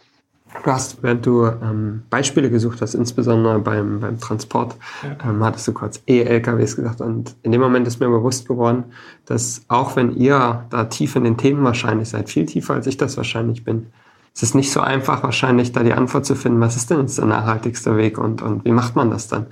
Du 0.64 0.72
hast, 0.72 1.04
während 1.04 1.24
du 1.24 1.46
ähm, 1.46 2.02
Beispiele 2.10 2.50
gesucht 2.50 2.82
hast, 2.82 2.94
insbesondere 2.94 3.60
beim, 3.60 4.00
beim 4.00 4.18
Transport, 4.18 4.74
ja. 5.04 5.30
ähm, 5.30 5.44
hattest 5.44 5.68
du 5.68 5.72
kurz 5.72 6.02
E-LKWs 6.08 6.74
gesagt. 6.74 7.00
Und 7.00 7.36
in 7.44 7.52
dem 7.52 7.60
Moment 7.60 7.86
ist 7.86 8.00
mir 8.00 8.08
bewusst 8.08 8.48
geworden, 8.48 8.86
dass 9.26 9.62
auch 9.68 9.94
wenn 9.94 10.16
ihr 10.16 10.66
da 10.70 10.86
tief 10.86 11.14
in 11.14 11.22
den 11.22 11.36
Themen 11.36 11.62
wahrscheinlich 11.62 12.08
seid, 12.08 12.28
viel 12.28 12.46
tiefer 12.46 12.74
als 12.74 12.88
ich 12.88 12.96
das 12.96 13.16
wahrscheinlich 13.16 13.62
bin, 13.62 13.92
es 14.34 14.42
ist 14.42 14.54
nicht 14.54 14.70
so 14.70 14.80
einfach 14.80 15.22
wahrscheinlich, 15.22 15.72
da 15.72 15.82
die 15.82 15.92
Antwort 15.92 16.24
zu 16.24 16.34
finden, 16.34 16.60
was 16.60 16.76
ist 16.76 16.90
denn 16.90 17.00
jetzt 17.00 17.18
der 17.18 17.24
nachhaltigste 17.26 17.96
Weg 17.96 18.18
und, 18.18 18.42
und 18.42 18.64
wie 18.64 18.72
macht 18.72 18.96
man 18.96 19.10
das 19.10 19.28
dann? 19.28 19.46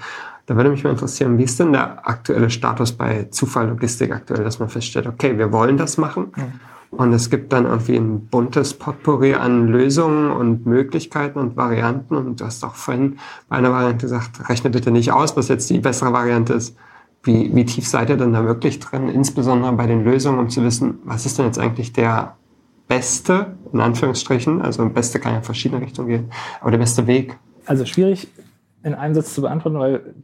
Da 0.47 0.55
würde 0.55 0.71
mich 0.71 0.85
mal 0.85 0.91
interessieren, 0.91 1.39
wie 1.39 1.43
ist 1.43 1.59
denn 1.59 1.73
der 1.73 2.09
aktuelle 2.09 2.51
Status 2.51 2.93
bei 2.93 3.25
Zufall 3.31 3.69
Logistik 3.69 4.13
aktuell, 4.13 4.45
dass 4.45 4.61
man 4.61 4.69
feststellt, 4.69 5.09
okay, 5.09 5.37
wir 5.39 5.51
wollen 5.51 5.77
das 5.77 5.99
machen 5.99 6.29
mhm. 6.37 6.99
und 6.99 7.13
es 7.13 7.31
gibt 7.31 7.53
dann 7.53 7.67
irgendwie 7.67 7.97
ein 7.97 8.27
buntes 8.27 8.75
Potpourri 8.75 9.35
an 9.35 9.67
Lösungen 9.67 10.31
und 10.31 10.65
Möglichkeiten 10.67 11.41
und 11.41 11.57
Varianten 11.57 12.15
und 12.15 12.41
du 12.41 12.45
hast 12.45 12.65
auch 12.65 12.77
vorhin 12.77 13.19
bei 13.49 13.57
einer 13.57 13.73
Variante 13.73 14.07
gesagt, 14.07 14.49
rechne 14.49 14.71
bitte 14.71 14.93
nicht 14.93 15.11
aus, 15.11 15.37
was 15.37 15.49
jetzt 15.49 15.69
die 15.69 15.81
bessere 15.81 16.13
Variante 16.13 16.55
ist. 16.55 16.77
Wie, 17.25 17.51
wie 17.57 17.65
tief 17.65 17.89
seid 17.89 18.09
ihr 18.09 18.17
denn 18.17 18.33
da 18.33 18.45
wirklich 18.45 18.79
drin, 18.79 19.09
insbesondere 19.09 19.73
bei 19.73 19.89
den 19.89 20.05
Lösungen, 20.05 20.39
um 20.39 20.49
zu 20.49 20.63
wissen, 20.63 21.01
was 21.05 21.27
ist 21.27 21.39
denn 21.39 21.47
jetzt 21.47 21.59
eigentlich 21.59 21.93
der 21.93 22.37
beste, 22.89 23.57
in 23.73 23.81
Anführungsstrichen, 23.81 24.63
also 24.63 24.89
beste 24.89 25.19
kann 25.19 25.33
ja 25.33 25.39
in 25.39 25.45
verschiedene 25.45 25.81
Richtungen 25.81 26.09
gehen, 26.09 26.31
aber 26.61 26.71
der 26.71 26.79
beste 26.79 27.07
Weg? 27.07 27.37
Also 27.67 27.85
schwierig 27.85 28.29
in 28.83 28.95
einem 28.95 29.15
Satz 29.15 29.35
zu 29.35 29.43
beantworten, 29.43 29.79
weil 29.79 30.15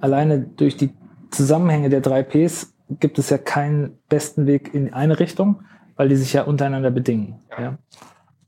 alleine 0.00 0.40
durch 0.40 0.76
die 0.76 0.90
Zusammenhänge 1.30 1.90
der 1.90 2.00
drei 2.00 2.22
Ps 2.22 2.74
gibt 2.88 3.18
es 3.18 3.30
ja 3.30 3.38
keinen 3.38 3.98
besten 4.08 4.46
Weg 4.46 4.72
in 4.74 4.92
eine 4.92 5.18
Richtung, 5.18 5.62
weil 5.96 6.08
die 6.08 6.16
sich 6.16 6.32
ja 6.32 6.42
untereinander 6.42 6.90
bedingen. 6.90 7.40
Ja. 7.58 7.78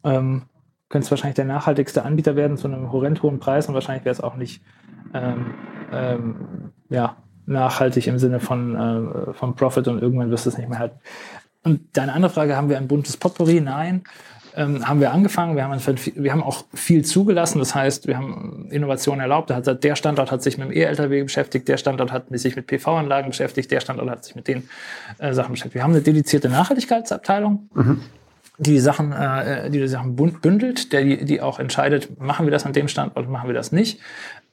Ähm, 0.05 0.43
könnte 0.89 1.07
es 1.07 1.11
wahrscheinlich 1.11 1.35
der 1.35 1.45
nachhaltigste 1.45 2.05
Anbieter 2.05 2.37
werden 2.37 2.57
zu 2.57 2.69
einem 2.69 2.93
horrend 2.93 3.23
hohen 3.23 3.41
Preis 3.41 3.69
und 3.69 3.75
wahrscheinlich 3.75 4.05
wäre 4.05 4.13
es 4.13 4.21
auch 4.21 4.37
nicht 4.37 4.63
ähm, 5.15 5.55
ähm, 5.93 6.73
ja, 6.89 7.17
nachhaltig 7.47 8.07
im 8.07 8.19
Sinne 8.19 8.41
von, 8.41 8.77
äh, 8.77 9.33
von 9.33 9.55
Profit 9.55 9.89
und 9.89 10.01
irgendwann 10.01 10.31
wirst 10.31 10.47
du 10.47 10.51
es 10.51 10.59
nicht 10.59 10.69
mehr 10.69 10.79
halten. 10.79 10.99
Und 11.67 11.81
deine 11.95 12.13
andere 12.13 12.33
Frage, 12.33 12.57
haben 12.57 12.69
wir 12.69 12.77
ein 12.77 12.87
buntes 12.87 13.17
Potpourri? 13.17 13.61
Nein. 13.61 14.05
Ähm, 14.55 14.87
haben 14.89 15.01
wir 15.01 15.13
angefangen, 15.13 15.57
wir 15.57 15.65
haben, 15.65 15.81
wir 16.15 16.33
haben 16.33 16.45
auch 16.45 16.65
viel 16.73 17.05
zugelassen, 17.05 17.59
das 17.59 17.75
heißt, 17.75 18.07
wir 18.07 18.17
haben 18.17 18.69
Innovationen 18.71 19.21
erlaubt. 19.21 19.51
Der 19.51 19.97
Standort 19.97 20.31
hat 20.31 20.45
sich 20.45 20.59
mit 20.59 20.69
dem 20.69 20.73
E-Lkw 20.77 21.25
beschäftigt, 21.25 21.67
der 21.67 21.77
Standort 21.77 22.13
hat 22.13 22.27
sich 22.31 22.55
mit 22.55 22.69
PV-Anlagen 22.69 23.31
beschäftigt, 23.31 23.73
der 23.73 23.81
Standort 23.81 24.09
hat 24.09 24.25
sich 24.25 24.37
mit 24.37 24.47
den 24.47 24.69
äh, 25.19 25.35
Sachen 25.35 25.51
beschäftigt. 25.55 25.75
Wir 25.75 25.83
haben 25.83 25.93
eine 25.93 26.03
dedizierte 26.03 26.49
Nachhaltigkeitsabteilung. 26.49 27.69
Mhm 27.75 28.01
die 28.59 28.73
die 28.73 28.81
Sachen, 28.81 29.13
äh, 29.13 29.71
die 29.71 29.81
die 29.81 29.89
Sachen 29.89 30.17
bündelt, 30.17 30.93
der 30.93 31.05
die, 31.05 31.25
die 31.25 31.41
auch 31.41 31.59
entscheidet, 31.59 32.19
machen 32.21 32.47
wir 32.47 32.51
das 32.51 32.65
an 32.65 32.73
dem 32.73 32.89
Standort, 32.89 33.29
machen 33.29 33.49
wir 33.49 33.55
das 33.55 33.73
nicht. 33.73 34.01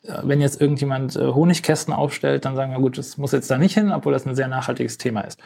Äh, 0.04 0.19
wenn 0.23 0.41
jetzt 0.41 0.60
irgendjemand 0.60 1.15
äh, 1.15 1.28
Honigkästen 1.28 1.93
aufstellt, 1.93 2.45
dann 2.45 2.56
sagen 2.56 2.73
wir, 2.73 2.80
gut, 2.80 2.97
das 2.97 3.17
muss 3.17 3.32
jetzt 3.32 3.49
da 3.49 3.58
nicht 3.58 3.73
hin, 3.73 3.91
obwohl 3.91 4.13
das 4.13 4.26
ein 4.26 4.36
sehr 4.36 4.47
nachhaltiges 4.47 4.97
Thema 4.97 5.21
ist. 5.21 5.39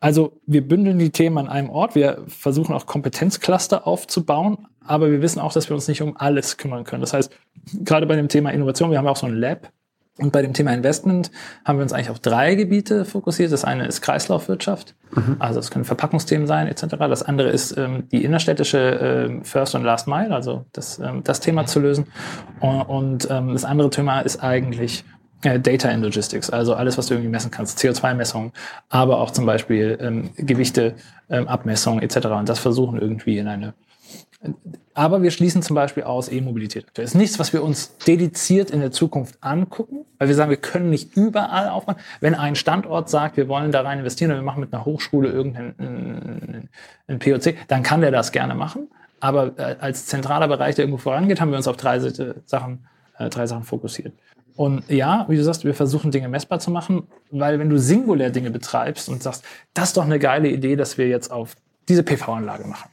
Also 0.00 0.40
wir 0.46 0.66
bündeln 0.66 0.98
die 0.98 1.10
Themen 1.10 1.38
an 1.38 1.48
einem 1.48 1.70
Ort. 1.70 1.94
Wir 1.94 2.22
versuchen 2.28 2.74
auch 2.74 2.86
Kompetenzcluster 2.86 3.86
aufzubauen, 3.86 4.68
aber 4.84 5.10
wir 5.10 5.22
wissen 5.22 5.40
auch, 5.40 5.52
dass 5.52 5.68
wir 5.68 5.74
uns 5.74 5.88
nicht 5.88 6.02
um 6.02 6.16
alles 6.16 6.56
kümmern 6.56 6.84
können. 6.84 7.00
Das 7.00 7.12
heißt, 7.12 7.32
gerade 7.84 8.06
bei 8.06 8.16
dem 8.16 8.28
Thema 8.28 8.50
Innovation, 8.50 8.90
wir 8.90 8.98
haben 8.98 9.08
auch 9.08 9.16
so 9.16 9.26
ein 9.26 9.34
Lab. 9.34 9.72
Und 10.20 10.32
bei 10.32 10.42
dem 10.42 10.52
Thema 10.52 10.74
Investment 10.74 11.30
haben 11.64 11.78
wir 11.78 11.84
uns 11.84 11.92
eigentlich 11.92 12.10
auf 12.10 12.18
drei 12.18 12.56
Gebiete 12.56 13.04
fokussiert. 13.04 13.52
Das 13.52 13.64
eine 13.64 13.86
ist 13.86 14.00
Kreislaufwirtschaft, 14.00 14.96
mhm. 15.14 15.36
also 15.38 15.60
es 15.60 15.70
können 15.70 15.84
Verpackungsthemen 15.84 16.48
sein 16.48 16.66
etc. 16.66 16.96
Das 16.98 17.22
andere 17.22 17.50
ist 17.50 17.76
ähm, 17.78 18.08
die 18.10 18.24
innerstädtische 18.24 19.38
äh, 19.40 19.44
First 19.44 19.76
und 19.76 19.84
Last 19.84 20.08
Mile, 20.08 20.34
also 20.34 20.64
das, 20.72 20.98
ähm, 20.98 21.22
das 21.22 21.38
Thema 21.38 21.66
zu 21.66 21.78
lösen. 21.78 22.06
Und, 22.58 22.80
und 22.82 23.28
ähm, 23.30 23.52
das 23.52 23.64
andere 23.64 23.90
Thema 23.90 24.20
ist 24.20 24.42
eigentlich 24.42 25.04
Data 25.42 25.88
in 25.90 26.02
Logistics, 26.02 26.50
also 26.50 26.74
alles, 26.74 26.98
was 26.98 27.06
du 27.06 27.14
irgendwie 27.14 27.30
messen 27.30 27.50
kannst, 27.50 27.78
CO2-Messungen, 27.78 28.52
aber 28.88 29.18
auch 29.20 29.30
zum 29.30 29.46
Beispiel 29.46 29.96
ähm, 30.00 30.30
Gewichte, 30.36 30.94
ähm, 31.30 31.46
Abmessungen 31.46 32.02
etc. 32.02 32.26
Und 32.26 32.48
das 32.48 32.58
versuchen 32.58 33.00
irgendwie 33.00 33.38
in 33.38 33.46
eine. 33.46 33.74
Aber 34.94 35.22
wir 35.22 35.30
schließen 35.30 35.62
zum 35.62 35.74
Beispiel 35.74 36.04
aus 36.04 36.28
E-Mobilität. 36.28 36.86
Das 36.94 37.06
ist 37.06 37.14
nichts, 37.14 37.38
was 37.38 37.52
wir 37.52 37.62
uns 37.62 37.96
dediziert 37.98 38.70
in 38.70 38.80
der 38.80 38.90
Zukunft 38.90 39.36
angucken, 39.40 40.06
weil 40.18 40.28
wir 40.28 40.34
sagen, 40.34 40.50
wir 40.50 40.56
können 40.56 40.90
nicht 40.90 41.16
überall 41.16 41.68
aufmachen. 41.68 42.00
Wenn 42.20 42.34
ein 42.34 42.54
Standort 42.54 43.08
sagt, 43.08 43.36
wir 43.36 43.48
wollen 43.48 43.72
da 43.72 43.82
rein 43.82 43.98
investieren 43.98 44.30
und 44.30 44.38
wir 44.38 44.42
machen 44.44 44.60
mit 44.60 44.72
einer 44.72 44.84
Hochschule 44.84 45.28
irgendeinen 45.28 46.68
einen 47.06 47.18
POC, 47.18 47.54
dann 47.68 47.82
kann 47.82 48.00
der 48.00 48.10
das 48.10 48.32
gerne 48.32 48.54
machen. 48.54 48.88
Aber 49.20 49.58
äh, 49.58 49.76
als 49.80 50.06
zentraler 50.06 50.48
Bereich, 50.48 50.76
der 50.76 50.84
irgendwo 50.84 50.98
vorangeht, 50.98 51.40
haben 51.40 51.50
wir 51.50 51.56
uns 51.56 51.68
auf 51.68 51.76
drei 51.76 51.98
Sachen, 51.98 52.86
äh, 53.18 53.28
drei 53.28 53.46
Sachen 53.46 53.64
fokussiert. 53.64 54.12
Und 54.58 54.90
ja, 54.90 55.24
wie 55.28 55.36
du 55.36 55.44
sagst, 55.44 55.64
wir 55.64 55.72
versuchen 55.72 56.10
Dinge 56.10 56.28
messbar 56.28 56.58
zu 56.58 56.72
machen, 56.72 57.06
weil 57.30 57.60
wenn 57.60 57.70
du 57.70 57.78
singulär 57.78 58.30
Dinge 58.30 58.50
betreibst 58.50 59.08
und 59.08 59.22
sagst, 59.22 59.44
das 59.72 59.90
ist 59.90 59.96
doch 59.96 60.04
eine 60.04 60.18
geile 60.18 60.48
Idee, 60.48 60.74
dass 60.74 60.98
wir 60.98 61.06
jetzt 61.06 61.30
auf 61.30 61.54
diese 61.88 62.02
PV-Anlage 62.02 62.66
machen, 62.66 62.90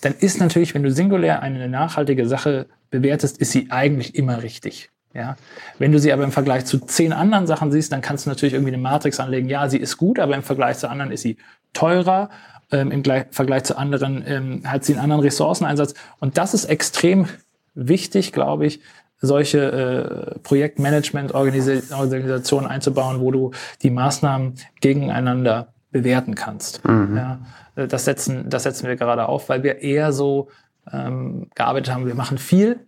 dann 0.00 0.14
ist 0.14 0.40
natürlich, 0.40 0.74
wenn 0.74 0.82
du 0.82 0.90
singulär 0.90 1.42
eine 1.42 1.68
nachhaltige 1.68 2.26
Sache 2.26 2.68
bewertest, 2.90 3.36
ist 3.36 3.52
sie 3.52 3.70
eigentlich 3.70 4.14
immer 4.14 4.42
richtig. 4.42 4.88
Ja, 5.12 5.36
wenn 5.78 5.92
du 5.92 5.98
sie 5.98 6.10
aber 6.10 6.24
im 6.24 6.32
Vergleich 6.32 6.64
zu 6.64 6.78
zehn 6.78 7.12
anderen 7.12 7.46
Sachen 7.46 7.70
siehst, 7.70 7.92
dann 7.92 8.00
kannst 8.00 8.24
du 8.24 8.30
natürlich 8.30 8.54
irgendwie 8.54 8.72
eine 8.72 8.82
Matrix 8.82 9.20
anlegen. 9.20 9.50
Ja, 9.50 9.68
sie 9.68 9.76
ist 9.76 9.98
gut, 9.98 10.18
aber 10.18 10.34
im 10.34 10.42
Vergleich 10.42 10.78
zu 10.78 10.88
anderen 10.88 11.12
ist 11.12 11.20
sie 11.20 11.36
teurer. 11.74 12.30
Ähm, 12.72 12.90
Im 12.90 13.02
Gleich 13.02 13.26
Vergleich 13.30 13.64
zu 13.64 13.76
anderen 13.76 14.24
ähm, 14.26 14.62
hat 14.64 14.86
sie 14.86 14.94
einen 14.94 15.02
anderen 15.02 15.22
Ressourceneinsatz. 15.22 15.92
Und 16.18 16.38
das 16.38 16.54
ist 16.54 16.64
extrem 16.64 17.26
wichtig, 17.74 18.32
glaube 18.32 18.64
ich, 18.64 18.80
solche 19.20 20.34
äh, 20.34 20.38
Projektmanagement-Organisationen 20.40 22.66
einzubauen, 22.66 23.20
wo 23.20 23.30
du 23.30 23.52
die 23.82 23.90
Maßnahmen 23.90 24.54
gegeneinander 24.80 25.74
bewerten 25.90 26.34
kannst. 26.34 26.82
Mhm. 26.86 27.16
Ja, 27.16 27.38
äh, 27.76 27.88
das, 27.88 28.04
setzen, 28.04 28.50
das 28.50 28.64
setzen 28.64 28.88
wir 28.88 28.96
gerade 28.96 29.28
auf, 29.28 29.48
weil 29.48 29.62
wir 29.62 29.80
eher 29.80 30.12
so 30.12 30.48
ähm, 30.92 31.48
gearbeitet 31.54 31.94
haben, 31.94 32.06
wir 32.06 32.14
machen 32.14 32.38
viel, 32.38 32.80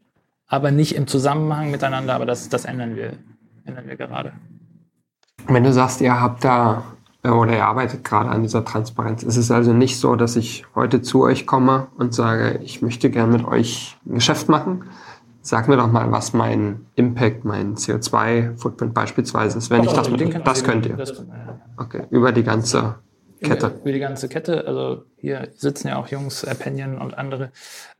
aber 0.46 0.70
nicht 0.70 0.94
im 0.94 1.06
Zusammenhang 1.06 1.70
miteinander, 1.70 2.14
aber 2.14 2.26
das, 2.26 2.48
das 2.48 2.64
ändern, 2.64 2.96
wir, 2.96 3.12
ändern 3.64 3.86
wir 3.86 3.96
gerade. 3.96 4.32
Wenn 5.46 5.64
du 5.64 5.72
sagst, 5.72 6.00
ihr 6.00 6.20
habt 6.20 6.44
da 6.44 6.84
äh, 7.22 7.28
oder 7.28 7.52
ihr 7.52 7.64
arbeitet 7.64 8.04
gerade 8.04 8.30
an 8.30 8.42
dieser 8.42 8.64
Transparenz, 8.64 9.22
ist 9.22 9.36
es 9.36 9.50
also 9.50 9.72
nicht 9.72 9.98
so, 9.98 10.16
dass 10.16 10.36
ich 10.36 10.64
heute 10.74 11.02
zu 11.02 11.22
euch 11.22 11.46
komme 11.46 11.88
und 11.96 12.14
sage, 12.14 12.60
ich 12.62 12.82
möchte 12.82 13.10
gerne 13.10 13.38
mit 13.38 13.46
euch 13.46 13.96
ein 14.06 14.14
Geschäft 14.14 14.48
machen. 14.48 14.84
Sag 15.46 15.68
mir 15.68 15.76
doch 15.76 15.86
mal, 15.86 16.10
was 16.10 16.32
mein 16.32 16.86
Impact, 16.96 17.44
mein 17.44 17.76
CO2-Footprint 17.76 18.92
beispielsweise 18.92 19.58
ist, 19.58 19.70
wenn 19.70 19.82
Doch, 19.82 19.92
ich 19.92 19.96
das 19.96 20.10
mit, 20.10 20.44
das 20.44 20.64
könnt 20.64 20.86
ihr. 20.86 20.98
Okay, 21.76 22.02
über 22.10 22.32
die 22.32 22.42
ganze 22.42 22.96
Kette. 23.40 23.66
Über, 23.66 23.80
über, 23.82 23.92
die 23.92 24.00
ganze 24.00 24.28
Kette. 24.28 24.66
Also 24.66 25.04
hier 25.18 25.46
sitzen 25.54 25.86
ja 25.86 25.98
auch 25.98 26.08
Jungs, 26.08 26.44
Appenion 26.44 26.98
und 26.98 27.16
andere. 27.16 27.52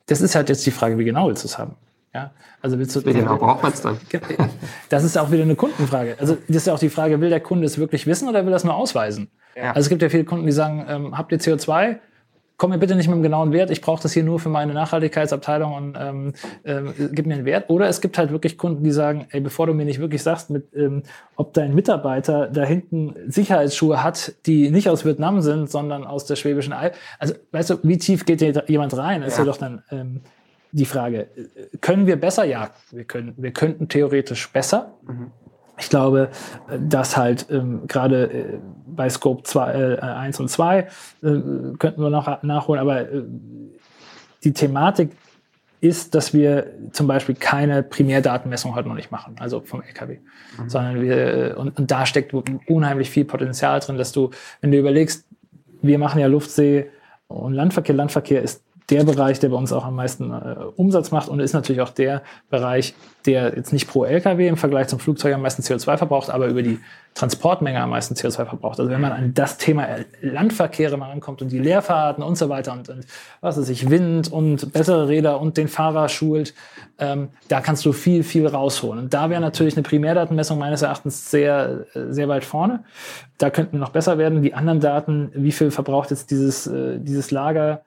Das 0.06 0.22
ist 0.22 0.35
halt 0.35 0.48
jetzt 0.48 0.66
die 0.66 0.72
Frage, 0.72 0.98
wie 0.98 1.04
genau 1.04 1.28
willst 1.28 1.44
du 1.44 1.46
es 1.46 1.56
haben? 1.56 1.76
Ja, 2.12 2.32
also 2.62 2.80
willst 2.80 2.96
du, 2.96 3.04
wie 3.04 3.12
genau 3.12 3.37
braucht 3.37 3.62
man 3.62 3.72
es 3.72 3.80
dann? 3.80 3.96
Das 4.88 5.04
ist 5.04 5.16
auch 5.16 5.30
wieder 5.30 5.44
eine 5.44 5.54
Kundenfrage. 5.54 6.16
Also 6.18 6.38
das 6.48 6.56
ist 6.56 6.66
ja 6.66 6.74
auch 6.74 6.80
die 6.80 6.90
Frage, 6.90 7.20
will 7.20 7.30
der 7.30 7.38
Kunde 7.38 7.66
es 7.66 7.78
wirklich 7.78 8.09
wissen 8.09 8.28
oder 8.28 8.44
will 8.44 8.52
er 8.52 8.56
es 8.56 8.64
nur 8.64 8.74
ausweisen? 8.74 9.30
Ja. 9.54 9.68
Also 9.68 9.82
es 9.82 9.88
gibt 9.88 10.02
ja 10.02 10.09
viele 10.09 10.24
Kunden, 10.24 10.46
die 10.46 10.52
sagen, 10.52 10.85
ähm, 10.88 11.16
habt 11.16 11.30
ihr 11.30 11.38
CO2? 11.38 11.98
Komm 12.56 12.70
mir 12.70 12.78
bitte 12.78 12.94
nicht 12.94 13.06
mit 13.06 13.14
einem 13.14 13.22
genauen 13.22 13.52
Wert, 13.52 13.70
ich 13.70 13.80
brauche 13.80 14.02
das 14.02 14.12
hier 14.12 14.24
nur 14.24 14.38
für 14.38 14.48
meine 14.48 14.72
Nachhaltigkeitsabteilung 14.72 15.74
und 15.74 15.96
ähm, 15.98 16.32
äh, 16.62 16.82
gib 17.12 17.26
mir 17.26 17.34
einen 17.34 17.44
Wert. 17.44 17.68
Oder 17.68 17.88
es 17.88 18.00
gibt 18.00 18.16
halt 18.16 18.30
wirklich 18.30 18.56
Kunden, 18.56 18.82
die 18.82 18.92
sagen, 18.92 19.26
ey, 19.30 19.40
bevor 19.40 19.66
du 19.66 19.74
mir 19.74 19.84
nicht 19.84 20.00
wirklich 20.00 20.22
sagst, 20.22 20.50
mit, 20.50 20.74
ähm, 20.74 21.02
ob 21.36 21.52
dein 21.52 21.74
Mitarbeiter 21.74 22.48
da 22.48 22.64
hinten 22.64 23.14
Sicherheitsschuhe 23.26 24.02
hat, 24.02 24.34
die 24.46 24.70
nicht 24.70 24.88
aus 24.88 25.04
Vietnam 25.04 25.40
sind, 25.42 25.70
sondern 25.70 26.04
aus 26.04 26.24
der 26.24 26.36
Schwäbischen 26.36 26.72
Alb. 26.72 26.94
Also, 27.18 27.34
weißt 27.52 27.70
du, 27.70 27.78
wie 27.82 27.98
tief 27.98 28.24
geht 28.24 28.40
jemand 28.68 28.96
rein? 28.96 29.22
Ist 29.22 29.38
ja, 29.38 29.44
ja 29.44 29.50
doch 29.50 29.58
dann 29.58 29.82
ähm, 29.90 30.20
die 30.72 30.86
Frage. 30.86 31.28
Können 31.80 32.06
wir 32.06 32.16
besser? 32.16 32.44
Ja, 32.44 32.70
wir 32.90 33.04
können. 33.04 33.34
Wir 33.36 33.52
könnten 33.52 33.88
theoretisch 33.88 34.50
besser. 34.50 34.94
Mhm. 35.06 35.30
Ich 35.78 35.90
glaube, 35.90 36.30
dass 36.78 37.16
halt 37.16 37.46
ähm, 37.50 37.86
gerade 37.86 38.32
äh, 38.32 38.58
bei 38.86 39.10
Scope 39.10 39.42
2, 39.42 39.72
äh, 39.72 40.00
1 40.00 40.40
und 40.40 40.48
2 40.48 40.78
äh, 40.78 40.86
könnten 41.22 42.02
wir 42.02 42.10
noch 42.10 42.42
nachholen, 42.42 42.80
aber 42.80 43.00
äh, 43.02 43.22
die 44.42 44.52
Thematik 44.52 45.10
ist, 45.80 46.14
dass 46.14 46.32
wir 46.32 46.72
zum 46.92 47.06
Beispiel 47.06 47.34
keine 47.34 47.82
Primärdatenmessung 47.82 48.74
heute 48.74 48.88
noch 48.88 48.94
nicht 48.94 49.10
machen, 49.10 49.36
also 49.38 49.60
vom 49.60 49.82
LKW, 49.82 50.18
mhm. 50.58 50.68
sondern 50.68 51.00
wir, 51.02 51.16
äh, 51.16 51.52
und, 51.54 51.78
und 51.78 51.90
da 51.90 52.06
steckt 52.06 52.32
unheimlich 52.66 53.10
viel 53.10 53.24
Potenzial 53.24 53.80
drin, 53.80 53.98
dass 53.98 54.12
du, 54.12 54.30
wenn 54.60 54.72
du 54.72 54.78
überlegst, 54.78 55.26
wir 55.82 55.98
machen 55.98 56.20
ja 56.20 56.26
Luftsee 56.26 56.90
und 57.28 57.52
Landverkehr, 57.52 57.94
Landverkehr 57.94 58.42
ist 58.42 58.62
der 58.90 59.05
Bereich, 59.05 59.40
der 59.40 59.49
bei 59.49 59.57
uns 59.57 59.72
auch 59.72 59.85
am 59.85 59.96
meisten 59.96 60.31
äh, 60.31 60.57
Umsatz 60.77 61.11
macht 61.11 61.29
und 61.29 61.40
ist 61.40 61.53
natürlich 61.53 61.83
auch 61.83 61.90
der 61.90 62.22
Bereich, 62.51 62.94
der 63.27 63.57
jetzt 63.57 63.72
nicht 63.72 63.88
pro 63.88 64.05
LKW 64.05 64.46
im 64.46 64.57
Vergleich 64.57 64.87
zum 64.87 65.01
Flugzeug 65.01 65.35
am 65.35 65.42
meisten 65.42 65.62
CO2 65.62 65.96
verbraucht, 65.96 66.31
aber 66.31 66.46
über 66.46 66.62
die 66.62 66.79
Transportmenge 67.14 67.81
am 67.81 67.90
meisten 67.90 68.14
CO2 68.14 68.44
verbraucht. 68.44 68.79
Also 68.79 68.90
wenn 68.90 69.01
man 69.01 69.11
an 69.11 69.35
das 69.35 69.59
Thema 69.59 69.88
Landverkehre 70.20 70.96
mal 70.96 71.11
ankommt 71.11 71.42
und 71.42 71.51
die 71.51 71.59
Leerfahrten 71.59 72.22
und 72.22 72.37
so 72.38 72.49
weiter 72.49 72.72
und, 72.72 72.88
und 72.88 73.07
was 73.40 73.59
weiß 73.59 73.68
ich, 73.70 73.90
Wind 73.90 74.31
und 74.31 74.72
bessere 74.72 75.09
Räder 75.09 75.40
und 75.40 75.57
den 75.57 75.66
Fahrer 75.66 76.09
schult, 76.09 76.55
ähm, 76.99 77.29
da 77.49 77.61
kannst 77.61 77.85
du 77.87 77.92
viel, 77.92 78.22
viel 78.22 78.46
rausholen. 78.46 79.05
Und 79.05 79.14
da 79.14 79.31
wäre 79.31 79.40
natürlich 79.40 79.77
eine 79.77 79.83
Primärdatenmessung 79.83 80.59
meines 80.59 80.83
Erachtens 80.83 81.29
sehr, 81.29 81.87
sehr 81.92 82.29
weit 82.29 82.44
vorne. 82.44 82.85
Da 83.38 83.51
könnten 83.51 83.72
wir 83.72 83.81
noch 83.81 83.90
besser 83.90 84.16
werden. 84.18 84.42
Die 84.42 84.55
anderen 84.55 84.81
Daten, 84.81 85.33
wie 85.35 85.53
viel 85.53 85.72
verbraucht 85.72 86.11
jetzt 86.11 86.31
dieses, 86.31 86.66
äh, 86.68 87.01
dieses 87.01 87.33
Lager, 87.33 87.83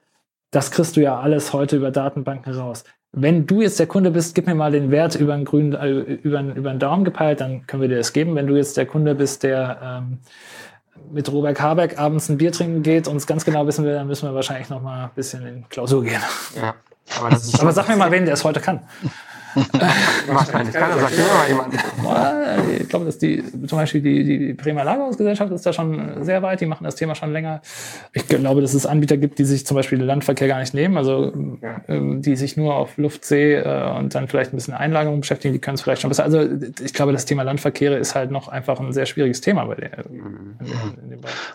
das 0.50 0.70
kriegst 0.70 0.96
du 0.96 1.00
ja 1.00 1.18
alles 1.18 1.52
heute 1.52 1.76
über 1.76 1.90
Datenbanken 1.90 2.54
raus. 2.54 2.84
Wenn 3.12 3.46
du 3.46 3.60
jetzt 3.60 3.78
der 3.80 3.86
Kunde 3.86 4.10
bist, 4.10 4.34
gib 4.34 4.46
mir 4.46 4.54
mal 4.54 4.70
den 4.70 4.90
Wert 4.90 5.16
über 5.16 5.34
einen 5.34 5.44
grünen, 5.44 5.74
äh, 5.74 5.88
über, 5.88 6.40
über 6.40 6.70
einen 6.70 6.78
Daumen 6.78 7.04
gepeilt, 7.04 7.40
dann 7.40 7.66
können 7.66 7.82
wir 7.82 7.88
dir 7.88 7.98
das 7.98 8.12
geben. 8.12 8.36
Wenn 8.36 8.46
du 8.46 8.56
jetzt 8.56 8.76
der 8.76 8.86
Kunde 8.86 9.16
bist, 9.16 9.42
der 9.42 9.80
ähm, 9.82 10.18
mit 11.10 11.30
Robert 11.32 11.60
Habeck 11.60 11.98
abends 11.98 12.28
ein 12.28 12.38
Bier 12.38 12.52
trinken 12.52 12.82
geht 12.82 13.08
und 13.08 13.16
es 13.16 13.26
ganz 13.26 13.44
genau 13.44 13.66
wissen 13.66 13.84
will, 13.84 13.94
dann 13.94 14.06
müssen 14.06 14.28
wir 14.28 14.34
wahrscheinlich 14.34 14.68
noch 14.68 14.80
mal 14.80 15.04
ein 15.04 15.10
bisschen 15.14 15.44
in 15.44 15.68
Klausur 15.68 16.04
gehen. 16.04 16.20
Ja, 16.54 16.74
aber, 17.18 17.36
aber 17.60 17.72
sag 17.72 17.88
mir 17.88 17.96
mal, 17.96 18.12
wen 18.12 18.24
der 18.24 18.34
es 18.34 18.44
heute 18.44 18.60
kann. 18.60 18.80
Wahrscheinlich 20.26 20.74
keiner 20.74 20.98
sagt 20.98 21.14
immer 21.14 21.48
jemand. 21.48 21.74
Ich 22.80 22.88
glaube, 22.88 23.04
dass 23.04 23.18
die, 23.18 23.42
zum 23.66 23.78
Beispiel 23.78 24.00
die, 24.00 24.24
die 24.24 24.52
Bremer 24.52 24.84
Lagerhausgesellschaft 24.84 25.52
ist 25.52 25.66
da 25.66 25.72
schon 25.72 26.24
sehr 26.24 26.42
weit, 26.42 26.60
die 26.60 26.66
machen 26.66 26.84
das 26.84 26.96
Thema 26.96 27.14
schon 27.14 27.32
länger. 27.32 27.62
Ich 28.12 28.26
glaube, 28.26 28.60
dass 28.60 28.74
es 28.74 28.86
Anbieter 28.86 29.16
gibt, 29.16 29.38
die 29.38 29.44
sich 29.44 29.66
zum 29.66 29.76
Beispiel 29.76 29.98
den 29.98 30.06
Landverkehr 30.06 30.48
gar 30.48 30.60
nicht 30.60 30.74
nehmen, 30.74 30.96
also 30.96 31.32
ja. 31.62 31.80
Ähm, 31.88 32.22
die 32.22 32.36
sich 32.36 32.56
nur 32.56 32.74
auf 32.74 32.96
Luft, 32.96 33.24
See 33.24 33.54
äh, 33.54 33.98
und 33.98 34.14
dann 34.14 34.28
vielleicht 34.28 34.52
ein 34.52 34.56
bisschen 34.56 34.74
Einlagerung 34.74 35.20
beschäftigen, 35.20 35.54
die 35.54 35.60
können 35.60 35.74
es 35.74 35.82
vielleicht 35.82 36.02
schon 36.02 36.10
besser. 36.10 36.24
Also 36.24 36.46
ich 36.82 36.92
glaube, 36.94 37.12
das 37.12 37.24
Thema 37.24 37.42
Landverkehre 37.42 37.96
ist 37.96 38.14
halt 38.14 38.30
noch 38.30 38.48
einfach 38.48 38.80
ein 38.80 38.92
sehr 38.92 39.06
schwieriges 39.06 39.40
Thema 39.40 39.64
bei 39.64 39.74
der. 39.76 40.04
Mhm. 40.10 40.56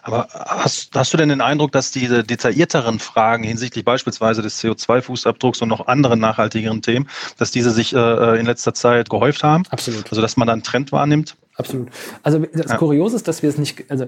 Aber 0.02 0.28
hast, 0.32 0.90
hast 0.96 1.14
du 1.14 1.18
denn 1.18 1.30
den 1.30 1.42
Eindruck, 1.42 1.72
dass 1.72 1.92
diese 1.92 2.24
detaillierteren 2.24 3.00
Fragen 3.00 3.44
hinsichtlich 3.44 3.86
beispielsweise 3.86 4.42
des 4.42 4.64
CO2-Fußabdrucks 4.64 5.62
und 5.62 5.70
noch 5.70 5.88
anderen 5.88 6.20
nachhaltigeren 6.20 6.82
Themen, 6.82 7.10
dass 7.38 7.52
diese 7.52 7.72
sich 7.72 7.85
sich 7.86 7.96
äh, 7.96 8.40
in 8.40 8.46
letzter 8.46 8.74
Zeit 8.74 9.10
gehäuft 9.10 9.44
haben. 9.44 9.64
Absolut. 9.70 10.10
Also 10.10 10.22
dass 10.22 10.38
man 10.38 10.48
da 10.48 10.54
einen 10.54 10.64
Trend 10.64 10.92
wahrnimmt. 10.92 11.36
Absolut. 11.56 11.90
Also 12.24 12.40
das 12.40 12.72
ja. 12.72 12.78
Kuriose 12.78 13.16
ist, 13.16 13.28
dass 13.28 13.42
wir 13.42 13.50
es 13.50 13.58
nicht, 13.58 13.90
also 13.90 14.08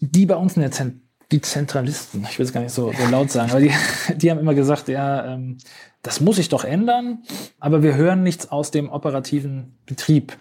die 0.00 0.26
bei 0.26 0.36
uns 0.36 0.56
in 0.56 0.62
der 0.62 0.70
Zent 0.70 1.00
die 1.32 1.40
Zentralisten, 1.40 2.24
ich 2.30 2.38
will 2.38 2.46
es 2.46 2.52
gar 2.52 2.60
nicht 2.60 2.72
so, 2.72 2.92
so 2.92 3.10
laut 3.10 3.30
sagen, 3.32 3.50
aber 3.50 3.60
die, 3.60 3.72
die 4.16 4.30
haben 4.30 4.38
immer 4.38 4.54
gesagt, 4.54 4.88
ja, 4.88 5.34
ähm, 5.34 5.58
das 6.02 6.20
muss 6.20 6.36
sich 6.36 6.48
doch 6.48 6.64
ändern, 6.64 7.24
aber 7.58 7.82
wir 7.82 7.96
hören 7.96 8.22
nichts 8.22 8.50
aus 8.50 8.70
dem 8.70 8.88
operativen 8.88 9.76
Betrieb. 9.86 10.36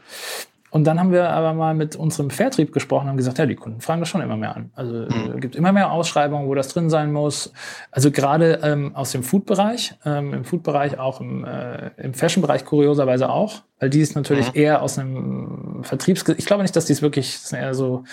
Und 0.75 0.83
dann 0.83 0.99
haben 0.99 1.13
wir 1.13 1.29
aber 1.29 1.53
mal 1.53 1.73
mit 1.73 1.95
unserem 1.95 2.29
Vertrieb 2.29 2.73
gesprochen 2.73 3.03
und 3.03 3.11
haben 3.11 3.15
gesagt, 3.15 3.38
ja, 3.38 3.45
die 3.45 3.55
Kunden 3.55 3.79
fragen 3.79 4.01
das 4.01 4.09
schon 4.09 4.19
immer 4.19 4.35
mehr 4.35 4.57
an. 4.57 4.71
Also 4.75 4.93
mhm. 4.93 5.31
es 5.35 5.39
gibt 5.39 5.55
immer 5.55 5.71
mehr 5.71 5.89
Ausschreibungen, 5.89 6.49
wo 6.49 6.53
das 6.53 6.67
drin 6.67 6.89
sein 6.89 7.13
muss. 7.13 7.53
Also 7.91 8.11
gerade 8.11 8.59
ähm, 8.61 8.93
aus 8.93 9.13
dem 9.13 9.23
Food-Bereich, 9.23 9.95
ähm, 10.03 10.33
im 10.33 10.43
Food-Bereich 10.43 10.99
auch 10.99 11.21
im, 11.21 11.45
äh, 11.45 11.91
im 11.95 12.13
Fashion-Bereich 12.13 12.65
kurioserweise 12.65 13.29
auch, 13.29 13.61
weil 13.79 13.89
die 13.89 14.01
ist 14.01 14.17
natürlich 14.17 14.47
mhm. 14.47 14.59
eher 14.59 14.81
aus 14.81 14.99
einem 14.99 15.79
Vertriebs... 15.83 16.25
Ich 16.38 16.45
glaube 16.45 16.63
nicht, 16.63 16.75
dass 16.75 16.83
die 16.83 16.91
es 16.91 17.01
wirklich, 17.01 17.31
das 17.31 17.47
sind 17.51 17.59
eher 17.59 17.73
so 17.73 18.03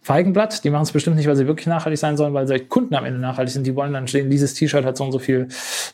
Feigenblatt. 0.00 0.62
Die 0.62 0.70
machen 0.70 0.84
es 0.84 0.92
bestimmt 0.92 1.16
nicht, 1.16 1.26
weil 1.26 1.34
sie 1.34 1.48
wirklich 1.48 1.66
nachhaltig 1.66 1.98
sein 1.98 2.16
sollen, 2.16 2.34
weil 2.34 2.46
sie 2.46 2.60
Kunden 2.60 2.94
am 2.94 3.04
Ende 3.04 3.18
nachhaltig 3.18 3.52
sind. 3.52 3.66
Die 3.66 3.74
wollen 3.74 3.92
dann 3.92 4.06
stehen, 4.06 4.30
dieses 4.30 4.54
T-Shirt 4.54 4.84
hat 4.84 4.96
so 4.96 5.02
und 5.02 5.10
so 5.10 5.18
viel 5.18 5.48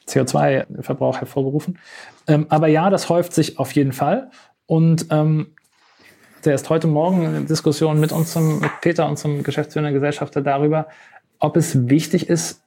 CO2-Verbrauch 0.07 1.21
hervorgerufen. 1.21 1.79
Ähm, 2.27 2.45
aber 2.51 2.67
ja, 2.69 2.91
das 2.91 3.09
häuft 3.09 3.33
sich 3.33 3.59
auf 3.59 3.73
jeden 3.73 3.93
Fall. 3.93 4.31
Und 4.67 5.07
ähm, 5.09 5.55
der 6.44 6.55
ist 6.55 6.68
heute 6.70 6.87
Morgen 6.87 7.35
in 7.35 7.46
Diskussion 7.46 8.01
mit 8.01 8.12
unserem, 8.12 8.61
mit 8.61 8.70
Peter, 8.81 9.09
unserem 9.09 9.42
geschäftsführenden 9.42 9.94
Gesellschafter, 9.94 10.40
darüber, 10.40 10.88
ob 11.38 11.57
es 11.57 11.88
wichtig 11.88 12.29
ist, 12.29 12.62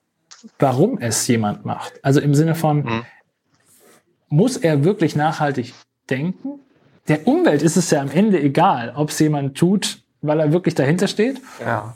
warum 0.59 0.97
es 0.99 1.27
jemand 1.27 1.65
macht. 1.65 1.93
Also 2.03 2.19
im 2.19 2.35
Sinne 2.35 2.55
von, 2.55 2.83
mhm. 2.83 3.05
muss 4.29 4.57
er 4.57 4.83
wirklich 4.83 5.15
nachhaltig 5.15 5.73
denken? 6.09 6.59
Der 7.07 7.27
Umwelt 7.27 7.61
ist 7.61 7.77
es 7.77 7.89
ja 7.91 8.01
am 8.01 8.11
Ende 8.11 8.41
egal, 8.41 8.93
ob 8.95 9.09
es 9.09 9.19
jemand 9.19 9.57
tut, 9.57 9.99
weil 10.21 10.39
er 10.39 10.51
wirklich 10.51 10.75
dahinter 10.75 11.07
steht. 11.07 11.41
Ja. 11.59 11.95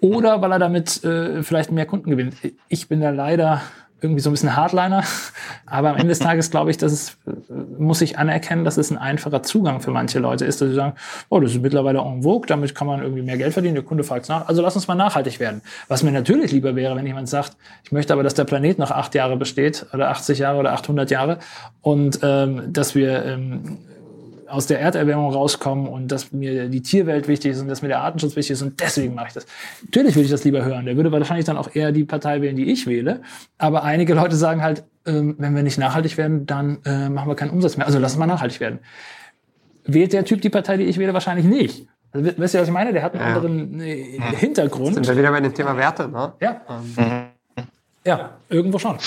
Oder 0.00 0.42
weil 0.42 0.52
er 0.52 0.58
damit 0.58 1.02
äh, 1.04 1.42
vielleicht 1.42 1.70
mehr 1.70 1.86
Kunden 1.86 2.10
gewinnt. 2.10 2.34
Ich 2.68 2.88
bin 2.88 3.00
da 3.00 3.10
leider 3.10 3.62
irgendwie 4.02 4.20
so 4.20 4.30
ein 4.30 4.32
bisschen 4.32 4.56
Hardliner. 4.56 5.04
Aber 5.66 5.90
am 5.90 5.96
Ende 5.96 6.08
des 6.08 6.18
Tages 6.18 6.50
glaube 6.50 6.70
ich, 6.70 6.76
dass 6.76 6.92
es, 6.92 7.16
muss 7.78 8.00
ich 8.00 8.18
anerkennen, 8.18 8.64
dass 8.64 8.76
es 8.76 8.90
ein 8.90 8.98
einfacher 8.98 9.42
Zugang 9.42 9.80
für 9.80 9.92
manche 9.92 10.18
Leute 10.18 10.44
ist, 10.44 10.60
dass 10.60 10.68
sie 10.68 10.74
sagen, 10.74 10.94
oh, 11.28 11.40
das 11.40 11.52
ist 11.52 11.62
mittlerweile 11.62 12.00
en 12.00 12.22
vogue, 12.22 12.46
damit 12.46 12.74
kann 12.74 12.86
man 12.86 13.02
irgendwie 13.02 13.22
mehr 13.22 13.38
Geld 13.38 13.52
verdienen, 13.52 13.76
der 13.76 13.84
Kunde 13.84 14.04
fragt 14.04 14.28
nach, 14.28 14.48
also 14.48 14.60
lass 14.60 14.74
uns 14.74 14.88
mal 14.88 14.94
nachhaltig 14.96 15.38
werden. 15.40 15.62
Was 15.88 16.02
mir 16.02 16.12
natürlich 16.12 16.52
lieber 16.52 16.74
wäre, 16.74 16.96
wenn 16.96 17.06
jemand 17.06 17.28
sagt, 17.28 17.56
ich 17.84 17.92
möchte 17.92 18.12
aber, 18.12 18.22
dass 18.22 18.34
der 18.34 18.44
Planet 18.44 18.78
noch 18.78 18.90
acht 18.90 19.14
Jahre 19.14 19.36
besteht 19.36 19.86
oder 19.94 20.10
80 20.10 20.40
Jahre 20.40 20.58
oder 20.58 20.72
800 20.72 21.10
Jahre 21.10 21.38
und 21.80 22.18
ähm, 22.22 22.72
dass 22.72 22.94
wir 22.94 23.24
ähm, 23.24 23.78
aus 24.52 24.66
der 24.66 24.80
Erderwärmung 24.80 25.32
rauskommen 25.32 25.88
und 25.88 26.08
dass 26.12 26.30
mir 26.30 26.68
die 26.68 26.82
Tierwelt 26.82 27.26
wichtig 27.26 27.52
ist 27.52 27.60
und 27.60 27.68
dass 27.68 27.80
mir 27.82 27.88
der 27.88 28.00
Artenschutz 28.00 28.36
wichtig 28.36 28.52
ist 28.52 28.62
und 28.62 28.80
deswegen 28.80 29.14
mache 29.14 29.28
ich 29.28 29.32
das. 29.32 29.46
Natürlich 29.84 30.14
würde 30.14 30.26
ich 30.26 30.30
das 30.30 30.44
lieber 30.44 30.64
hören. 30.64 30.84
Der 30.84 30.96
würde 30.96 31.10
wahrscheinlich 31.10 31.46
dann 31.46 31.56
auch 31.56 31.74
eher 31.74 31.90
die 31.92 32.04
Partei 32.04 32.42
wählen, 32.42 32.54
die 32.56 32.70
ich 32.70 32.86
wähle. 32.86 33.22
Aber 33.58 33.82
einige 33.82 34.14
Leute 34.14 34.36
sagen 34.36 34.62
halt, 34.62 34.84
ähm, 35.06 35.36
wenn 35.38 35.56
wir 35.56 35.62
nicht 35.62 35.78
nachhaltig 35.78 36.16
werden, 36.18 36.46
dann 36.46 36.78
äh, 36.84 37.08
machen 37.08 37.28
wir 37.28 37.34
keinen 37.34 37.50
Umsatz 37.50 37.76
mehr. 37.76 37.86
Also 37.86 37.98
lass 37.98 38.16
mal 38.16 38.26
nachhaltig 38.26 38.60
werden. 38.60 38.80
Wählt 39.84 40.12
der 40.12 40.24
Typ 40.24 40.42
die 40.42 40.50
Partei, 40.50 40.76
die 40.76 40.84
ich 40.84 40.98
wähle, 40.98 41.12
wahrscheinlich 41.14 41.46
nicht. 41.46 41.86
Also, 42.12 42.26
weißt 42.38 42.54
du, 42.54 42.58
was 42.60 42.68
ich 42.68 42.74
meine? 42.74 42.92
Der 42.92 43.02
hat 43.02 43.14
einen 43.14 43.22
Ja. 43.26 43.34
anderen 43.36 43.80
äh, 43.80 44.20
Hintergrund. 44.36 44.94
Sind 44.94 45.08
wir 45.08 45.16
wieder 45.16 45.30
bei 45.32 45.40
dem 45.40 45.54
Thema 45.54 45.76
Werte, 45.76 46.08
ne? 46.08 46.34
Ja. 46.40 46.60
Ja, 48.04 48.30
irgendwo 48.48 48.78
schon. 48.78 48.98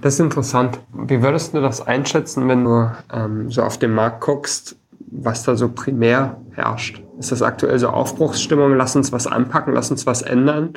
Das 0.00 0.14
ist 0.14 0.20
interessant. 0.20 0.80
Wie 0.92 1.22
würdest 1.22 1.54
du 1.54 1.60
das 1.60 1.86
einschätzen, 1.86 2.48
wenn 2.48 2.64
du 2.64 2.90
ähm, 3.12 3.50
so 3.50 3.62
auf 3.62 3.78
den 3.78 3.92
Markt 3.92 4.20
guckst, 4.20 4.76
was 5.10 5.42
da 5.42 5.56
so 5.56 5.68
primär 5.68 6.40
herrscht? 6.52 7.02
Ist 7.18 7.32
das 7.32 7.42
aktuell 7.42 7.78
so 7.78 7.88
Aufbruchsstimmung, 7.88 8.76
lass 8.76 8.96
uns 8.96 9.12
was 9.12 9.26
anpacken, 9.26 9.74
lass 9.74 9.90
uns 9.90 10.06
was 10.06 10.22
ändern? 10.22 10.74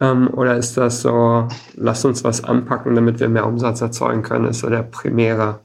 Ähm, 0.00 0.28
oder 0.32 0.56
ist 0.56 0.76
das 0.76 1.00
so, 1.00 1.48
lass 1.74 2.04
uns 2.04 2.22
was 2.22 2.44
anpacken, 2.44 2.94
damit 2.94 3.20
wir 3.20 3.28
mehr 3.28 3.46
Umsatz 3.46 3.80
erzeugen 3.80 4.22
können, 4.22 4.46
ist 4.46 4.58
so 4.58 4.68
der 4.68 4.82
primäre 4.82 5.60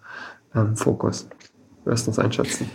ähm, 0.56 0.76
Fokus? 0.78 1.28
Wie 1.82 1.88
würdest 1.88 2.08
du 2.08 2.12
das 2.12 2.20
einschätzen? 2.20 2.70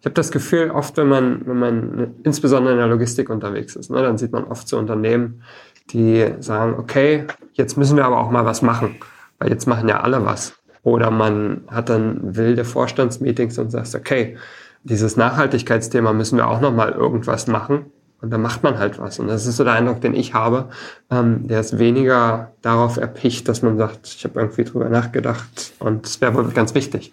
Ich 0.00 0.04
habe 0.04 0.14
das 0.14 0.30
Gefühl, 0.30 0.70
oft, 0.70 0.96
wenn 0.98 1.08
man, 1.08 1.46
wenn 1.46 1.58
man 1.58 2.14
insbesondere 2.22 2.74
in 2.74 2.78
der 2.78 2.88
Logistik 2.88 3.30
unterwegs 3.30 3.74
ist, 3.74 3.90
ne, 3.90 4.02
dann 4.02 4.18
sieht 4.18 4.32
man 4.32 4.44
oft 4.44 4.68
so 4.68 4.78
Unternehmen, 4.78 5.42
die 5.90 6.34
sagen, 6.40 6.74
okay, 6.78 7.24
jetzt 7.54 7.78
müssen 7.78 7.96
wir 7.96 8.04
aber 8.04 8.18
auch 8.18 8.30
mal 8.30 8.44
was 8.44 8.60
machen, 8.62 8.96
weil 9.38 9.50
jetzt 9.50 9.66
machen 9.66 9.88
ja 9.88 10.00
alle 10.00 10.24
was. 10.24 10.54
Oder 10.82 11.10
man 11.10 11.62
hat 11.68 11.88
dann 11.88 12.36
wilde 12.36 12.64
Vorstandsmeetings 12.64 13.58
und 13.58 13.70
sagt, 13.70 13.94
okay, 13.94 14.36
dieses 14.84 15.16
Nachhaltigkeitsthema 15.16 16.12
müssen 16.12 16.38
wir 16.38 16.46
auch 16.46 16.60
noch 16.60 16.72
mal 16.72 16.92
irgendwas 16.92 17.48
machen. 17.48 17.86
Und 18.22 18.30
dann 18.30 18.40
macht 18.40 18.62
man 18.62 18.78
halt 18.78 18.98
was. 18.98 19.18
Und 19.18 19.28
das 19.28 19.46
ist 19.46 19.56
so 19.56 19.64
der 19.64 19.74
Eindruck, 19.74 20.00
den 20.00 20.14
ich 20.14 20.32
habe. 20.32 20.70
Ähm, 21.10 21.48
der 21.48 21.60
ist 21.60 21.78
weniger 21.78 22.52
darauf 22.62 22.96
erpicht, 22.96 23.48
dass 23.48 23.62
man 23.62 23.76
sagt, 23.76 24.06
ich 24.06 24.24
habe 24.24 24.40
irgendwie 24.40 24.64
drüber 24.64 24.88
nachgedacht 24.88 25.72
und 25.80 26.06
es 26.06 26.20
wäre 26.20 26.34
wohl 26.34 26.44
ganz 26.50 26.74
wichtig. 26.74 27.12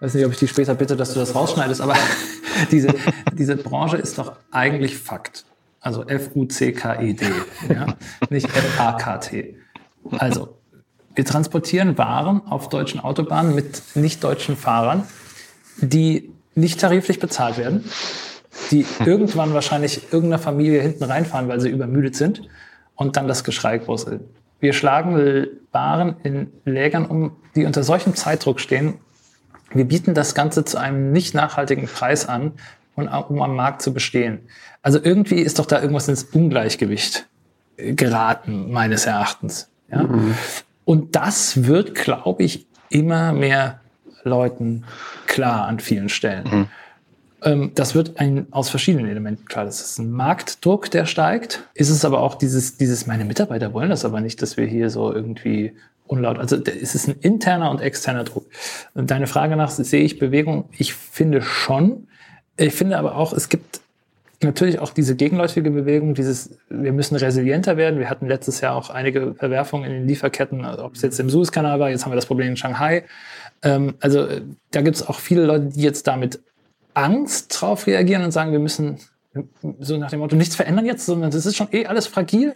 weiß 0.00 0.14
nicht, 0.14 0.26
ob 0.26 0.32
ich 0.32 0.38
dich 0.38 0.50
später 0.50 0.74
bitte, 0.74 0.96
dass 0.96 1.12
du 1.12 1.20
das 1.20 1.34
rausschneidest, 1.34 1.80
aber 1.80 1.94
diese, 2.70 2.88
diese 3.32 3.56
Branche 3.56 3.96
ist 3.96 4.18
doch 4.18 4.32
eigentlich 4.50 4.98
Fakt. 4.98 5.44
Also 5.80 6.04
F-U-C-K-E-D, 6.04 7.24
ja? 7.72 7.86
nicht 8.30 8.46
F-A-K-T. 8.46 9.56
Also, 10.18 10.57
wir 11.18 11.24
transportieren 11.24 11.98
Waren 11.98 12.46
auf 12.46 12.68
deutschen 12.68 13.00
Autobahnen 13.00 13.52
mit 13.52 13.82
nicht 13.96 14.22
deutschen 14.22 14.56
Fahrern, 14.56 15.02
die 15.78 16.32
nicht 16.54 16.78
tariflich 16.78 17.18
bezahlt 17.18 17.58
werden, 17.58 17.84
die 18.70 18.86
irgendwann 19.04 19.52
wahrscheinlich 19.52 20.12
irgendeiner 20.12 20.40
Familie 20.40 20.80
hinten 20.80 21.02
reinfahren, 21.02 21.48
weil 21.48 21.60
sie 21.60 21.70
übermüdet 21.70 22.14
sind 22.14 22.42
und 22.94 23.16
dann 23.16 23.26
das 23.26 23.42
Geschrei 23.42 23.78
groß 23.78 24.04
ist. 24.04 24.20
Wir 24.60 24.72
schlagen 24.72 25.48
Waren 25.72 26.18
in 26.22 26.52
Lägern 26.64 27.04
um, 27.04 27.32
die 27.56 27.64
unter 27.64 27.82
solchem 27.82 28.14
Zeitdruck 28.14 28.60
stehen, 28.60 29.00
wir 29.72 29.86
bieten 29.86 30.14
das 30.14 30.36
Ganze 30.36 30.64
zu 30.64 30.78
einem 30.78 31.10
nicht 31.10 31.34
nachhaltigen 31.34 31.88
Preis 31.88 32.28
an, 32.28 32.52
um 32.94 33.42
am 33.42 33.56
Markt 33.56 33.82
zu 33.82 33.92
bestehen. 33.92 34.38
Also 34.82 35.00
irgendwie 35.02 35.40
ist 35.40 35.58
doch 35.58 35.66
da 35.66 35.80
irgendwas 35.80 36.06
ins 36.06 36.22
Ungleichgewicht 36.22 37.26
geraten, 37.76 38.70
meines 38.70 39.04
Erachtens. 39.04 39.68
Ja? 39.90 40.08
Und 40.88 41.16
das 41.16 41.66
wird, 41.66 41.94
glaube 41.94 42.42
ich, 42.42 42.66
immer 42.88 43.34
mehr 43.34 43.82
Leuten 44.22 44.84
klar 45.26 45.66
an 45.66 45.80
vielen 45.80 46.08
Stellen. 46.08 46.70
Ähm, 47.42 47.72
das 47.74 47.94
wird 47.94 48.18
ein, 48.18 48.46
aus 48.52 48.70
verschiedenen 48.70 49.06
Elementen 49.06 49.44
klar. 49.44 49.66
Das 49.66 49.82
ist 49.82 49.98
ein 49.98 50.10
Marktdruck, 50.10 50.90
der 50.90 51.04
steigt. 51.04 51.62
Ist 51.74 51.90
es 51.90 52.06
aber 52.06 52.22
auch 52.22 52.36
dieses, 52.36 52.78
dieses, 52.78 53.06
meine 53.06 53.26
Mitarbeiter 53.26 53.74
wollen 53.74 53.90
das 53.90 54.06
aber 54.06 54.22
nicht, 54.22 54.40
dass 54.40 54.56
wir 54.56 54.64
hier 54.64 54.88
so 54.88 55.12
irgendwie 55.12 55.74
unlaut. 56.06 56.38
Also 56.38 56.56
es 56.56 56.94
ist 56.94 57.06
ein 57.06 57.16
interner 57.20 57.70
und 57.70 57.82
externer 57.82 58.24
Druck. 58.24 58.46
Deine 58.94 59.26
Frage 59.26 59.56
nach, 59.56 59.68
sehe 59.68 60.02
ich 60.02 60.18
Bewegung? 60.18 60.70
Ich 60.78 60.94
finde 60.94 61.42
schon. 61.42 62.08
Ich 62.56 62.72
finde 62.72 62.96
aber 62.96 63.16
auch, 63.16 63.34
es 63.34 63.50
gibt 63.50 63.82
natürlich 64.42 64.78
auch 64.78 64.92
diese 64.92 65.16
gegenläufige 65.16 65.70
Bewegung, 65.70 66.14
dieses, 66.14 66.58
wir 66.68 66.92
müssen 66.92 67.16
resilienter 67.16 67.76
werden. 67.76 67.98
Wir 67.98 68.08
hatten 68.08 68.26
letztes 68.26 68.60
Jahr 68.60 68.76
auch 68.76 68.90
einige 68.90 69.34
Verwerfungen 69.34 69.84
in 69.84 69.92
den 69.92 70.08
Lieferketten, 70.08 70.64
also 70.64 70.84
ob 70.84 70.94
es 70.94 71.02
jetzt 71.02 71.18
im 71.18 71.30
Suezkanal 71.30 71.80
war, 71.80 71.90
jetzt 71.90 72.04
haben 72.04 72.12
wir 72.12 72.16
das 72.16 72.26
Problem 72.26 72.48
in 72.48 72.56
Shanghai. 72.56 73.04
Ähm, 73.62 73.94
also 74.00 74.26
äh, 74.26 74.42
da 74.70 74.82
gibt 74.82 74.96
es 74.96 75.06
auch 75.06 75.18
viele 75.18 75.44
Leute, 75.44 75.66
die 75.66 75.82
jetzt 75.82 76.06
da 76.06 76.16
mit 76.16 76.40
Angst 76.94 77.60
drauf 77.60 77.86
reagieren 77.86 78.22
und 78.22 78.30
sagen, 78.30 78.52
wir 78.52 78.58
müssen 78.58 78.98
so 79.78 79.96
nach 79.98 80.10
dem 80.10 80.20
Motto 80.20 80.36
nichts 80.36 80.56
verändern 80.56 80.86
jetzt, 80.86 81.06
sondern 81.06 81.30
das 81.30 81.46
ist 81.46 81.56
schon 81.56 81.68
eh 81.72 81.86
alles 81.86 82.06
fragil. 82.06 82.54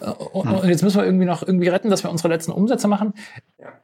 Äh, 0.00 0.10
Und, 0.10 0.48
und 0.48 0.68
jetzt 0.68 0.82
müssen 0.82 0.98
wir 0.98 1.04
irgendwie 1.04 1.24
noch 1.24 1.42
irgendwie 1.46 1.68
retten, 1.68 1.90
dass 1.90 2.02
wir 2.04 2.10
unsere 2.10 2.28
letzten 2.28 2.52
Umsätze 2.52 2.88
machen. 2.88 3.14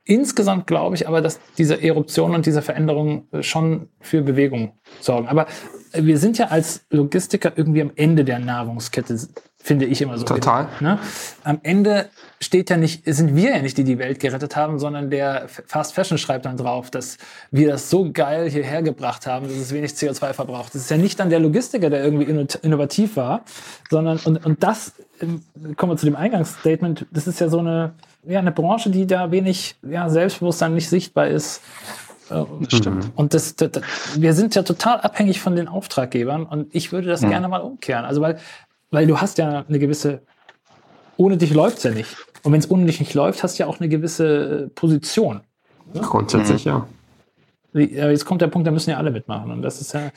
Insgesamt 0.04 0.66
glaube 0.66 0.96
ich 0.96 1.08
aber, 1.08 1.20
dass 1.20 1.40
diese 1.56 1.82
Eruption 1.82 2.34
und 2.34 2.46
diese 2.46 2.62
Veränderungen 2.62 3.28
äh, 3.32 3.42
schon 3.42 3.88
für 4.00 4.22
Bewegung 4.22 4.72
sorgen. 5.00 5.28
Aber 5.28 5.46
äh, 5.46 5.48
wir 5.96 6.18
sind 6.18 6.38
ja 6.38 6.46
als 6.48 6.84
Logistiker 6.90 7.52
irgendwie 7.56 7.82
am 7.82 7.92
Ende 7.96 8.24
der 8.24 8.38
Nahrungskette, 8.38 9.18
finde 9.58 9.86
ich 9.86 10.02
immer 10.02 10.18
so. 10.18 10.24
Total. 10.24 10.68
Ne? 10.80 10.98
Am 11.42 11.58
Ende 11.62 12.10
steht 12.40 12.68
ja 12.70 12.76
nicht, 12.76 13.02
sind 13.06 13.34
wir 13.34 13.56
ja 13.56 13.62
nicht, 13.62 13.78
die 13.78 13.84
die 13.84 13.98
Welt 13.98 14.20
gerettet 14.20 14.56
haben, 14.56 14.78
sondern 14.78 15.10
der 15.10 15.48
Fast 15.48 15.94
Fashion 15.94 16.18
schreibt 16.18 16.44
dann 16.44 16.56
drauf, 16.56 16.90
dass 16.90 17.16
wir 17.50 17.68
das 17.68 17.88
so 17.88 18.12
geil 18.12 18.50
hierher 18.50 18.82
gebracht 18.82 19.26
haben, 19.26 19.46
dass 19.46 19.56
es 19.56 19.72
wenig 19.72 19.92
CO2 19.92 20.34
verbraucht. 20.34 20.74
Das 20.74 20.82
ist 20.82 20.90
ja 20.90 20.98
nicht 20.98 21.18
dann 21.18 21.30
der 21.30 21.40
Logistiker, 21.40 21.88
der 21.88 22.04
irgendwie 22.04 22.26
inno- 22.26 22.62
innovativ 22.62 23.16
war, 23.16 23.44
sondern, 23.90 24.18
und, 24.24 24.44
und 24.44 24.62
das, 24.62 24.92
ähm, 25.20 25.42
kommen 25.76 25.92
wir 25.92 25.96
zu 25.96 26.06
dem 26.06 26.16
Eingangsstatement, 26.16 27.06
das 27.10 27.26
ist 27.26 27.40
ja 27.40 27.48
so 27.48 27.58
eine, 27.58 27.94
ja, 28.26 28.38
eine 28.38 28.52
Branche, 28.52 28.90
die 28.90 29.06
da 29.06 29.30
wenig 29.30 29.76
ja, 29.82 30.08
Selbstbewusstsein 30.08 30.74
nicht 30.74 30.88
sichtbar 30.88 31.28
ist. 31.28 31.60
Äh, 32.30 32.44
Stimmt. 32.68 33.10
Und 33.16 33.34
das, 33.34 33.54
das, 33.56 33.70
das, 33.72 33.82
wir 34.16 34.32
sind 34.34 34.54
ja 34.54 34.62
total 34.62 35.00
abhängig 35.00 35.40
von 35.40 35.56
den 35.56 35.68
Auftraggebern 35.68 36.44
und 36.44 36.74
ich 36.74 36.90
würde 36.92 37.08
das 37.08 37.22
Mhm. 37.22 37.30
gerne 37.30 37.48
mal 37.48 37.60
umkehren. 37.60 38.04
Also 38.04 38.20
weil, 38.20 38.38
weil 38.90 39.06
du 39.06 39.20
hast 39.20 39.38
ja 39.38 39.64
eine 39.68 39.78
gewisse, 39.78 40.22
ohne 41.16 41.36
dich 41.36 41.52
läuft's 41.52 41.82
ja 41.82 41.90
nicht. 41.90 42.16
Und 42.42 42.52
wenn 42.52 42.60
es 42.60 42.70
ohne 42.70 42.86
dich 42.86 43.00
nicht 43.00 43.14
läuft, 43.14 43.42
hast 43.42 43.58
du 43.58 43.62
ja 43.62 43.68
auch 43.68 43.80
eine 43.80 43.88
gewisse 43.88 44.64
äh, 44.64 44.68
Position. 44.68 45.40
Grundsätzlich, 45.94 46.64
ja. 46.64 46.86
Wie- 47.72 48.00
aber 48.00 48.10
Jetzt 48.10 48.24
kommt 48.24 48.40
der 48.42 48.48
Punkt, 48.48 48.66
da 48.66 48.70
müssen 48.70 48.90
ja 48.90 48.96
alle 48.98 49.10
mitmachen. 49.10 49.50
Und 49.50 49.62
das 49.62 49.80
ist 49.80 49.92
ja, 49.92 50.10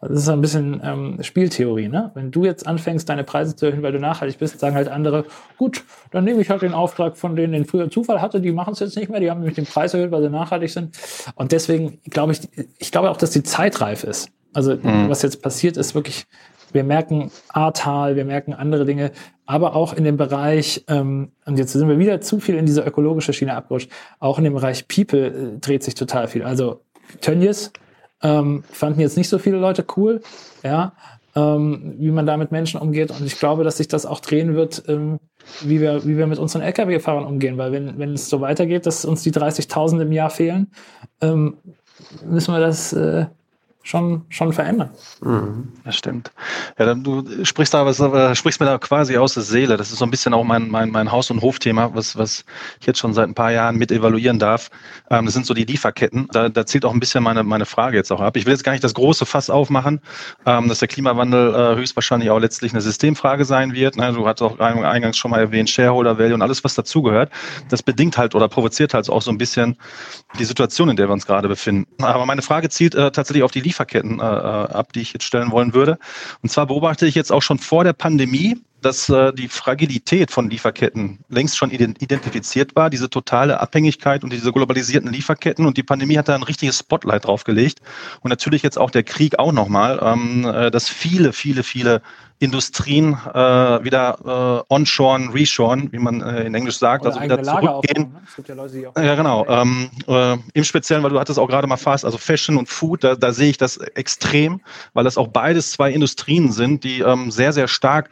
das 0.00 0.22
ist 0.22 0.28
ein 0.28 0.40
bisschen 0.40 0.80
ähm, 0.84 1.18
Spieltheorie. 1.22 1.88
Ne? 1.88 2.10
Wenn 2.14 2.30
du 2.30 2.44
jetzt 2.44 2.66
anfängst, 2.66 3.08
deine 3.08 3.24
Preise 3.24 3.56
zu 3.56 3.66
erhöhen, 3.66 3.82
weil 3.82 3.92
du 3.92 3.98
nachhaltig 3.98 4.38
bist, 4.38 4.60
sagen 4.60 4.76
halt 4.76 4.88
andere, 4.88 5.24
gut, 5.56 5.84
dann 6.10 6.24
nehme 6.24 6.40
ich 6.40 6.50
halt 6.50 6.62
den 6.62 6.74
Auftrag 6.74 7.16
von 7.16 7.34
denen, 7.34 7.52
den 7.52 7.64
früher 7.64 7.90
Zufall 7.90 8.20
hatte, 8.20 8.40
die 8.40 8.52
machen 8.52 8.74
es 8.74 8.80
jetzt 8.80 8.96
nicht 8.96 9.08
mehr, 9.08 9.20
die 9.20 9.30
haben 9.30 9.40
nämlich 9.40 9.56
den 9.56 9.64
Preis 9.64 9.94
erhöht, 9.94 10.10
weil 10.10 10.22
sie 10.22 10.28
nachhaltig 10.28 10.70
sind. 10.70 10.96
Und 11.34 11.52
deswegen 11.52 11.98
glaube 12.10 12.32
ich, 12.32 12.40
ich 12.78 12.92
glaube 12.92 13.10
auch, 13.10 13.16
dass 13.16 13.30
die 13.30 13.42
Zeit 13.42 13.80
reif 13.80 14.04
ist. 14.04 14.28
Also 14.52 14.78
was 14.82 15.20
jetzt 15.20 15.42
passiert, 15.42 15.76
ist 15.76 15.94
wirklich, 15.94 16.26
wir 16.72 16.82
merken 16.82 17.30
Ahrtal, 17.48 18.16
wir 18.16 18.24
merken 18.24 18.54
andere 18.54 18.86
Dinge, 18.86 19.12
aber 19.44 19.76
auch 19.76 19.92
in 19.92 20.04
dem 20.04 20.16
Bereich, 20.16 20.84
ähm, 20.88 21.32
und 21.44 21.58
jetzt 21.58 21.72
sind 21.72 21.88
wir 21.88 21.98
wieder 21.98 22.20
zu 22.20 22.40
viel 22.40 22.56
in 22.56 22.64
diese 22.64 22.82
ökologische 22.82 23.32
Schiene 23.32 23.54
abgerutscht, 23.54 23.90
auch 24.18 24.38
in 24.38 24.44
dem 24.44 24.54
Bereich 24.54 24.88
People 24.88 25.26
äh, 25.26 25.58
dreht 25.58 25.84
sich 25.84 25.94
total 25.94 26.28
viel. 26.28 26.42
Also 26.42 26.80
Tönnies 27.20 27.70
ähm, 28.22 28.64
fanden 28.70 29.00
jetzt 29.00 29.16
nicht 29.16 29.28
so 29.28 29.38
viele 29.38 29.58
Leute 29.58 29.84
cool, 29.96 30.22
ja, 30.62 30.92
ähm, 31.34 31.94
wie 31.98 32.10
man 32.10 32.26
da 32.26 32.36
mit 32.36 32.50
Menschen 32.50 32.80
umgeht. 32.80 33.10
Und 33.10 33.24
ich 33.24 33.38
glaube, 33.38 33.62
dass 33.62 33.76
sich 33.76 33.88
das 33.88 34.06
auch 34.06 34.20
drehen 34.20 34.54
wird, 34.54 34.84
ähm, 34.88 35.18
wie, 35.60 35.80
wir, 35.80 36.04
wie 36.04 36.16
wir 36.16 36.26
mit 36.26 36.38
unseren 36.38 36.62
Lkw-Fahrern 36.62 37.24
umgehen. 37.24 37.58
Weil 37.58 37.72
wenn, 37.72 37.98
wenn 37.98 38.14
es 38.14 38.28
so 38.28 38.40
weitergeht, 38.40 38.86
dass 38.86 39.04
uns 39.04 39.22
die 39.22 39.32
30.000 39.32 40.02
im 40.02 40.12
Jahr 40.12 40.30
fehlen, 40.30 40.72
ähm, 41.20 41.58
müssen 42.24 42.54
wir 42.54 42.60
das 42.60 42.92
äh, 42.92 43.26
schon, 43.86 44.24
schon 44.30 44.52
verändern. 44.52 44.90
Das 45.84 45.96
stimmt. 45.96 46.32
Ja, 46.78 46.86
dann, 46.86 47.04
du 47.04 47.44
sprichst 47.44 47.72
da 47.72 47.86
was, 47.86 48.00
äh, 48.00 48.34
sprichst 48.34 48.58
mir 48.60 48.66
da 48.66 48.78
quasi 48.78 49.16
aus 49.16 49.34
der 49.34 49.44
Seele. 49.44 49.76
Das 49.76 49.92
ist 49.92 49.98
so 49.98 50.04
ein 50.04 50.10
bisschen 50.10 50.34
auch 50.34 50.42
mein, 50.42 50.68
mein, 50.68 50.90
mein 50.90 51.12
Haus- 51.12 51.30
und 51.30 51.40
Hofthema, 51.40 51.90
was, 51.94 52.16
was 52.18 52.44
ich 52.80 52.86
jetzt 52.86 52.98
schon 52.98 53.14
seit 53.14 53.28
ein 53.28 53.34
paar 53.34 53.52
Jahren 53.52 53.76
mit 53.76 53.92
evaluieren 53.92 54.40
darf. 54.40 54.70
Ähm, 55.08 55.24
das 55.26 55.34
sind 55.34 55.46
so 55.46 55.54
die 55.54 55.64
Lieferketten. 55.64 56.28
Da, 56.32 56.48
da 56.48 56.66
zielt 56.66 56.84
auch 56.84 56.92
ein 56.92 56.98
bisschen 56.98 57.22
meine, 57.22 57.44
meine 57.44 57.64
Frage 57.64 57.96
jetzt 57.96 58.10
auch 58.10 58.20
ab. 58.20 58.36
Ich 58.36 58.44
will 58.44 58.52
jetzt 58.52 58.64
gar 58.64 58.72
nicht 58.72 58.82
das 58.84 58.94
große 58.94 59.24
Fass 59.24 59.50
aufmachen, 59.50 60.00
ähm, 60.46 60.68
dass 60.68 60.80
der 60.80 60.88
Klimawandel 60.88 61.54
äh, 61.54 61.76
höchstwahrscheinlich 61.76 62.30
auch 62.30 62.40
letztlich 62.40 62.72
eine 62.72 62.80
Systemfrage 62.80 63.44
sein 63.44 63.72
wird. 63.72 63.96
Ne? 63.96 64.12
Du 64.12 64.26
hast 64.26 64.42
auch 64.42 64.58
ein- 64.58 64.84
eingangs 64.84 65.16
schon 65.16 65.30
mal 65.30 65.38
erwähnt, 65.40 65.70
Shareholder 65.70 66.18
Value 66.18 66.34
und 66.34 66.42
alles, 66.42 66.64
was 66.64 66.74
dazugehört. 66.74 67.30
Das 67.68 67.84
bedingt 67.84 68.18
halt 68.18 68.34
oder 68.34 68.48
provoziert 68.48 68.94
halt 68.94 69.08
auch 69.08 69.22
so 69.22 69.30
ein 69.30 69.38
bisschen 69.38 69.76
die 70.40 70.44
Situation, 70.44 70.88
in 70.88 70.96
der 70.96 71.08
wir 71.08 71.12
uns 71.12 71.24
gerade 71.26 71.46
befinden. 71.46 71.86
Aber 72.02 72.26
meine 72.26 72.42
Frage 72.42 72.68
zielt 72.68 72.96
äh, 72.96 73.12
tatsächlich 73.12 73.44
auf 73.44 73.52
die 73.52 73.60
Lieferketten 73.60 73.75
äh, 73.84 74.22
ab, 74.22 74.92
die 74.92 75.00
ich 75.00 75.12
jetzt 75.12 75.24
stellen 75.24 75.50
wollen 75.50 75.74
würde. 75.74 75.98
Und 76.42 76.50
zwar 76.50 76.66
beobachte 76.66 77.06
ich 77.06 77.14
jetzt 77.14 77.32
auch 77.32 77.42
schon 77.42 77.58
vor 77.58 77.84
der 77.84 77.92
Pandemie, 77.92 78.56
dass 78.82 79.08
äh, 79.08 79.32
die 79.32 79.48
Fragilität 79.48 80.30
von 80.30 80.50
Lieferketten 80.50 81.18
längst 81.28 81.56
schon 81.56 81.70
identifiziert 81.70 82.76
war, 82.76 82.90
diese 82.90 83.10
totale 83.10 83.60
Abhängigkeit 83.60 84.22
und 84.22 84.32
diese 84.32 84.52
globalisierten 84.52 85.12
Lieferketten. 85.12 85.66
Und 85.66 85.76
die 85.76 85.82
Pandemie 85.82 86.18
hat 86.18 86.28
da 86.28 86.34
ein 86.34 86.42
richtiges 86.42 86.78
Spotlight 86.78 87.24
draufgelegt. 87.24 87.80
Und 88.20 88.30
natürlich 88.30 88.62
jetzt 88.62 88.78
auch 88.78 88.90
der 88.90 89.02
Krieg 89.02 89.38
auch 89.38 89.52
nochmal, 89.52 89.98
ähm, 90.02 90.44
äh, 90.44 90.70
dass 90.70 90.88
viele, 90.88 91.32
viele, 91.32 91.62
viele 91.62 92.02
Industrien 92.38 93.16
äh, 93.32 93.38
wieder 93.84 94.64
äh, 94.68 94.74
onshoren, 94.74 95.30
reshoren, 95.30 95.90
wie 95.92 95.98
man 95.98 96.20
äh, 96.20 96.44
in 96.44 96.54
Englisch 96.54 96.78
sagt, 96.78 97.02
Oder 97.02 97.14
also 97.14 97.24
wieder 97.24 97.42
zurückgehen. 97.42 98.12
Ne? 98.12 98.22
Es 98.28 98.36
gibt 98.36 98.48
ja, 98.48 98.54
Leute, 98.54 98.74
die 98.74 98.86
auch 98.86 98.96
ja, 98.96 99.14
genau. 99.14 99.46
Ähm, 99.48 99.90
äh, 100.06 100.36
Im 100.52 100.64
Speziellen, 100.64 101.02
weil 101.02 101.10
du 101.10 101.18
hattest 101.18 101.38
auch 101.38 101.48
gerade 101.48 101.66
mal 101.66 101.76
fast, 101.76 102.04
also 102.04 102.18
Fashion 102.18 102.56
und 102.56 102.68
Food, 102.68 103.04
da, 103.04 103.14
da 103.14 103.32
sehe 103.32 103.50
ich 103.50 103.58
das 103.58 103.78
extrem, 103.78 104.60
weil 104.92 105.04
das 105.04 105.16
auch 105.16 105.28
beides 105.28 105.70
zwei 105.70 105.90
Industrien 105.90 106.52
sind, 106.52 106.84
die 106.84 107.00
ähm, 107.00 107.30
sehr, 107.30 107.52
sehr 107.52 107.68
stark 107.68 108.10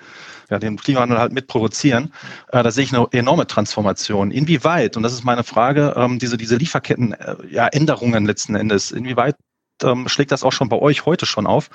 ja, 0.50 0.58
den 0.58 0.76
Klimawandel 0.76 1.18
halt 1.18 1.32
mit 1.32 1.46
provozieren. 1.46 2.12
Äh, 2.52 2.62
da 2.62 2.70
sehe 2.70 2.84
ich 2.84 2.94
eine 2.94 3.06
enorme 3.12 3.46
Transformation. 3.46 4.30
Inwieweit, 4.30 4.96
und 4.96 5.02
das 5.02 5.12
ist 5.12 5.24
meine 5.24 5.44
Frage, 5.44 5.94
ähm, 5.96 6.18
diese, 6.18 6.36
diese 6.36 6.56
Lieferketten, 6.56 7.12
äh, 7.12 7.36
ja, 7.50 7.66
Änderungen 7.68 8.26
letzten 8.26 8.54
Endes, 8.54 8.90
inwieweit 8.90 9.36
ähm, 9.82 10.08
schlägt 10.08 10.32
das 10.32 10.44
auch 10.44 10.52
schon 10.52 10.68
bei 10.68 10.78
euch 10.78 11.06
heute 11.06 11.26
schon 11.26 11.46
auf, 11.46 11.70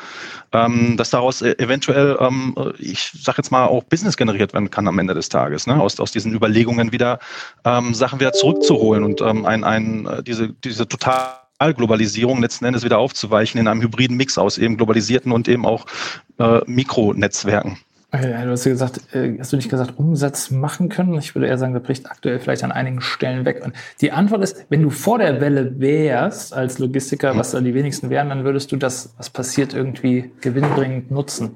ähm, 0.54 0.98
dass 0.98 1.10
daraus 1.10 1.42
äh, 1.42 1.56
eventuell, 1.58 2.18
ähm, 2.20 2.56
ich 2.78 3.12
sage 3.22 3.38
jetzt 3.40 3.52
mal, 3.52 3.66
auch 3.66 3.84
Business 3.84 4.18
generiert 4.18 4.54
werden 4.54 4.70
kann 4.70 4.88
am 4.88 5.00
Ende 5.00 5.14
des 5.14 5.30
Tages, 5.30 5.68
ne? 5.68 5.80
aus, 5.82 6.00
aus 6.00 6.12
diesen 6.12 6.34
Überlegungen 6.34 6.92
wieder 6.92 7.20
ähm, 7.66 7.94
Sachen 7.94 8.20
wieder 8.20 8.34
zurückzuholen 8.34 9.04
und 9.04 9.22
ähm, 9.22 9.46
ein, 9.46 9.64
ein, 9.64 10.06
äh, 10.06 10.24
diese, 10.24 10.50
diese 10.50 10.88
total 10.88 11.40
Globalisierung 11.76 12.42
letzten 12.42 12.64
Endes 12.64 12.86
wieder 12.86 13.00
aufzuweichen 13.00 13.60
in 13.60 13.68
einem 13.68 13.82
hybriden 13.82 14.16
Mix 14.16 14.38
aus 14.38 14.58
eben 14.58 14.78
globalisierten 14.78 15.34
und 15.34 15.50
eben 15.50 15.66
auch 15.66 15.86
äh, 16.38 16.62
Mikronetzwerken. 16.66 17.78
Okay, 18.12 18.44
du 18.44 18.52
hast 18.52 18.64
gesagt, 18.64 19.14
äh, 19.14 19.38
hast 19.40 19.54
du 19.54 19.56
nicht 19.56 19.70
gesagt, 19.70 19.94
Umsatz 19.98 20.50
machen 20.50 20.90
können? 20.90 21.14
Ich 21.20 21.36
würde 21.36 21.48
eher 21.48 21.60
sagen, 21.60 21.76
das 21.76 21.84
bricht 21.84 22.10
aktuell 22.10 22.40
vielleicht 22.40 22.64
an 22.64 22.72
einigen 22.72 23.02
Stellen 23.02 23.46
weg. 23.46 23.62
Und 23.64 23.76
die 24.02 24.12
Antwort 24.12 24.44
ist, 24.44 24.66
wenn 24.70 24.82
du 24.82 24.90
vor 24.90 25.20
der 25.20 25.40
Welle 25.42 25.80
wärst 25.80 26.54
als 26.54 26.80
Logistiker, 26.80 27.38
was 27.38 27.52
da 27.52 27.62
die 27.62 27.76
wenigsten 27.76 28.10
wären, 28.10 28.30
dann 28.30 28.44
würdest 28.44 28.72
du 28.72 28.78
das, 28.78 29.14
was 29.18 29.30
passiert, 29.30 29.76
irgendwie 29.76 30.32
gewinnbringend 30.42 31.12
nutzen. 31.12 31.52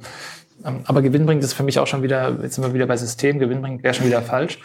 Ähm, 0.64 0.82
aber 0.86 1.02
gewinnbringend 1.02 1.44
ist 1.44 1.54
für 1.54 1.64
mich 1.64 1.80
auch 1.80 1.88
schon 1.88 2.04
wieder, 2.04 2.38
jetzt 2.44 2.56
sind 2.56 2.64
wir 2.64 2.74
wieder 2.76 2.86
bei 2.86 2.98
System, 2.98 3.40
gewinnbringend 3.40 3.84
wäre 3.84 3.96
schon 3.96 4.06
wieder 4.06 4.22
falsch. 4.22 4.60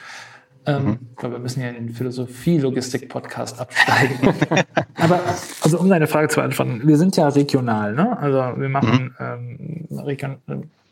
Ähm, 0.66 0.84
mhm. 0.84 0.98
Wir 1.32 1.38
müssen 1.38 1.62
ja 1.62 1.68
in 1.68 1.86
den 1.86 1.94
Philosophie-Logistik-Podcast 1.94 3.58
absteigen. 3.58 4.34
Aber 4.96 5.20
also 5.62 5.78
um 5.78 5.88
deine 5.88 6.06
Frage 6.06 6.28
zu 6.28 6.36
beantworten, 6.36 6.82
wir 6.84 6.98
sind 6.98 7.16
ja 7.16 7.28
regional, 7.28 7.94
ne? 7.94 8.18
Also 8.18 8.60
wir 8.60 8.68
machen 8.68 9.14
mhm. 9.18 9.88
ähm, 9.90 9.98
region, 10.00 10.36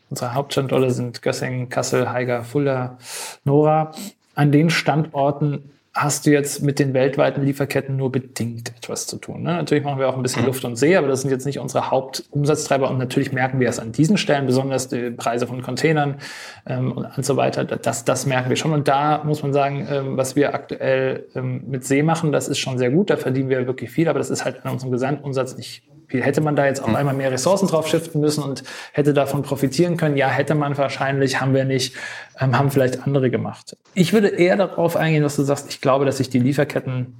Unsere 0.09 0.33
Hauptstandorte 0.33 0.91
sind 0.91 1.21
Gössingen, 1.21 1.69
Kassel, 1.69 2.09
Haiger, 2.09 2.43
Fulda, 2.43 2.97
Nora. 3.43 3.91
An 4.35 4.51
den 4.51 4.69
Standorten 4.69 5.71
hast 5.97 6.25
du 6.25 6.31
jetzt 6.31 6.61
mit 6.61 6.79
den 6.79 6.93
weltweiten 6.93 7.43
Lieferketten 7.43 7.97
nur 7.97 8.11
bedingt 8.11 8.71
etwas 8.77 9.07
zu 9.07 9.17
tun. 9.17 9.43
Ne? 9.43 9.53
Natürlich 9.53 9.83
machen 9.83 9.99
wir 9.99 10.07
auch 10.07 10.15
ein 10.15 10.21
bisschen 10.21 10.43
mhm. 10.43 10.47
Luft 10.47 10.63
und 10.63 10.75
See, 10.75 10.95
aber 10.95 11.07
das 11.07 11.21
sind 11.21 11.31
jetzt 11.31 11.45
nicht 11.45 11.59
unsere 11.59 11.89
Hauptumsatztreiber 11.89 12.89
und 12.89 12.97
natürlich 12.97 13.31
merken 13.31 13.59
wir 13.59 13.67
es 13.67 13.79
an 13.79 13.91
diesen 13.91 14.17
Stellen, 14.17 14.45
besonders 14.45 14.87
die 14.87 15.11
Preise 15.11 15.47
von 15.47 15.61
Containern 15.61 16.17
ähm, 16.65 16.91
und, 16.91 17.25
so 17.25 17.35
weiter. 17.35 17.65
Das, 17.65 18.05
das 18.05 18.25
merken 18.25 18.49
wir 18.49 18.55
schon. 18.55 18.73
Und 18.73 18.87
da 18.87 19.23
muss 19.23 19.41
man 19.41 19.53
sagen, 19.53 19.87
ähm, 19.89 20.17
was 20.17 20.35
wir 20.35 20.53
aktuell 20.53 21.25
ähm, 21.35 21.63
mit 21.67 21.83
See 21.83 22.03
machen, 22.03 22.31
das 22.31 22.47
ist 22.47 22.59
schon 22.59 22.77
sehr 22.77 22.91
gut. 22.91 23.09
Da 23.09 23.17
verdienen 23.17 23.49
wir 23.49 23.65
wirklich 23.65 23.89
viel, 23.89 24.07
aber 24.07 24.19
das 24.19 24.29
ist 24.29 24.45
halt 24.45 24.65
an 24.65 24.73
unserem 24.73 24.91
Gesamtumsatz 24.91 25.57
nicht. 25.57 25.83
Hätte 26.09 26.41
man 26.41 26.55
da 26.55 26.65
jetzt 26.65 26.81
auf 26.81 26.87
hm. 26.87 26.95
einmal 26.95 27.13
mehr 27.13 27.31
Ressourcen 27.31 27.67
drauf 27.67 27.87
shiften 27.87 28.21
müssen 28.21 28.43
und 28.43 28.63
hätte 28.93 29.13
davon 29.13 29.41
profitieren 29.41 29.97
können? 29.97 30.15
Ja, 30.15 30.29
hätte 30.29 30.55
man 30.55 30.77
wahrscheinlich, 30.77 31.41
haben 31.41 31.53
wir 31.53 31.65
nicht, 31.65 31.95
ähm, 32.39 32.57
haben 32.57 32.71
vielleicht 32.71 33.03
andere 33.05 33.29
gemacht. 33.29 33.75
Ich 33.93 34.13
würde 34.13 34.29
eher 34.29 34.55
darauf 34.55 34.95
eingehen, 34.95 35.23
was 35.23 35.35
du 35.35 35.43
sagst. 35.43 35.69
Ich 35.69 35.81
glaube, 35.81 36.05
dass 36.05 36.17
sich 36.17 36.29
die 36.29 36.39
Lieferketten 36.39 37.15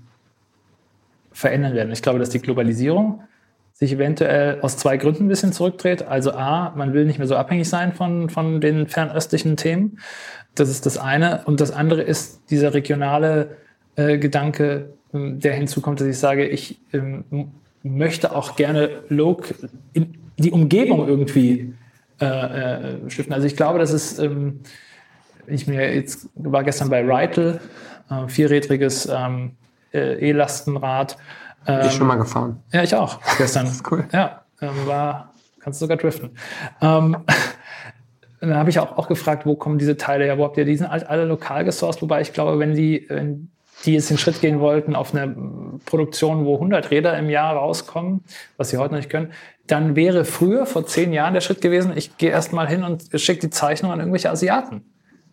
verändern 1.34 1.74
werden. 1.74 1.92
Ich 1.92 2.02
glaube, 2.02 2.20
dass 2.20 2.30
die 2.30 2.40
Globalisierung 2.40 3.22
sich 3.74 3.94
eventuell 3.94 4.60
aus 4.62 4.78
zwei 4.78 4.98
Gründen 4.98 5.26
ein 5.26 5.28
bisschen 5.28 5.54
zurückdreht. 5.54 6.02
Also 6.02 6.32
A, 6.32 6.74
man 6.76 6.94
will 6.94 7.06
nicht 7.06 7.20
mehr 7.20 7.28
so 7.28 7.36
abhängig 7.36 7.70
sein 7.70 7.94
von, 7.94 8.30
von 8.30 8.60
den 8.60 8.88
fernöstlichen 8.88 9.56
Themen. 9.56 10.00
Das 10.56 10.70
ist 10.70 10.86
das 10.88 10.98
eine. 10.98 11.42
Und 11.46 11.62
das 11.62 11.72
andere 11.72 12.02
ist 12.02 12.50
dieser 12.50 12.74
regionale 12.74 13.58
äh, 13.96 14.18
Gedanke, 14.18 14.94
ähm, 15.14 15.40
der 15.40 15.54
hinzukommt, 15.54 16.00
dass 16.00 16.08
ich 16.08 16.18
sage, 16.18 16.48
ich 16.48 16.80
ähm, 16.92 17.52
möchte 17.96 18.36
auch 18.36 18.56
gerne 18.56 19.04
Log 19.10 19.54
in 19.94 20.18
die 20.38 20.52
Umgebung 20.52 21.08
irgendwie 21.08 21.74
äh, 22.20 22.26
äh, 22.26 23.10
stiften. 23.10 23.34
Also 23.34 23.48
ich 23.48 23.56
glaube, 23.56 23.80
das 23.80 23.92
ist, 23.92 24.20
ähm, 24.20 24.62
ich 25.46 25.68
mir 25.68 25.94
jetzt 25.96 26.30
war 26.36 26.64
gestern 26.64 26.90
bei 26.90 27.06
Reitel, 27.06 27.60
äh, 28.10 28.28
vierrädriges 28.28 29.08
ähm, 29.12 29.52
äh, 29.94 30.30
E-Lastenrad. 30.30 31.18
Ähm, 31.66 31.86
ich 31.86 31.94
schon 31.94 32.08
mal 32.08 32.16
gefahren. 32.16 32.64
Ja, 32.72 32.84
ich 32.84 32.96
auch. 32.96 33.20
Gestern. 33.38 33.66
das 33.66 33.76
ist 33.76 33.92
cool. 33.92 34.06
Ja, 34.12 34.44
ähm, 34.62 34.86
war, 34.86 35.34
kannst 35.60 35.82
du 35.82 35.86
sogar 35.86 35.98
driften. 35.98 36.32
Ähm, 36.82 37.18
dann 38.40 38.56
habe 38.56 38.70
ich 38.70 38.80
auch, 38.80 38.98
auch 38.98 39.08
gefragt, 39.08 39.46
wo 39.46 39.56
kommen 39.56 39.78
diese 39.78 39.98
Teile 39.98 40.26
her? 40.26 40.38
Wo 40.38 40.44
habt 40.44 40.58
ihr 40.58 40.66
die 40.66 40.78
sind 40.78 40.88
alle 40.88 41.26
lokal 41.26 41.66
gesourced? 41.66 42.02
Wobei 42.02 42.22
ich 42.22 42.34
glaube, 42.34 42.60
wenn 42.60 42.74
die, 42.74 43.06
wenn 43.10 43.52
die 43.86 43.94
jetzt 43.94 44.10
den 44.10 44.18
Schritt 44.18 44.42
gehen 44.42 44.60
wollten 44.60 44.96
auf 44.96 45.14
eine 45.14 45.36
Produktion, 45.86 46.46
wo 46.46 46.56
100 46.56 46.92
Räder 46.92 47.18
im 47.18 47.30
Jahr 47.30 47.56
rauskommen, 47.56 48.24
was 48.58 48.70
sie 48.70 48.78
heute 48.78 48.94
noch 48.94 49.00
nicht 49.00 49.10
können, 49.10 49.32
dann 49.68 49.96
wäre 49.96 50.26
früher, 50.26 50.66
vor 50.66 50.86
zehn 50.86 51.14
Jahren, 51.14 51.34
der 51.34 51.42
Schritt 51.42 51.62
gewesen, 51.62 51.94
ich 51.96 52.18
gehe 52.18 52.32
erst 52.32 52.54
mal 52.54 52.68
hin 52.68 52.84
und 52.84 53.10
schicke 53.16 53.42
die 53.42 53.50
Zeichnung 53.50 53.92
an 53.92 54.00
irgendwelche 54.00 54.30
Asiaten. 54.30 54.84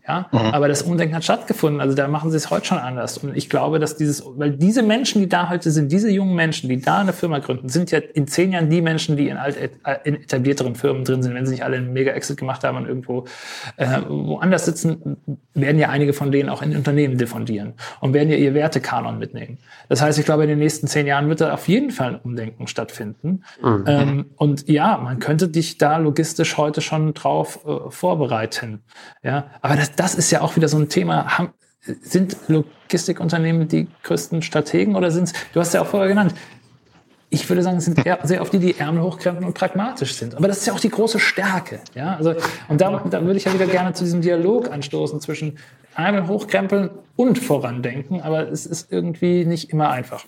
Ja, 0.07 0.29
mhm. 0.33 0.39
aber 0.39 0.69
das 0.69 0.83
Umdenken 0.83 1.15
hat 1.15 1.25
stattgefunden. 1.25 1.81
Also 1.81 1.95
da 1.95 2.09
machen 2.09 2.31
sie 2.31 2.37
es 2.37 2.51
heute 2.51 2.67
schon 2.67 2.79
anders. 2.79 3.17
Und 3.17 3.35
ich 3.35 3.49
glaube, 3.49 3.79
dass 3.79 3.97
dieses, 3.97 4.23
weil 4.37 4.51
diese 4.51 4.83
Menschen, 4.83 5.23
die 5.23 5.31
da 5.31 5.49
heute 5.49 5.71
sind, 5.71 5.91
diese 5.91 6.11
jungen 6.11 6.35
Menschen, 6.35 6.69
die 6.69 6.79
da 6.79 6.99
eine 6.99 7.15
Firma 7.15 7.39
gründen, 7.39 7.71
sind 7.71 7.91
ja 7.91 8.01
in 8.13 8.27
zehn 8.27 8.53
Jahren 8.53 8.69
die 8.69 8.83
Menschen, 8.83 9.17
die 9.17 9.29
in, 9.29 9.39
alt, 9.39 9.57
äh, 9.57 9.71
in 10.05 10.17
etablierteren 10.17 10.75
Firmen 10.75 11.05
drin 11.05 11.23
sind. 11.23 11.35
Wenn 11.35 11.47
sie 11.47 11.53
nicht 11.53 11.65
alle 11.65 11.79
einen 11.79 11.95
Mega-Exit 11.95 12.37
gemacht 12.37 12.65
haben 12.65 12.77
und 12.77 12.87
irgendwo 12.87 13.25
äh, 13.79 13.87
woanders 14.07 14.67
sitzen, 14.67 15.17
werden 15.55 15.79
ja 15.79 15.89
einige 15.89 16.13
von 16.13 16.31
denen 16.31 16.51
auch 16.51 16.61
in 16.61 16.77
Unternehmen 16.77 17.17
diffundieren 17.17 17.73
und 18.01 18.13
werden 18.13 18.29
ja 18.29 18.37
ihr 18.37 18.53
Wertekanon 18.53 19.19
mitnehmen. 19.19 19.57
Das 19.89 20.03
heißt, 20.03 20.19
ich 20.19 20.27
glaube, 20.27 20.43
in 20.43 20.51
den 20.51 20.59
nächsten 20.59 20.87
zehn 20.87 21.07
Jahren 21.07 21.31
wird 21.31 21.41
da 21.41 21.55
auf 21.55 21.67
jeden 21.67 21.91
Fall 21.91 22.17
ein 22.17 22.21
Umdenken 22.21 22.67
stattfinden. 22.67 23.43
Mhm. 23.63 23.85
Ähm, 23.87 24.27
und 24.37 24.69
ja, 24.69 24.99
man 24.99 25.19
könnte 25.19 25.49
dich 25.49 25.79
da 25.79 25.97
logistisch 25.97 26.59
heute 26.59 26.83
schon 26.83 27.15
drauf 27.15 27.61
äh, 27.65 27.91
vorbereiten. 27.91 28.83
Ja, 29.23 29.47
aber 29.63 29.77
das, 29.77 29.94
das 29.97 30.15
ist 30.15 30.31
ja 30.31 30.41
auch 30.41 30.57
wieder 30.57 30.69
so 30.69 30.79
ein 30.79 30.89
Thema. 30.89 31.39
Haben, 31.39 31.53
sind 32.03 32.37
Logistikunternehmen 32.49 33.69
die 33.69 33.89
größten 34.05 34.43
Strategen 34.43 34.97
oder 34.97 35.11
sind 35.11 35.25
es, 35.25 35.33
du 35.53 35.61
hast 35.61 35.75
ja 35.75 35.83
auch 35.83 35.87
vorher 35.87 36.09
genannt, 36.09 36.35
ich 37.35 37.49
würde 37.49 37.63
sagen, 37.63 37.79
es 37.79 37.85
sind 37.85 38.07
eher 38.07 38.21
sehr 38.23 38.41
oft 38.41 38.53
die, 38.53 38.61
die 38.61 38.79
Ärmel 38.79 39.03
hochkrempeln 39.03 39.45
und 39.45 39.55
pragmatisch 39.55 40.15
sind. 40.15 40.37
Aber 40.37 40.47
das 40.47 40.59
ist 40.59 40.67
ja 40.67 40.73
auch 40.73 40.81
die 40.81 40.89
große 40.89 41.19
Stärke. 41.19 41.81
Ja? 41.95 42.15
Also, 42.17 42.35
und 42.69 42.81
da, 42.81 43.03
da 43.11 43.25
würde 43.25 43.37
ich 43.37 43.45
ja 43.45 43.53
wieder 43.53 43.67
gerne 43.67 43.93
zu 43.93 44.05
diesem 44.05 44.21
Dialog 44.21 44.71
anstoßen 44.71 45.21
zwischen 45.21 45.59
Ärmel 45.97 46.29
hochkrempeln 46.29 46.91
und 47.17 47.39
vorandenken. 47.39 48.21
Aber 48.21 48.49
es 48.49 48.67
ist 48.67 48.93
irgendwie 48.93 49.45
nicht 49.45 49.71
immer 49.71 49.91
einfach. 49.91 50.25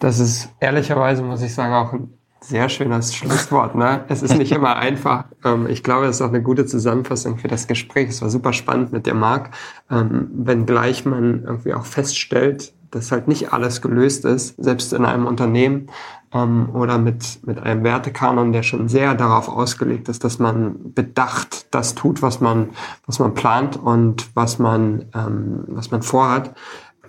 Das 0.00 0.18
ist 0.18 0.48
ehrlicherweise, 0.58 1.22
muss 1.22 1.42
ich 1.42 1.54
sagen, 1.54 1.72
auch 1.72 1.94
sehr 2.42 2.68
schönes 2.68 3.14
Schlusswort. 3.14 3.74
Ne? 3.74 4.04
Es 4.08 4.22
ist 4.22 4.36
nicht 4.36 4.52
immer 4.52 4.76
einfach. 4.76 5.24
Ähm, 5.44 5.66
ich 5.68 5.82
glaube, 5.82 6.06
es 6.06 6.16
ist 6.16 6.22
auch 6.22 6.28
eine 6.28 6.42
gute 6.42 6.66
Zusammenfassung 6.66 7.38
für 7.38 7.48
das 7.48 7.66
Gespräch. 7.66 8.08
Es 8.08 8.22
war 8.22 8.30
super 8.30 8.52
spannend 8.52 8.92
mit 8.92 9.06
dir, 9.06 9.14
Marc. 9.14 9.50
Ähm, 9.90 10.28
wenngleich 10.34 11.04
man 11.04 11.44
irgendwie 11.44 11.74
auch 11.74 11.84
feststellt, 11.84 12.74
dass 12.90 13.10
halt 13.10 13.28
nicht 13.28 13.52
alles 13.52 13.80
gelöst 13.80 14.24
ist, 14.24 14.62
selbst 14.62 14.92
in 14.92 15.04
einem 15.04 15.26
Unternehmen 15.26 15.88
ähm, 16.34 16.68
oder 16.74 16.98
mit, 16.98 17.46
mit 17.46 17.58
einem 17.58 17.84
Wertekanon, 17.84 18.52
der 18.52 18.62
schon 18.62 18.88
sehr 18.88 19.14
darauf 19.14 19.48
ausgelegt 19.48 20.08
ist, 20.08 20.24
dass 20.24 20.38
man 20.38 20.92
bedacht 20.92 21.74
das 21.74 21.94
tut, 21.94 22.22
was 22.22 22.40
man, 22.40 22.70
was 23.06 23.18
man 23.18 23.34
plant 23.34 23.76
und 23.76 24.28
was 24.34 24.58
man, 24.58 25.06
ähm, 25.14 25.64
was 25.68 25.90
man 25.90 26.02
vorhat. 26.02 26.54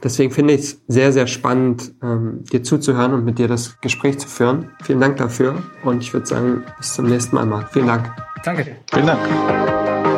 Deswegen 0.03 0.31
finde 0.31 0.53
ich 0.53 0.61
es 0.61 0.81
sehr, 0.87 1.13
sehr 1.13 1.27
spannend, 1.27 1.93
ähm, 2.03 2.43
dir 2.51 2.61
zuzuhören 2.61 3.13
und 3.13 3.23
mit 3.23 3.39
dir 3.39 3.47
das 3.47 3.79
Gespräch 3.79 4.19
zu 4.19 4.27
führen. 4.27 4.69
Vielen 4.83 4.99
Dank 4.99 5.17
dafür 5.17 5.63
und 5.83 6.03
ich 6.03 6.13
würde 6.13 6.25
sagen, 6.27 6.63
bis 6.77 6.93
zum 6.93 7.05
nächsten 7.05 7.35
Mal, 7.35 7.45
Marc. 7.45 7.71
Vielen 7.71 7.87
Dank. 7.87 8.11
Danke 8.43 8.65
dir. 8.65 8.75
Vielen 8.91 9.07
Dank. 9.07 10.12